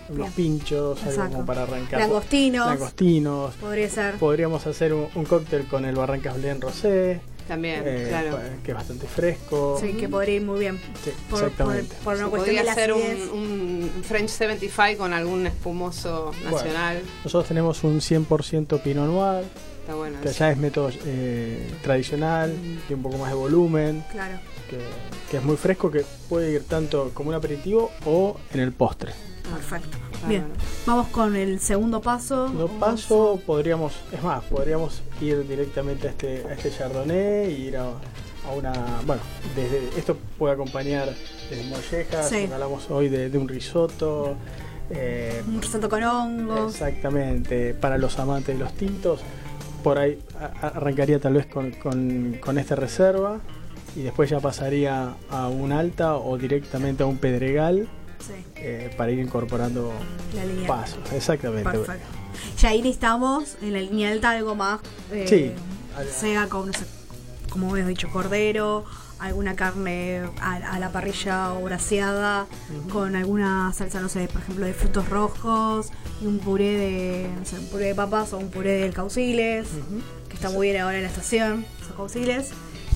unos 0.09 0.17
Bien. 0.17 0.31
pinchos, 0.33 1.01
algo 1.03 1.29
como 1.29 1.45
para 1.45 1.63
arrancar. 1.63 2.01
Langostinos. 2.01 2.67
Langostinos. 2.67 3.53
Podría 3.55 3.89
ser. 3.89 4.15
Podríamos 4.15 4.67
hacer 4.67 4.93
un, 4.93 5.07
un 5.15 5.23
cóctel 5.23 5.65
con 5.67 5.85
el 5.85 5.95
Barrancas 5.95 6.35
Blend 6.35 6.61
Rosé, 6.63 7.21
también, 7.47 7.83
eh, 7.85 8.05
claro. 8.09 8.39
que 8.63 8.71
es 8.71 8.75
bastante 8.75 9.07
fresco. 9.07 9.77
Sí, 9.79 9.93
que 9.93 10.07
podría 10.09 10.35
ir 10.35 10.41
muy 10.41 10.59
bien. 10.59 10.79
Sí, 11.03 11.11
Por, 11.29 11.39
por, 11.39 11.49
exactamente. 11.49 11.95
por 12.03 12.15
una 12.15 12.27
cuestión 12.27 12.55
de 12.55 12.61
podría 12.63 12.71
hacer 12.71 12.93
un, 12.93 13.39
un 13.39 14.03
French 14.03 14.29
75 14.29 14.97
con 14.97 15.13
algún 15.13 15.45
espumoso 15.47 16.31
nacional. 16.43 17.01
Nosotros 17.23 17.47
tenemos 17.47 17.83
un 17.83 17.99
100% 17.99 18.81
Pinot 18.81 19.07
Noir, 19.07 19.45
Está 19.81 19.95
bueno. 19.95 20.19
que 20.21 20.29
eso. 20.29 20.39
ya 20.39 20.51
es 20.51 20.57
método 20.57 20.89
eh, 21.05 21.69
tradicional, 21.81 22.51
tiene 22.87 22.95
un 22.95 23.03
poco 23.03 23.17
más 23.17 23.29
de 23.29 23.35
volumen, 23.35 24.03
Claro. 24.11 24.37
que, 24.69 24.77
que 25.29 25.37
es 25.37 25.43
muy 25.43 25.57
fresco, 25.57 25.91
que 25.91 26.05
puede 26.29 26.51
ir 26.53 26.63
tanto 26.63 27.11
como 27.13 27.29
un 27.29 27.35
aperitivo 27.35 27.91
o 28.05 28.37
en 28.53 28.59
el 28.61 28.71
postre. 28.71 29.11
Perfecto. 29.43 29.97
Bien. 30.27 30.45
Vamos 30.85 31.07
con 31.09 31.35
el 31.35 31.59
segundo 31.59 32.01
paso. 32.01 32.47
No 32.49 32.67
paso, 32.67 33.39
podríamos, 33.45 33.93
es 34.11 34.21
más, 34.23 34.43
podríamos 34.45 35.01
ir 35.21 35.47
directamente 35.47 36.07
a 36.07 36.11
este, 36.11 36.45
a 36.49 36.53
este 36.53 36.71
Chardonnay 36.71 37.51
y 37.51 37.67
ir 37.67 37.77
a, 37.77 37.83
a 37.87 38.51
una, 38.55 38.73
bueno, 39.05 39.21
desde 39.55 39.97
esto 39.97 40.17
puede 40.37 40.53
acompañar 40.53 41.09
desde 41.49 41.63
mollejas, 41.69 42.29
Sí. 42.29 42.49
hablamos 42.51 42.89
hoy 42.89 43.09
de, 43.09 43.29
de 43.29 43.37
un 43.37 43.47
risotto, 43.47 44.35
eh, 44.89 45.41
Un 45.47 45.61
risotto 45.61 45.89
con 45.89 46.03
hongos. 46.03 46.73
exactamente, 46.73 47.73
para 47.73 47.97
los 47.97 48.17
amantes 48.19 48.57
de 48.57 48.63
los 48.63 48.73
tintos, 48.73 49.19
por 49.83 49.97
ahí 49.97 50.17
arrancaría 50.61 51.19
tal 51.19 51.33
vez 51.33 51.45
con, 51.47 51.71
con, 51.71 52.37
con 52.39 52.57
esta 52.57 52.75
reserva 52.75 53.39
y 53.95 54.01
después 54.01 54.29
ya 54.29 54.39
pasaría 54.39 55.13
a 55.29 55.47
un 55.49 55.71
alta 55.73 56.15
o 56.15 56.37
directamente 56.37 57.03
a 57.03 57.05
un 57.05 57.17
pedregal 57.17 57.87
Sí, 58.27 58.33
eh, 58.55 58.93
para 58.97 59.11
ir 59.11 59.19
incorporando 59.19 59.91
la 60.35 60.45
línea. 60.45 60.67
pasos, 60.67 60.99
exactamente. 61.13 61.69
Perfecto. 61.69 62.07
Ya 62.59 62.69
ahí 62.69 62.81
necesitamos 62.81 63.57
en 63.61 63.73
la 63.73 63.79
línea 63.79 64.11
alta 64.11 64.31
algo 64.31 64.55
más. 64.55 64.79
eh, 65.11 65.25
Sí. 65.27 65.51
Sea 66.11 66.47
con, 66.49 66.67
no 66.67 66.73
sé, 66.73 66.85
como 67.49 67.69
habías 67.71 67.87
dicho, 67.87 68.09
cordero, 68.11 68.83
alguna 69.19 69.55
carne 69.55 70.21
a, 70.41 70.53
a 70.55 70.79
la 70.79 70.91
parrilla 70.91 71.53
o 71.53 71.61
braseada, 71.63 72.47
con 72.91 73.15
alguna 73.15 73.71
salsa, 73.73 74.01
no 74.01 74.09
sé, 74.09 74.27
por 74.27 74.41
ejemplo, 74.41 74.65
de 74.65 74.73
frutos 74.73 75.07
rojos 75.09 75.89
y 76.21 76.25
un 76.25 76.39
puré 76.39 76.71
de, 76.77 77.29
no 77.39 77.45
sé, 77.45 77.59
un 77.59 77.67
puré 77.67 77.85
de 77.85 77.95
papas 77.95 78.33
o 78.33 78.37
un 78.39 78.49
puré 78.49 78.71
del 78.71 78.93
cauciles, 78.93 79.67
que 80.29 80.35
está 80.35 80.49
muy 80.49 80.69
bien 80.71 80.81
ahora 80.81 80.97
en 80.97 81.03
la 81.03 81.09
estación, 81.09 81.65
esos 81.81 81.95
cauciles. 81.95 82.49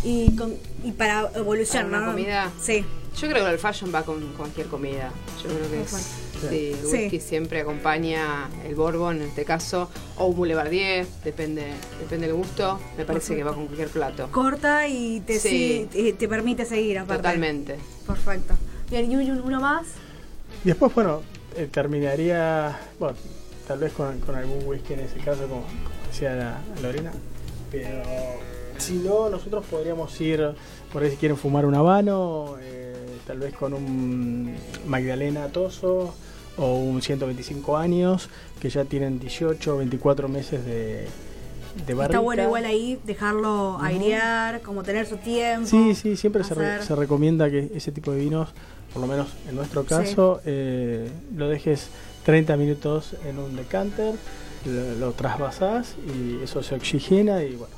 Y, 0.04 0.36
con, 0.36 0.54
y 0.84 0.92
para 0.92 1.30
evolucionar, 1.36 1.90
Para 1.90 1.98
una 2.04 2.06
¿no? 2.08 2.12
comida. 2.14 2.52
Sí, 2.62 2.84
Yo 3.20 3.28
creo 3.28 3.46
que 3.46 3.52
el 3.52 3.58
fashion 3.58 3.92
va 3.94 4.04
con 4.04 4.22
cualquier 4.34 4.68
comida. 4.68 5.12
Yo 5.44 5.50
creo 5.50 5.70
que 5.72 5.82
es, 5.82 5.90
sí, 6.50 6.72
el 6.80 6.88
Sí. 6.88 6.98
whisky 6.98 7.20
siempre 7.20 7.62
acompaña 7.62 8.48
el 8.64 8.76
bourbon 8.76 9.18
en 9.18 9.24
este 9.30 9.44
caso, 9.44 9.90
o 10.18 10.26
un 10.28 10.36
boulevardier, 10.36 11.08
depende, 11.24 11.66
depende 12.00 12.28
del 12.28 12.36
gusto. 12.36 12.80
Me 12.96 13.06
parece 13.06 13.36
que 13.36 13.44
va 13.44 13.54
con 13.54 13.66
cualquier 13.66 13.90
plato. 13.90 14.28
corta 14.32 14.88
y 14.88 15.22
te, 15.22 15.40
Sí. 15.40 15.50
si- 15.50 15.86
te, 15.92 16.14
te 16.14 16.28
permite 16.28 16.66
seguir 16.66 17.00
aparte. 17.00 17.24
Totalmente. 17.24 17.76
Perfecto. 18.06 18.54
Bien, 18.92 19.12
y 19.12 19.16
un- 19.16 19.42
uno 19.42 19.60
más. 19.62 19.88
Y 20.64 20.68
después, 20.68 20.94
bueno, 20.94 21.22
eh, 21.56 21.68
terminaría, 21.72 22.80
bueno, 23.00 23.18
tal 23.68 23.80
vez 23.80 23.94
con, 23.94 24.20
con 24.20 24.36
algún 24.36 24.64
whisky 24.68 24.94
en 24.94 25.00
ese 25.02 25.18
caso, 25.18 25.42
como, 25.48 25.62
como 25.64 26.08
decía 26.12 26.36
la, 26.36 26.60
Lorena. 26.84 27.12
Pero 27.72 28.04
si 28.78 28.94
no, 28.94 29.28
nosotros 29.30 29.66
podríamos 29.66 30.20
ir, 30.22 30.52
por 30.94 31.02
ahí 31.04 31.10
si 31.12 31.18
quieren 31.18 31.36
fumar 31.38 31.66
un 31.66 31.74
habano, 31.76 32.56
eh, 32.62 32.77
tal 33.28 33.40
vez 33.40 33.54
con 33.54 33.74
un 33.74 34.56
Magdalena 34.88 35.48
Toso 35.50 36.16
o 36.58 36.76
un 36.80 37.02
125 37.02 37.78
años, 37.78 38.30
que 38.60 38.70
ya 38.70 38.86
tienen 38.86 39.20
18 39.20 39.76
o 39.76 39.78
24 39.78 40.28
meses 40.30 40.66
de, 40.66 41.06
de 41.86 41.94
barrica. 41.94 42.06
Está 42.18 42.20
bueno 42.22 42.44
igual 42.44 42.66
ahí 42.66 43.00
dejarlo 43.06 43.78
airear, 43.82 44.62
como 44.62 44.82
tener 44.84 45.06
su 45.06 45.18
tiempo. 45.18 45.68
Sí, 45.68 45.94
sí, 45.94 46.16
siempre 46.18 46.44
se, 46.44 46.56
re- 46.56 46.82
se 46.84 46.96
recomienda 46.96 47.50
que 47.52 47.70
ese 47.76 47.92
tipo 47.92 48.12
de 48.12 48.20
vinos, 48.22 48.50
por 48.94 49.02
lo 49.02 49.08
menos 49.08 49.28
en 49.48 49.56
nuestro 49.56 49.84
caso, 49.84 50.42
eh, 50.46 51.12
lo 51.36 51.48
dejes 51.50 51.90
30 52.26 52.58
minutos 52.58 53.16
en 53.28 53.38
un 53.38 53.56
decanter, 53.56 54.16
lo, 54.66 54.96
lo 54.96 55.12
trasvasás 55.14 55.96
y 56.08 56.42
eso 56.44 56.64
se 56.64 56.74
oxigena 56.76 57.44
y 57.44 57.56
bueno, 57.56 57.76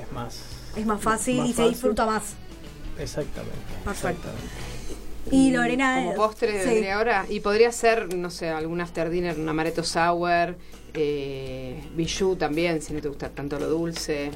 es 0.00 0.12
más... 0.12 0.40
Es 0.76 0.86
más 0.86 1.00
fácil 1.00 1.38
más 1.38 1.48
y 1.48 1.52
se 1.52 1.68
disfruta 1.68 2.04
más. 2.06 2.34
Exactamente. 2.98 3.56
Perfecto. 3.84 4.08
exactamente. 4.28 4.73
Y 5.34 5.50
Lorena, 5.50 5.96
Como 5.96 6.14
postre 6.14 6.62
sí. 6.62 6.68
vendría 6.68 6.96
ahora. 6.98 7.26
Y 7.28 7.40
podría 7.40 7.72
ser, 7.72 8.14
no 8.14 8.30
sé, 8.30 8.48
algún 8.50 8.80
after 8.80 9.10
dinner, 9.10 9.38
un 9.38 9.48
amaretto 9.48 9.82
sour, 9.82 10.56
eh, 10.96 11.82
bijou 11.96 12.36
también, 12.36 12.80
si 12.80 12.92
no 12.94 13.00
te 13.00 13.08
gusta 13.08 13.28
tanto 13.28 13.58
lo 13.58 13.68
dulce. 13.68 14.30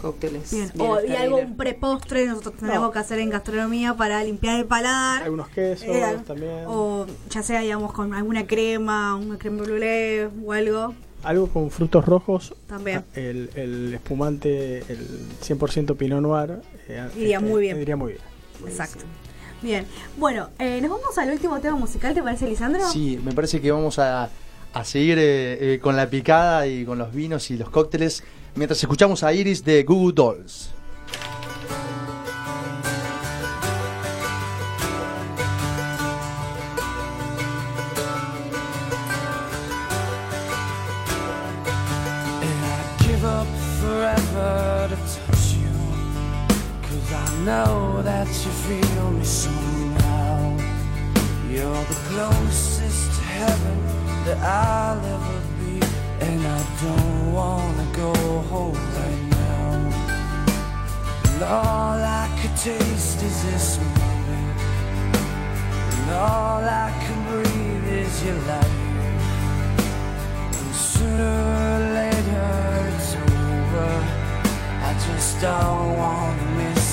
Cócteles. 0.00 0.50
Bien. 0.52 0.70
y 0.74 0.80
algo, 0.82 1.36
dinner. 1.36 1.46
un 1.46 1.56
prepostre, 1.56 2.26
nosotros 2.26 2.54
tenemos 2.56 2.80
No. 2.82 2.90
que 2.90 2.98
hacer 2.98 3.18
en 3.18 3.30
gastronomía 3.30 3.94
para 3.94 4.22
limpiar 4.24 4.58
el 4.58 4.66
paladar. 4.66 5.22
Algunos 5.24 5.48
quesos 5.48 5.86
Eh, 5.88 6.16
también. 6.26 6.64
O 6.66 7.06
ya 7.30 7.42
sea, 7.42 7.60
digamos, 7.60 7.92
con 7.92 8.14
alguna 8.14 8.46
crema, 8.46 9.14
una 9.16 9.38
crema 9.38 9.62
brûlée 9.62 10.28
o 10.44 10.52
algo. 10.52 10.94
Algo 11.22 11.48
con 11.48 11.70
frutos 11.70 12.04
rojos. 12.04 12.54
También. 12.66 12.98
Ah, 12.98 13.18
El, 13.18 13.50
el 13.54 13.94
espumante, 13.94 14.78
el 14.90 14.98
100% 15.40 15.96
Pinot 15.96 16.20
Noir. 16.20 16.60
eh, 16.88 17.08
Iría 17.16 17.40
muy 17.40 17.62
bien. 17.62 17.80
Iría 17.80 17.96
muy 17.96 18.12
bien. 18.12 18.24
Exacto. 18.66 19.04
Bien. 19.64 19.86
Bueno, 20.18 20.50
eh, 20.58 20.78
nos 20.82 20.90
vamos 20.90 21.16
al 21.16 21.30
último 21.30 21.58
tema 21.58 21.74
musical, 21.76 22.12
¿te 22.12 22.22
parece, 22.22 22.46
Lisandro? 22.46 22.86
Sí, 22.86 23.18
me 23.24 23.32
parece 23.32 23.62
que 23.62 23.72
vamos 23.72 23.98
a, 23.98 24.28
a 24.74 24.84
seguir 24.84 25.16
eh, 25.18 25.74
eh, 25.74 25.78
con 25.80 25.96
la 25.96 26.10
picada 26.10 26.66
y 26.66 26.84
con 26.84 26.98
los 26.98 27.14
vinos 27.14 27.50
y 27.50 27.56
los 27.56 27.70
cócteles 27.70 28.22
mientras 28.56 28.78
escuchamos 28.82 29.22
a 29.22 29.32
Iris 29.32 29.64
de 29.64 29.82
Goo 29.84 29.96
Goo 29.96 30.12
Dolls. 30.12 30.68
You. 45.54 45.70
Cause 46.82 47.12
I 47.12 47.44
know 47.44 48.02
that 48.02 48.26
you 48.26 48.50
feel 48.66 48.80
me 48.80 48.93
somehow. 49.24 50.56
You're 51.48 51.84
the 51.84 51.98
closest 52.10 53.06
to 53.16 53.22
heaven 53.22 53.78
that 54.26 54.38
I'll 54.38 55.00
ever 55.16 55.40
be. 55.58 55.80
And 56.20 56.40
I 56.46 56.60
don't 56.82 57.32
wanna 57.32 57.86
go 57.92 58.12
home 58.52 58.80
right 59.00 59.24
now. 59.30 59.72
And 61.30 61.42
all 61.42 61.98
I 62.22 62.28
could 62.40 62.56
taste 62.56 63.22
is 63.22 63.36
this 63.44 63.78
moment. 63.78 64.60
And 65.96 66.10
all 66.12 66.62
I 66.84 66.90
can 67.02 67.18
breathe 67.30 67.88
is 68.04 68.24
your 68.24 68.40
light. 68.50 68.76
And 70.60 70.74
sooner 70.74 71.36
or 71.64 71.78
later 72.00 72.48
it's 72.92 73.14
over. 73.16 73.92
I 74.88 74.92
just 75.06 75.40
don't 75.40 75.96
wanna 75.96 76.46
miss 76.58 76.83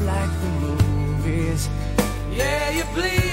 like 0.00 0.30
the 0.40 0.48
movies. 0.60 1.68
Yeah, 2.32 2.70
you 2.70 2.84
bleed 2.94 3.23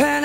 And 0.00 0.24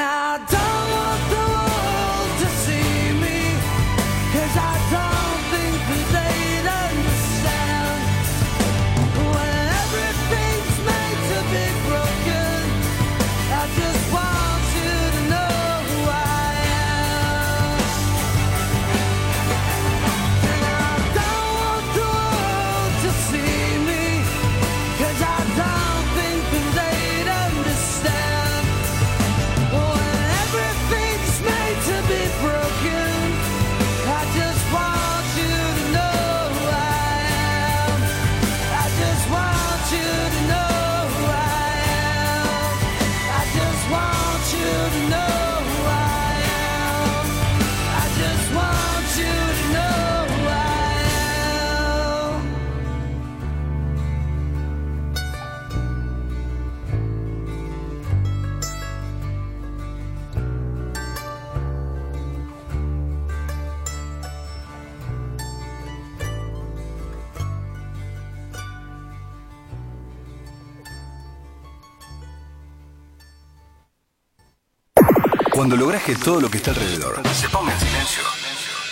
Que 76.05 76.13
todo 76.13 76.39
lo 76.39 76.51
que 76.51 76.57
está 76.57 76.69
alrededor 76.69 77.19
se 77.33 77.49
ponga 77.49 77.73
en 77.73 77.79
silencio, 77.79 78.21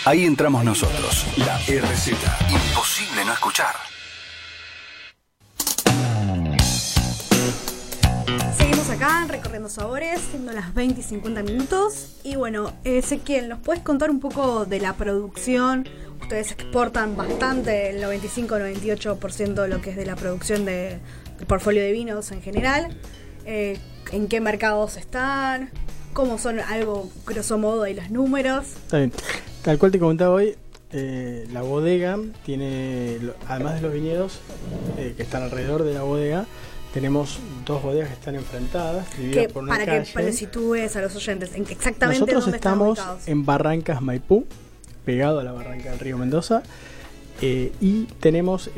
ahí 0.04 0.24
entramos 0.24 0.64
nosotros, 0.64 1.24
la 1.36 1.58
RZ. 1.58 2.08
Imposible 2.50 3.24
no 3.24 3.32
escuchar. 3.32 3.72
Seguimos 8.56 8.90
acá 8.90 9.26
recorriendo 9.28 9.68
sabores, 9.68 10.22
siendo 10.28 10.52
las 10.52 10.74
20 10.74 11.02
y 11.02 11.04
50 11.04 11.44
minutos. 11.44 12.16
Y 12.24 12.34
bueno, 12.34 12.72
Ezequiel, 12.82 13.48
¿nos 13.48 13.60
puedes 13.60 13.84
contar 13.84 14.10
un 14.10 14.18
poco 14.18 14.64
de 14.64 14.80
la 14.80 14.94
producción? 14.94 15.88
Ustedes 16.20 16.50
exportan 16.50 17.16
bastante, 17.16 17.90
el 17.90 18.02
95-98% 18.02 19.54
de 19.54 19.68
lo 19.68 19.80
que 19.80 19.90
es 19.90 19.96
de 19.96 20.04
la 20.04 20.16
producción 20.16 20.64
de, 20.64 20.98
del 21.38 21.46
portfolio 21.46 21.80
de 21.80 21.92
vinos 21.92 22.32
en 22.32 22.42
general. 22.42 22.98
Eh, 23.46 23.78
¿En 24.10 24.26
qué 24.26 24.40
mercados 24.40 24.96
están? 24.96 25.70
¿Cómo 26.14 26.38
son 26.38 26.60
algo, 26.60 27.10
grosso 27.26 27.58
modo, 27.58 27.82
de 27.82 27.94
los 27.94 28.08
números? 28.08 28.66
Está 28.84 28.98
bien. 28.98 29.12
Tal 29.62 29.78
cual 29.78 29.90
te 29.90 29.98
comentaba 29.98 30.32
hoy, 30.32 30.54
eh, 30.92 31.48
la 31.52 31.62
bodega 31.62 32.16
tiene, 32.46 33.18
además 33.48 33.74
de 33.74 33.80
los 33.80 33.92
viñedos 33.92 34.38
eh, 34.96 35.14
que 35.16 35.24
están 35.24 35.42
alrededor 35.42 35.82
de 35.82 35.92
la 35.92 36.04
bodega, 36.04 36.46
tenemos 36.92 37.40
dos 37.66 37.82
bodegas 37.82 38.10
que 38.10 38.14
están 38.14 38.36
enfrentadas, 38.36 39.04
divididas 39.18 39.48
Que, 39.48 39.52
por 39.52 39.64
una 39.64 39.72
para 39.72 39.86
calle. 39.86 40.06
que 40.06 40.12
para 40.12 40.26
que 40.26 40.32
sitúes 40.32 40.94
a 40.94 41.02
los 41.02 41.16
oyentes, 41.16 41.52
en 41.52 41.62
exactamente 41.62 42.20
Nosotros 42.20 42.44
dónde 42.44 42.56
estamos 42.58 42.98
están 43.00 43.18
en 43.26 43.44
Barrancas 43.44 44.00
Maipú, 44.00 44.46
pegado 45.04 45.40
a 45.40 45.42
la 45.42 45.50
barranca 45.50 45.90
del 45.90 45.98
río 45.98 46.16
Mendoza, 46.16 46.62
eh, 47.42 47.72
y 47.80 48.04
tenemos 48.20 48.70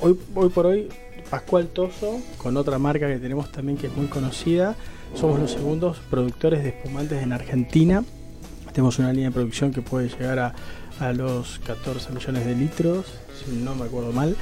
hoy, 0.00 0.18
hoy 0.34 0.48
por 0.48 0.64
hoy 0.64 0.88
Pascual 1.28 1.68
Toso, 1.68 2.18
con 2.38 2.56
otra 2.56 2.78
marca 2.78 3.08
que 3.08 3.18
tenemos 3.18 3.52
también 3.52 3.76
que 3.76 3.88
es 3.88 3.94
muy 3.94 4.06
conocida. 4.06 4.74
Somos 5.18 5.40
los 5.40 5.50
segundos 5.52 5.98
productores 6.10 6.62
de 6.62 6.70
espumantes 6.70 7.22
en 7.22 7.32
Argentina. 7.32 8.04
Tenemos 8.72 8.98
una 8.98 9.12
línea 9.12 9.28
de 9.30 9.34
producción 9.34 9.72
que 9.72 9.80
puede 9.82 10.08
llegar 10.08 10.38
a, 10.38 10.54
a 11.00 11.12
los 11.12 11.58
14 11.60 12.12
millones 12.12 12.44
de 12.44 12.54
litros, 12.54 13.06
si 13.44 13.56
no 13.56 13.74
me 13.74 13.84
acuerdo 13.86 14.12
mal. 14.12 14.36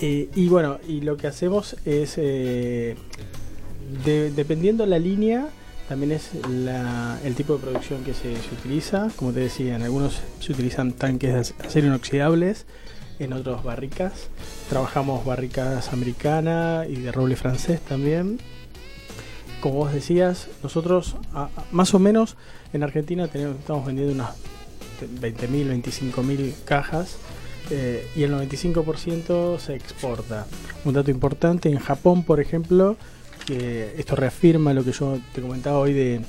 Eh, 0.00 0.28
y 0.34 0.48
bueno, 0.48 0.78
y 0.86 1.00
lo 1.00 1.16
que 1.16 1.26
hacemos 1.26 1.76
es, 1.84 2.14
eh, 2.18 2.94
de- 4.04 4.30
dependiendo 4.30 4.86
la 4.86 4.98
línea, 4.98 5.48
también 5.88 6.12
es 6.12 6.30
la- 6.48 7.18
el 7.24 7.34
tipo 7.34 7.54
de 7.54 7.60
producción 7.60 8.04
que 8.04 8.14
se, 8.14 8.36
se 8.36 8.54
utiliza. 8.60 9.08
Como 9.16 9.32
te 9.32 9.40
decía, 9.40 9.74
en 9.74 9.82
algunos 9.82 10.20
se 10.38 10.52
utilizan 10.52 10.92
tanques 10.92 11.32
de 11.34 11.40
ac- 11.40 11.66
acero 11.66 11.86
inoxidables, 11.88 12.66
en 13.18 13.32
otros 13.32 13.64
barricas. 13.64 14.28
Trabajamos 14.68 15.24
barricas 15.24 15.92
americana 15.92 16.84
y 16.88 16.96
de 16.96 17.10
roble 17.10 17.34
francés 17.34 17.80
también. 17.80 18.38
Como 19.66 19.78
vos 19.78 19.92
decías, 19.92 20.46
nosotros 20.62 21.16
a- 21.34 21.46
a- 21.46 21.50
más 21.72 21.92
o 21.92 21.98
menos 21.98 22.36
en 22.72 22.84
Argentina 22.84 23.26
tenemos, 23.26 23.56
estamos 23.58 23.84
vendiendo 23.84 24.12
unas 24.14 24.30
20.000, 25.20 25.66
25.000 25.68 26.54
cajas 26.64 27.16
eh, 27.70 28.06
y 28.14 28.22
el 28.22 28.30
95% 28.30 29.58
se 29.58 29.74
exporta. 29.74 30.46
Un 30.84 30.94
dato 30.94 31.10
importante, 31.10 31.68
en 31.68 31.80
Japón, 31.80 32.22
por 32.22 32.38
ejemplo, 32.38 32.96
que 33.44 33.92
esto 33.98 34.14
reafirma 34.14 34.72
lo 34.72 34.84
que 34.84 34.92
yo 34.92 35.18
te 35.34 35.40
comentaba 35.42 35.80
hoy 35.80 35.94
de, 35.94 36.20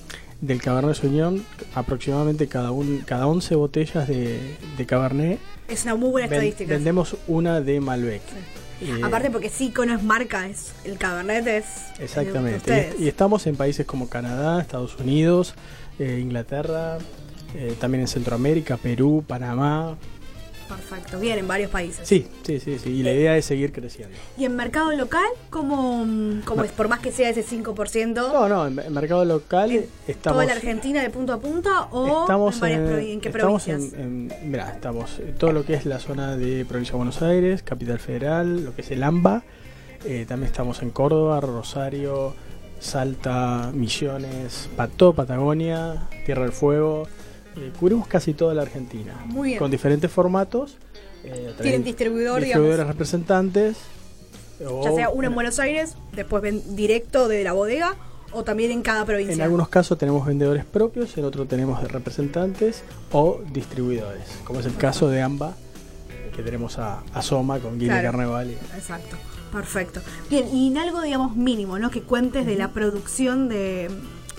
del 0.41 0.59
Cabernet 0.59 0.95
Sauvignon, 0.95 1.45
aproximadamente 1.75 2.47
cada, 2.47 2.71
un, 2.71 3.03
cada 3.05 3.27
11 3.27 3.53
botellas 3.53 4.07
de, 4.07 4.39
de 4.77 4.85
Cabernet 4.87 5.37
Es 5.67 5.83
una 5.83 5.93
muy 5.93 6.09
buena 6.09 6.25
ven- 6.27 6.39
estadística. 6.39 6.73
vendemos 6.73 7.15
una 7.27 7.61
de 7.61 7.79
Malbec. 7.81 8.23
Eh, 8.81 9.01
Aparte 9.03 9.31
porque 9.31 9.49
sí, 9.49 9.73
no 9.75 9.95
es 9.95 10.03
marca, 10.03 10.47
es 10.47 10.73
el 10.83 10.97
Cabernet 10.97 11.47
es 11.47 11.65
Exactamente. 11.99 12.93
y 12.99 13.07
estamos 13.07 13.47
en 13.47 13.55
países 13.55 13.85
como 13.85 14.07
Canadá, 14.07 14.61
Estados 14.61 14.95
Unidos, 14.97 15.55
eh, 15.97 16.19
Inglaterra, 16.21 16.99
eh, 17.55 17.75
también 17.79 18.01
en 18.01 18.07
Centroamérica, 18.07 18.77
Perú, 18.77 19.23
Panamá. 19.27 19.97
Perfecto, 20.67 21.19
bien, 21.19 21.39
en 21.39 21.47
varios 21.47 21.71
países. 21.71 22.07
Sí, 22.07 22.27
sí, 22.43 22.59
sí, 22.59 22.77
sí. 22.77 22.89
Y 22.89 23.03
la 23.03 23.11
idea 23.13 23.37
es 23.37 23.45
seguir 23.45 23.71
creciendo. 23.71 24.15
¿Y 24.37 24.45
en 24.45 24.55
mercado 24.55 24.91
local, 24.91 25.25
cómo, 25.49 26.05
cómo 26.45 26.63
es? 26.63 26.71
Por 26.71 26.87
más 26.89 26.99
que 26.99 27.11
sea 27.11 27.29
ese 27.29 27.43
5%, 27.45 28.13
No, 28.15 28.49
no, 28.49 28.67
en, 28.67 28.77
en 28.79 28.93
mercado 28.93 29.23
local 29.25 29.71
¿En 29.71 29.85
estamos. 30.07 30.35
¿toda 30.35 30.45
la 30.45 30.53
Argentina 30.53 31.01
de 31.01 31.09
punto 31.09 31.33
a 31.33 31.39
punto 31.39 31.69
o 31.91 32.21
Estamos 32.21 32.55
en, 32.55 32.61
varias 32.61 32.79
en, 32.81 32.87
provi- 32.89 33.11
en 33.13 33.21
qué 33.21 33.29
estamos 33.29 33.63
provincias? 33.63 33.93
en, 33.99 34.31
en- 34.41 34.51
mirá, 34.51 34.71
estamos 34.73 35.19
en 35.19 35.35
todo 35.35 35.53
lo 35.53 35.63
que 35.65 35.73
es 35.75 35.85
la 35.85 35.99
zona 35.99 36.35
de 36.35 36.65
Provincia 36.65 36.91
de 36.93 36.97
Buenos 36.97 37.21
Aires, 37.21 37.63
Capital 37.63 37.99
Federal, 37.99 38.65
lo 38.65 38.75
que 38.75 38.81
es 38.81 38.91
el 38.91 39.03
AMBA. 39.03 39.43
Eh, 40.05 40.25
también 40.27 40.51
estamos 40.51 40.81
en 40.81 40.91
Córdoba, 40.91 41.39
Rosario, 41.41 42.33
Salta, 42.79 43.71
Misiones, 43.73 44.69
Pato, 44.75 45.13
Patagonia, 45.13 46.07
Tierra 46.25 46.43
del 46.43 46.51
Fuego. 46.51 47.07
Eh, 47.59 47.71
cubrimos 47.79 48.07
casi 48.07 48.33
toda 48.33 48.53
la 48.53 48.61
Argentina. 48.63 49.13
Muy 49.25 49.49
bien. 49.49 49.59
Con 49.59 49.71
diferentes 49.71 50.11
formatos. 50.11 50.77
eh, 51.23 51.53
Tienen 51.61 51.83
distribuidor, 51.83 52.39
distribuidores 52.39 52.77
digamos. 52.77 52.93
representantes. 52.95 53.77
o- 54.65 54.83
Ya 54.83 54.91
sea 54.93 55.09
uno 55.09 55.27
en 55.27 55.35
Buenos 55.35 55.59
Aires, 55.59 55.95
después 56.13 56.41
ven 56.41 56.75
directo 56.75 57.27
de 57.27 57.43
la 57.43 57.53
bodega 57.53 57.95
o 58.31 58.43
también 58.43 58.71
en 58.71 58.81
cada 58.81 59.05
provincia. 59.05 59.33
En 59.35 59.41
algunos 59.41 59.69
casos 59.69 59.97
tenemos 59.97 60.25
vendedores 60.25 60.65
propios, 60.65 61.17
en 61.17 61.25
otros 61.25 61.47
tenemos 61.47 61.81
representantes 61.91 62.83
o 63.11 63.39
distribuidores, 63.53 64.23
como 64.45 64.59
es 64.59 64.65
el 64.65 64.75
caso 64.75 65.09
de 65.09 65.21
AMBA, 65.21 65.55
que 66.35 66.41
tenemos 66.43 66.77
a, 66.79 67.03
a 67.13 67.21
Soma 67.21 67.59
con 67.59 67.77
Guinea 67.79 67.99
Claro. 68.01 68.17
Carnaval. 68.17 68.51
y- 68.51 68.75
Exacto, 68.77 69.15
perfecto. 69.51 70.01
Bien, 70.29 70.47
y 70.53 70.67
en 70.69 70.77
algo, 70.77 71.01
digamos, 71.01 71.35
mínimo, 71.35 71.77
¿no? 71.79 71.89
Que 71.91 72.01
cuentes 72.01 72.45
de 72.45 72.55
la 72.55 72.69
producción 72.71 73.49
de, 73.49 73.89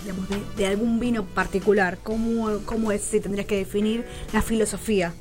digamos, 0.03 0.29
de, 0.29 0.37
de 0.57 0.67
algún 0.67 1.01
vino 1.01 1.25
particular. 1.25 1.99
¿Cómo, 2.03 2.61
¿Cómo 2.65 2.93
es, 2.93 3.03
si 3.03 3.21
tendrías 3.21 3.47
que 3.47 3.57
definir 3.57 4.05
la 4.33 4.43
filosofía? 4.43 5.13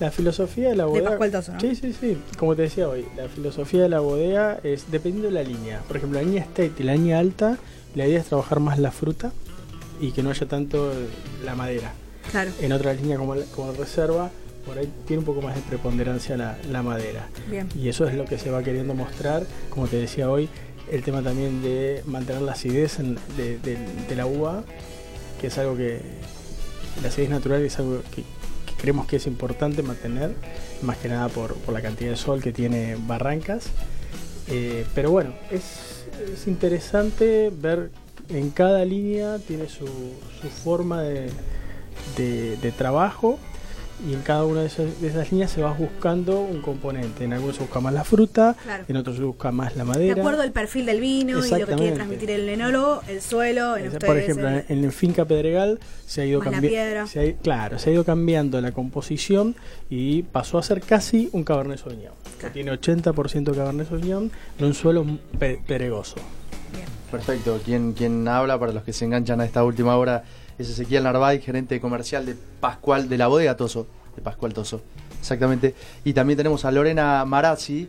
La 0.00 0.10
filosofía 0.12 0.68
de 0.68 0.76
la 0.76 0.84
bodega. 0.84 1.10
Pascual 1.10 1.30
Toso, 1.32 1.52
¿no? 1.54 1.60
Sí, 1.60 1.74
sí, 1.74 1.92
sí. 1.92 2.16
Como 2.38 2.54
te 2.54 2.62
decía 2.62 2.88
hoy, 2.88 3.04
la 3.16 3.28
filosofía 3.28 3.82
de 3.82 3.88
la 3.88 3.98
bodega 4.00 4.60
es 4.62 4.90
dependiendo 4.92 5.28
de 5.28 5.34
la 5.34 5.42
línea. 5.42 5.80
Por 5.88 5.96
ejemplo, 5.96 6.20
la 6.20 6.24
línea 6.24 6.42
state 6.42 6.72
y 6.78 6.82
la 6.84 6.94
línea 6.94 7.18
alta, 7.18 7.58
la 7.96 8.06
idea 8.06 8.20
es 8.20 8.26
trabajar 8.26 8.60
más 8.60 8.78
la 8.78 8.92
fruta 8.92 9.32
y 10.00 10.12
que 10.12 10.22
no 10.22 10.30
haya 10.30 10.46
tanto 10.46 10.92
la 11.44 11.56
madera. 11.56 11.92
Claro, 12.30 12.52
En 12.60 12.72
otra 12.72 12.92
línea 12.92 13.16
como, 13.16 13.34
como 13.56 13.72
reserva, 13.72 14.30
por 14.64 14.78
ahí 14.78 14.88
tiene 15.06 15.20
un 15.20 15.24
poco 15.24 15.40
más 15.42 15.56
de 15.56 15.62
preponderancia 15.62 16.36
la, 16.36 16.58
la 16.70 16.82
madera. 16.82 17.26
bien. 17.50 17.68
Y 17.74 17.88
eso 17.88 18.06
es 18.06 18.14
lo 18.14 18.24
que 18.26 18.38
se 18.38 18.50
va 18.50 18.62
queriendo 18.62 18.94
mostrar, 18.94 19.46
como 19.70 19.88
te 19.88 19.96
decía 19.96 20.30
hoy, 20.30 20.48
el 20.90 21.02
tema 21.02 21.22
también 21.22 21.62
de 21.62 22.02
mantener 22.06 22.42
la 22.42 22.52
acidez 22.52 22.98
de, 22.98 24.14
la 24.16 24.26
uva, 24.26 24.64
que 25.40 25.48
es 25.48 25.58
algo 25.58 25.76
que 25.76 26.00
la 27.02 27.08
acidez 27.08 27.30
natural 27.30 27.62
es 27.62 27.78
algo 27.78 28.02
que, 28.14 28.24
creemos 28.78 29.06
que 29.06 29.16
es 29.16 29.26
importante 29.26 29.82
mantener, 29.82 30.34
más 30.82 30.96
que 30.98 31.08
nada 31.08 31.28
por, 31.28 31.56
la 31.72 31.82
cantidad 31.82 32.10
de 32.10 32.16
sol 32.16 32.42
que 32.42 32.52
tiene 32.52 32.96
Barrancas. 33.06 33.66
Eh, 34.48 34.86
pero 34.94 35.10
bueno, 35.10 35.34
es, 35.50 36.06
es 36.32 36.46
interesante 36.46 37.52
ver 37.54 37.90
en 38.28 38.50
cada 38.50 38.84
línea 38.84 39.38
tiene 39.38 39.68
su, 39.68 39.86
forma 40.62 41.02
de 41.02 41.30
trabajo 42.76 43.38
y 44.08 44.14
en 44.14 44.20
cada 44.22 44.44
una 44.44 44.60
de 44.60 44.66
esas, 44.66 45.00
de 45.00 45.08
esas 45.08 45.30
líneas 45.32 45.50
se 45.50 45.62
va 45.62 45.72
buscando 45.72 46.40
un 46.40 46.60
componente. 46.62 47.24
En 47.24 47.32
algunos 47.32 47.56
se 47.56 47.62
busca 47.62 47.80
más 47.80 47.92
la 47.94 48.04
fruta, 48.04 48.54
Claro. 48.62 48.84
en 48.86 48.96
otros 48.96 49.16
se 49.16 49.22
busca 49.22 49.50
más 49.50 49.74
la 49.76 49.82
De 49.84 49.88
madera. 49.88 50.20
acuerdo 50.20 50.42
al 50.42 50.52
perfil 50.52 50.86
del 50.86 51.00
vino 51.00 51.30
y 51.30 51.34
lo 51.34 51.40
que 51.42 51.48
quiere 51.48 51.62
Exactamente. 51.62 51.94
transmitir 51.96 52.30
el 52.30 52.48
enólogo, 52.48 53.00
el 53.08 53.20
suelo, 53.20 53.76
en 53.76 53.84
Por 53.90 53.92
ustedes, 53.94 54.22
ejemplo, 54.24 54.48
el- 54.48 54.64
en 54.84 54.92
Finca 54.92 55.24
Pedregal 55.24 55.80
se 56.06 56.20
ha 56.22 56.24
ido 56.26 56.40
cambiando. 56.40 56.68
piedra. 56.68 57.06
Claro, 57.42 57.78
se 57.78 57.90
ha 57.90 57.92
ido 57.92 58.04
cambiando 58.04 58.60
la 58.60 58.72
composición 58.72 59.56
y 59.90 60.22
pasó 60.22 60.58
a 60.58 60.62
ser 60.62 60.80
casi 60.80 61.28
un 61.32 61.42
Cabernet 61.44 61.78
Sauvignon. 61.78 62.12
que 62.38 62.50
Tiene 62.50 62.70
80% 62.70 63.52
Cabernet 63.52 63.88
Sauvignon 63.88 64.30
en 64.58 64.64
un 64.64 64.74
suelo 64.74 65.04
pe- 65.40 65.60
pedregoso. 65.66 66.16
Perfecto. 67.10 67.58
Quien, 67.64 67.94
quien 67.94 68.28
habla, 68.28 68.58
para 68.58 68.72
los 68.72 68.82
que 68.84 68.92
se 68.92 69.04
enganchan 69.06 69.40
a 69.40 69.44
esta 69.44 69.64
última 69.64 69.96
hora, 69.96 70.24
es 70.58 70.68
Ezequiel 70.68 71.04
Narváez, 71.04 71.44
gerente 71.44 71.80
comercial 71.80 72.26
de 72.26 72.36
Pascual, 72.60 73.08
de 73.08 73.16
la 73.16 73.28
bodega 73.28 73.56
Toso, 73.56 73.86
de 74.16 74.22
Pascual 74.22 74.52
Toso. 74.52 74.82
Exactamente. 75.20 75.74
Y 76.04 76.12
también 76.12 76.36
tenemos 76.36 76.64
a 76.64 76.72
Lorena 76.72 77.24
Marazzi, 77.24 77.88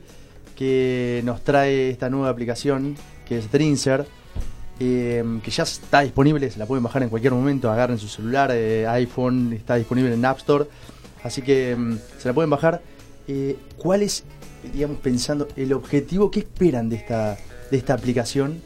que 0.56 1.22
nos 1.26 1.42
trae 1.42 1.90
esta 1.90 2.10
nueva 2.10 2.30
aplicación, 2.30 2.96
que 3.28 3.38
es 3.38 3.52
Drinser, 3.52 4.06
eh, 4.80 5.24
que 5.44 5.52
ya 5.52 5.64
está 5.64 6.02
disponible, 6.02 6.50
se 6.50 6.60
la 6.60 6.66
pueden 6.66 6.84
bajar 6.84 7.04
en 7.04 7.10
cualquier 7.10 7.34
momento, 7.34 7.72
agarren 7.72 7.98
su 7.98 8.08
celular, 8.08 8.52
eh, 8.54 8.88
iPhone, 8.88 9.54
está 9.54 9.76
disponible 9.76 10.14
en 10.14 10.24
App 10.24 10.38
Store, 10.38 10.66
así 11.24 11.42
que 11.42 11.76
mm, 11.76 11.98
se 12.18 12.28
la 12.28 12.34
pueden 12.34 12.50
bajar. 12.50 12.82
Eh, 13.28 13.58
¿Cuál 13.78 14.04
es, 14.04 14.24
digamos, 14.74 14.98
pensando, 15.00 15.48
el 15.56 15.74
objetivo, 15.74 16.32
qué 16.32 16.40
esperan 16.40 16.90
de 16.90 16.98
esta, 16.98 17.38
de 17.72 17.78
esta 17.78 17.94
aplicación? 17.94 18.62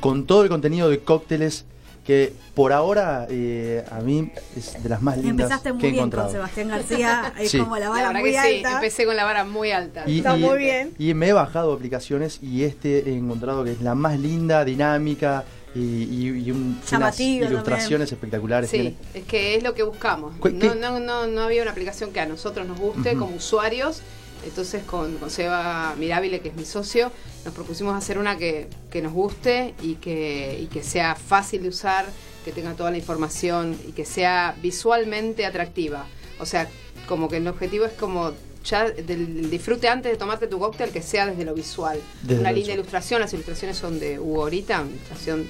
Con 0.00 0.26
todo 0.26 0.42
el 0.42 0.48
contenido 0.48 0.88
de 0.88 1.00
cócteles 1.00 1.64
que 2.06 2.32
por 2.54 2.72
ahora 2.72 3.26
eh, 3.28 3.84
a 3.90 4.00
mí 4.00 4.30
es 4.56 4.82
de 4.82 4.88
las 4.88 5.02
más 5.02 5.16
lindas 5.16 5.32
Empezaste 5.46 5.72
muy 5.72 5.80
que 5.80 5.88
he 5.88 5.90
bien 5.90 6.00
encontrado. 6.02 6.26
con 6.28 6.34
Sebastián 6.36 6.68
García, 6.68 7.32
es 7.38 7.50
Sí. 7.50 7.58
como 7.58 7.76
la 7.78 7.88
vara 7.88 8.08
verdad 8.08 8.20
muy 8.20 8.30
que 8.32 8.40
sí, 8.40 8.56
alta. 8.58 8.72
empecé 8.74 9.04
con 9.06 9.16
la 9.16 9.24
vara 9.24 9.44
muy 9.44 9.72
alta. 9.72 10.04
Y, 10.06 10.18
Está 10.18 10.36
y- 10.36 10.40
muy 10.40 10.58
bien. 10.58 10.92
Y 10.98 11.14
me 11.14 11.28
he 11.28 11.32
bajado 11.32 11.72
aplicaciones 11.72 12.38
y 12.42 12.62
este 12.64 13.10
he 13.10 13.16
encontrado 13.16 13.64
que 13.64 13.72
es 13.72 13.82
la 13.82 13.94
más 13.94 14.18
linda, 14.20 14.64
dinámica, 14.64 15.44
y, 15.74 15.80
y- 15.80 16.42
y 16.46 16.50
un- 16.52 16.78
unas 16.78 16.90
Llamativo 16.90 17.46
ilustraciones 17.46 18.10
espectaculares. 18.10 18.70
Sí, 18.70 18.76
tiene. 18.78 18.94
es 19.12 19.24
que 19.24 19.56
es 19.56 19.62
lo 19.62 19.74
que 19.74 19.82
buscamos. 19.82 20.32
No, 20.52 20.74
no, 20.74 21.00
no, 21.00 21.26
no 21.26 21.40
había 21.42 21.60
una 21.62 21.72
aplicación 21.72 22.12
que 22.12 22.20
a 22.20 22.26
nosotros 22.26 22.66
nos 22.66 22.78
guste 22.78 23.14
como 23.16 23.36
usuarios. 23.36 24.00
Entonces 24.44 24.82
con, 24.84 25.16
con 25.18 25.30
Seba 25.30 25.94
Mirabile, 25.98 26.40
que 26.40 26.48
es 26.50 26.54
mi 26.56 26.64
socio, 26.64 27.10
nos 27.44 27.54
propusimos 27.54 27.96
hacer 27.96 28.18
una 28.18 28.36
que, 28.36 28.68
que 28.90 29.02
nos 29.02 29.12
guste 29.12 29.74
y 29.82 29.94
que, 29.94 30.58
y 30.60 30.66
que 30.66 30.82
sea 30.82 31.14
fácil 31.14 31.62
de 31.62 31.68
usar, 31.68 32.06
que 32.44 32.52
tenga 32.52 32.74
toda 32.74 32.90
la 32.90 32.98
información 32.98 33.76
y 33.88 33.92
que 33.92 34.04
sea 34.04 34.54
visualmente 34.62 35.44
atractiva. 35.46 36.06
O 36.38 36.46
sea, 36.46 36.68
como 37.08 37.28
que 37.28 37.38
el 37.38 37.48
objetivo 37.48 37.86
es 37.86 37.92
como 37.92 38.32
ya 38.64 38.90
del 38.90 39.48
disfrute 39.50 39.88
antes 39.88 40.10
de 40.12 40.18
tomarte 40.18 40.46
tu 40.48 40.58
cóctel 40.58 40.90
que 40.90 41.02
sea 41.02 41.26
desde 41.26 41.44
lo 41.44 41.54
visual. 41.54 42.00
Desde 42.22 42.40
una 42.40 42.52
linda 42.52 42.72
ilustración, 42.72 43.20
las 43.20 43.32
ilustraciones 43.32 43.76
son 43.76 43.98
de 44.00 44.18
Hugo 44.18 44.42
Orita, 44.42 44.80
una 44.80 44.90
ilustración, 44.90 45.46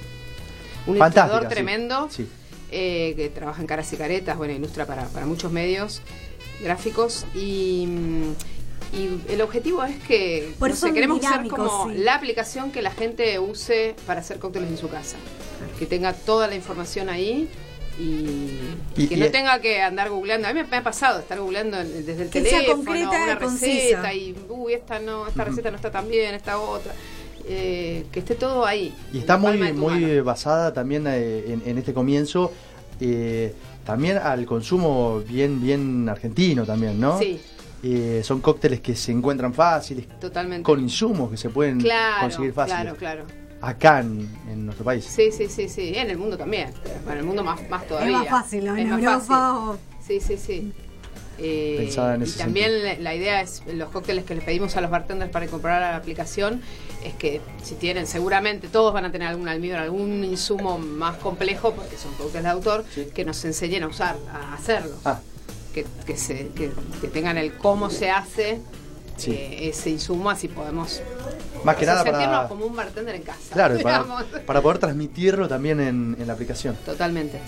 un 0.87 0.97
Fantástica, 0.97 1.25
ilustrador 1.25 1.47
tremendo 1.49 2.07
Sí. 2.11 2.27
eh, 2.71 3.13
que 3.15 3.29
trabaja 3.29 3.61
en 3.61 3.67
caras 3.67 3.91
y 3.93 3.97
caretas, 3.97 4.37
bueno, 4.37 4.53
ilustra 4.53 4.85
para, 4.85 5.05
para 5.07 5.25
muchos 5.25 5.51
medios 5.51 6.01
gráficos 6.63 7.25
y, 7.35 7.85
mm, 7.87 8.33
y 8.93 9.31
el 9.31 9.41
objetivo 9.41 9.83
es 9.83 9.97
que 10.03 10.53
Por 10.59 10.69
no 10.69 10.75
sé, 10.75 10.93
queremos 10.93 11.21
ser 11.21 11.47
como 11.47 11.89
sí. 11.89 11.97
la 11.97 12.15
aplicación 12.15 12.71
que 12.71 12.81
la 12.81 12.91
gente 12.91 13.37
use 13.39 13.95
para 14.05 14.19
hacer 14.21 14.39
cócteles 14.39 14.69
en 14.69 14.77
su 14.77 14.89
casa, 14.89 15.17
que 15.79 15.85
tenga 15.85 16.13
toda 16.13 16.47
la 16.47 16.55
información 16.55 17.09
ahí. 17.09 17.47
Y, 17.99 18.59
Y- 18.95 19.07
que 19.07 19.15
y- 19.15 19.19
no 19.19 19.27
tenga 19.31 19.59
que 19.59 19.81
andar 19.81 20.09
googleando. 20.11 20.47
A 20.47 20.53
mí 20.53 20.61
me, 20.61 20.67
me 20.67 20.77
ha 20.77 20.83
pasado 20.83 21.19
estar 21.19 21.39
googleando 21.39 21.79
en- 21.79 22.05
desde 22.05 22.23
el 22.23 22.29
Que 22.29 22.41
sea 22.43 22.59
teléfono 22.59 22.83
concreta 22.85 23.23
una 23.23 23.39
concisa. 23.39 23.65
receta 23.71 24.13
y 24.13 24.35
uy 24.49 24.73
esta 24.73 24.99
no, 24.99 25.27
esta 25.27 25.43
receta 25.43 25.71
no 25.71 25.77
está 25.77 25.89
tan 25.89 26.07
bien, 26.07 26.35
esta 26.35 26.59
otra. 26.59 26.93
Eh, 27.49 28.05
que 28.11 28.19
esté 28.19 28.35
todo 28.35 28.65
ahí. 28.67 28.93
Y 29.13 29.17
está 29.19 29.37
muy, 29.37 29.57
muy 29.73 30.01
mano. 30.03 30.23
basada 30.23 30.73
también 30.73 31.05
eh, 31.07 31.45
en, 31.47 31.63
en 31.65 31.77
este 31.79 31.91
comienzo, 31.93 32.51
eh, 32.99 33.53
también 33.85 34.17
al 34.17 34.45
consumo 34.45 35.21
bien, 35.27 35.59
bien 35.61 36.07
argentino 36.07 36.65
también, 36.65 36.99
¿no? 36.99 37.17
Sí, 37.17 37.39
Eh, 37.83 38.21
son 38.23 38.41
cócteles 38.41 38.81
que 38.81 38.95
se 38.95 39.11
encuentran 39.11 39.53
fáciles, 39.53 40.07
totalmente. 40.19 40.63
con 40.63 40.79
insumos 40.81 41.29
que 41.29 41.37
se 41.37 41.49
pueden 41.49 41.79
claro, 41.79 42.21
conseguir 42.21 42.53
fáciles. 42.53 42.81
claro, 42.95 42.95
claro. 42.97 43.25
Acá 43.61 43.99
en, 44.01 44.29
en 44.51 44.65
nuestro 44.65 44.83
país. 44.85 45.03
Sí, 45.05 45.31
sí, 45.31 45.47
sí, 45.47 45.67
sí. 45.69 45.93
En 45.95 46.09
el 46.11 46.17
mundo 46.17 46.37
también. 46.37 46.71
Bueno, 47.03 47.11
en 47.13 47.17
el 47.19 47.23
mundo 47.25 47.43
más, 47.43 47.67
más 47.69 47.87
todavía. 47.87 48.15
Es 48.23 48.29
más 48.31 48.41
fácil, 48.43 48.65
¿no? 48.65 48.75
Es 48.75 48.81
En 48.81 48.89
más 48.89 48.99
Europa 48.99 49.19
fácil. 49.19 49.35
o- 49.69 49.77
Sí, 50.05 50.19
sí, 50.19 50.37
sí. 50.37 50.73
Eh, 51.39 51.75
Pensaba 51.79 52.15
en 52.15 52.21
y 52.21 52.23
ese 52.23 52.39
también 52.39 52.83
la, 52.83 52.95
la 52.95 53.13
idea 53.15 53.41
es, 53.41 53.61
los 53.71 53.89
cócteles 53.89 54.25
que 54.25 54.33
les 54.35 54.43
pedimos 54.43 54.75
a 54.75 54.81
los 54.81 54.89
bartenders 54.89 55.31
para 55.31 55.45
incorporar 55.45 55.83
a 55.83 55.91
la 55.91 55.97
aplicación, 55.97 56.61
es 57.03 57.13
que 57.13 57.41
si 57.63 57.75
tienen, 57.75 58.07
seguramente 58.07 58.67
todos 58.69 58.91
van 58.93 59.05
a 59.05 59.11
tener 59.11 59.27
algún 59.27 59.47
almíbar, 59.47 59.79
algún 59.81 60.23
insumo 60.23 60.79
más 60.79 61.17
complejo, 61.17 61.73
porque 61.73 61.95
son 61.97 62.13
cócteles 62.15 62.43
de 62.43 62.49
autor, 62.49 62.85
Sí. 62.93 63.07
que 63.13 63.23
nos 63.25 63.43
enseñen 63.45 63.83
a 63.83 63.87
usar, 63.87 64.15
a 64.33 64.53
hacerlo. 64.55 64.95
Ah, 65.05 65.19
Que, 65.83 65.85
que, 66.07 66.17
se, 66.17 66.47
que, 66.55 66.71
que 67.01 67.07
tengan 67.07 67.37
el 67.37 67.53
cómo 67.53 67.89
se 67.91 68.09
hace 68.09 68.61
Sí. 69.15 69.31
eh, 69.31 69.69
ese 69.69 69.89
insumo, 69.89 70.29
así 70.29 70.47
podemos 70.47 71.01
más 71.63 71.75
que 71.75 71.85
o 71.85 71.85
sea, 71.85 71.93
nada 71.95 72.03
sentirnos 72.03 72.35
para, 72.37 72.47
como 72.47 72.65
un 72.67 72.75
bartender 72.75 73.15
en 73.15 73.23
casa. 73.23 73.39
claro, 73.51 73.79
para, 73.81 74.05
para 74.45 74.61
poder 74.61 74.77
transmitirlo 74.77 75.47
también 75.47 75.79
en, 75.79 76.15
en 76.19 76.27
la 76.27 76.33
aplicación. 76.33 76.75
Totalmente. 76.85 77.39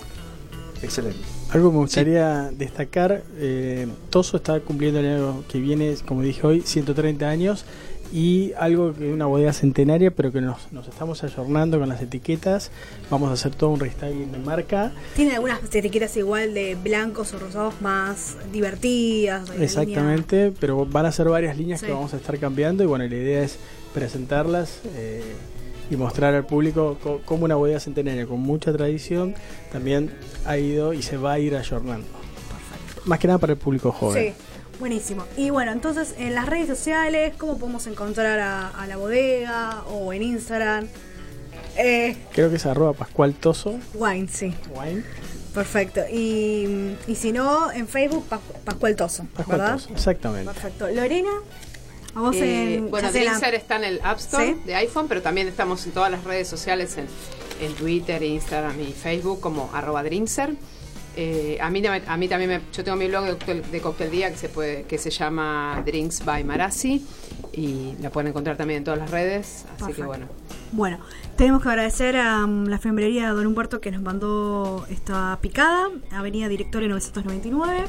Excelente. 0.81 1.19
Algo 1.51 1.69
que 1.69 1.73
me 1.73 1.81
gustaría 1.81 2.49
destacar, 2.51 3.23
eh, 3.37 3.87
Toso 4.09 4.37
está 4.37 4.59
cumpliendo 4.61 4.99
el 4.99 5.07
año 5.07 5.43
que 5.47 5.59
viene, 5.59 5.95
como 6.07 6.21
dije 6.21 6.45
hoy, 6.45 6.61
130 6.61 7.27
años 7.27 7.65
y 8.11 8.53
algo 8.57 8.93
que 8.93 9.07
es 9.07 9.13
una 9.13 9.25
bodega 9.27 9.53
centenaria, 9.53 10.09
pero 10.11 10.31
que 10.31 10.41
nos, 10.41 10.71
nos 10.71 10.87
estamos 10.87 11.23
ayornando 11.23 11.79
con 11.79 11.89
las 11.89 12.01
etiquetas. 12.01 12.71
Vamos 13.09 13.29
a 13.29 13.33
hacer 13.33 13.53
todo 13.53 13.69
un 13.69 13.79
restyling 13.79 14.31
de 14.31 14.39
marca. 14.39 14.91
Tienen 15.15 15.35
algunas 15.35 15.59
etiquetas 15.73 16.15
igual 16.17 16.53
de 16.53 16.75
blancos 16.75 17.33
o 17.33 17.39
rosados 17.39 17.81
más 17.81 18.35
divertidas. 18.51 19.49
Exactamente, 19.59 20.51
pero 20.59 20.85
van 20.85 21.05
a 21.05 21.11
ser 21.11 21.29
varias 21.29 21.57
líneas 21.57 21.79
Sí. 21.79 21.85
que 21.85 21.91
vamos 21.93 22.13
a 22.13 22.17
estar 22.17 22.37
cambiando 22.39 22.83
y 22.83 22.87
bueno, 22.87 23.05
la 23.07 23.15
idea 23.15 23.43
es 23.43 23.57
presentarlas 23.93 24.79
eh, 24.95 25.21
y 25.91 25.95
mostrar 25.95 26.33
al 26.35 26.45
público 26.45 26.97
co- 27.01 27.21
cómo 27.25 27.45
una 27.45 27.55
bodega 27.55 27.79
centenaria 27.79 28.25
con 28.25 28.39
mucha 28.39 28.71
tradición 28.71 29.33
también 29.71 30.11
ha 30.45 30.57
ido 30.57 30.93
y 30.93 31.01
se 31.01 31.17
va 31.17 31.33
a 31.33 31.39
ir 31.39 31.55
ayornando. 31.55 32.07
Más 33.05 33.19
que 33.19 33.27
nada 33.27 33.39
para 33.39 33.53
el 33.53 33.59
público 33.59 33.91
joven. 33.91 34.33
Sí, 34.33 34.33
buenísimo. 34.79 35.25
Y 35.37 35.49
bueno, 35.49 35.71
entonces 35.71 36.15
en 36.17 36.33
las 36.35 36.45
redes 36.47 36.67
sociales, 36.67 37.33
¿cómo 37.37 37.57
podemos 37.57 37.85
encontrar 37.87 38.39
a, 38.39 38.69
a 38.69 38.87
la 38.87 38.97
bodega 38.97 39.83
o 39.91 40.11
en 40.13 40.23
Instagram? 40.23 40.87
Eh, 41.77 42.17
Creo 42.33 42.49
que 42.49 42.55
es 42.57 42.65
arroba 42.65 42.93
Pascual 42.93 43.33
Toso 43.35 43.79
wine, 43.93 44.27
sí. 44.27 44.53
Wine. 44.75 45.03
Perfecto. 45.53 46.01
Y, 46.11 46.95
y 47.07 47.15
si 47.15 47.31
no, 47.31 47.71
en 47.71 47.87
Facebook, 47.87 48.25
Pas- 48.29 48.39
Pascual 48.63 48.95
Toso, 48.95 49.25
Pascual 49.35 49.59
¿verdad? 49.59 49.73
Toso, 49.75 49.89
exactamente. 49.93 50.51
Perfecto. 50.51 50.87
Lorena, 50.89 51.29
a 52.15 52.21
vos 52.21 52.35
Eh, 52.35 52.75
en... 52.75 52.89
bueno, 52.91 53.11
Drinkser 53.11 53.55
está 53.55 53.77
en 53.77 53.83
el 53.83 53.99
App 54.03 54.19
Store 54.19 54.45
Sí. 54.53 54.61
de 54.65 54.75
iPhone, 54.75 55.07
pero 55.07 55.21
también 55.21 55.47
estamos 55.47 55.85
en 55.85 55.91
todas 55.91 56.11
las 56.11 56.23
redes 56.23 56.47
sociales, 56.47 56.97
en, 56.97 57.07
en 57.65 57.73
Twitter, 57.75 58.21
Instagram 58.23 58.79
y 58.81 58.93
Facebook 58.93 59.39
como 59.41 59.69
arroba 59.73 60.03
Drinkser. 60.03 60.55
Eh, 61.21 61.57
a, 61.59 61.69
mí, 61.69 61.83
a 61.85 62.15
mí 62.17 62.27
también, 62.29 62.49
me- 62.49 62.61
yo 62.71 62.81
tengo 62.81 62.95
mi 62.95 63.09
blog 63.09 63.25
de 63.25 63.31
cóctel, 63.31 63.61
de 63.71 63.81
cóctel 63.81 64.09
día 64.09 64.31
que 64.31 64.37
se, 64.37 64.47
puede, 64.47 64.83
que 64.83 64.97
se 64.97 65.09
llama 65.09 65.83
Drinks 65.85 66.23
by 66.23 66.45
Marasi 66.45 67.05
y 67.51 67.91
la 67.99 68.09
pueden 68.09 68.29
encontrar 68.29 68.55
también 68.55 68.77
en 68.77 68.83
todas 68.85 68.99
las 69.01 69.11
redes, 69.11 69.65
así 69.65 69.77
que 69.77 69.83
Perfecto. 69.85 70.05
bueno. 70.07 70.27
Bueno, 70.71 70.99
tenemos 71.35 71.61
que 71.61 71.67
agradecer 71.67 72.15
a 72.15 72.45
um, 72.45 72.67
la 72.67 72.77
fiambrería 72.79 73.31
Don 73.31 73.47
Humberto 73.47 73.81
que 73.81 73.91
nos 73.91 74.01
mandó 74.01 74.85
esta 74.89 75.37
picada, 75.41 75.89
Avenida 76.11 76.47
Directorio 76.47 76.87
999, 76.87 77.83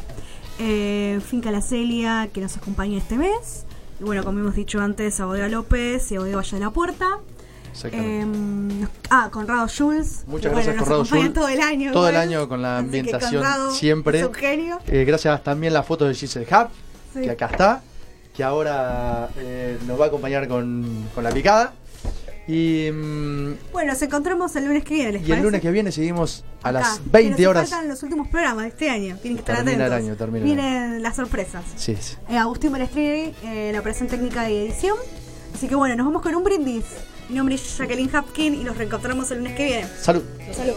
eh, 0.59 1.21
Finca 1.25 1.53
La 1.53 1.61
Celia 1.63 2.29
que 2.33 2.41
nos 2.41 2.57
acompaña 2.57 2.99
este 2.99 3.17
mes, 3.17 3.65
y 4.01 4.03
bueno, 4.03 4.25
como 4.25 4.41
hemos 4.41 4.57
dicho 4.57 4.81
antes, 4.81 5.21
a 5.21 5.27
Bodega 5.27 5.49
López 5.49 6.11
y 6.11 6.17
a 6.17 6.19
Bodega 6.19 6.39
Valle 6.39 6.57
de 6.57 6.65
la 6.65 6.71
Puerta. 6.71 7.19
Eh, 7.93 8.27
ah, 9.11 9.29
Conrado 9.31 9.67
Jules. 9.69 10.25
Muchas 10.27 10.53
gracias, 10.53 10.77
nos 10.77 10.85
Conrado 10.85 11.05
Jules. 11.05 11.33
todo 11.33 11.49
el 11.49 11.61
año. 11.61 11.93
Todo 11.93 12.09
el 12.09 12.15
igual. 12.15 12.29
año 12.29 12.49
con 12.49 12.63
la 12.63 12.79
Así 12.79 12.85
ambientación 12.87 13.45
siempre. 13.73 14.21
Es 14.21 14.27
un 14.27 14.35
genio. 14.35 14.79
Eh, 14.87 15.05
gracias 15.05 15.43
también 15.43 15.73
la 15.73 15.83
foto 15.83 16.07
de 16.07 16.15
Giselle 16.15 16.47
Hub, 16.51 16.69
Sí. 17.15 17.23
que 17.23 17.31
acá 17.31 17.47
está, 17.47 17.83
que 18.37 18.45
ahora 18.45 19.29
eh, 19.37 19.79
nos 19.87 20.01
va 20.01 20.05
a 20.05 20.09
acompañar 20.09 20.47
con, 20.49 21.09
con 21.15 21.25
la 21.25 21.31
picada. 21.31 21.73
Y, 22.49 22.91
mm, 22.91 23.55
Bueno, 23.73 23.93
nos 23.93 24.03
encontramos 24.03 24.55
el 24.57 24.65
lunes 24.67 24.83
que 24.85 24.95
viene, 24.95 25.13
¿les 25.13 25.21
y 25.21 25.25
el 25.25 25.29
parece? 25.31 25.45
lunes 25.45 25.61
que 25.61 25.71
viene 25.71 25.93
seguimos 25.93 26.45
a 26.63 26.73
las 26.73 26.99
Que 26.99 27.09
20 27.11 27.43
nos 27.43 27.51
horas. 27.51 27.71
faltan 27.71 27.89
los 27.89 28.03
últimos 28.03 28.29
programas 28.29 28.65
de 28.65 28.69
este 28.71 28.91
año. 28.91 29.17
Tienen 29.23 29.37
que 29.37 29.41
estar 29.43 29.57
Termina 29.65 29.87
el 29.87 29.93
atentos. 29.93 30.09
año, 30.09 30.17
termina 30.17 30.39
el 30.39 30.45
Vienen 30.57 31.03
las 31.03 31.15
sorpresas. 31.17 31.65
Sí, 31.77 31.97
sí. 32.01 32.17
Eh, 32.29 32.37
Agustín 32.39 32.73
Balestrini, 32.73 33.35
eh, 33.45 33.71
la 33.73 33.79
operación 33.81 34.09
técnica 34.09 34.51
y 34.51 34.57
edición. 34.67 34.97
Así 35.55 35.69
que 35.69 35.75
bueno, 35.77 35.95
nos 35.97 36.07
vamos 36.07 36.23
con 36.23 36.35
un 36.35 36.43
brindis. 36.43 36.85
Mi 37.31 37.37
nombre 37.37 37.55
es 37.55 37.79
Jacqueline 37.79 38.11
Hapkin 38.13 38.55
y 38.57 38.65
nos 38.65 38.77
reencontramos 38.77 39.31
el 39.31 39.39
lunes 39.39 39.55
que 39.55 39.65
viene. 39.65 39.87
Salud. 40.01 40.25
Salud. 40.53 40.75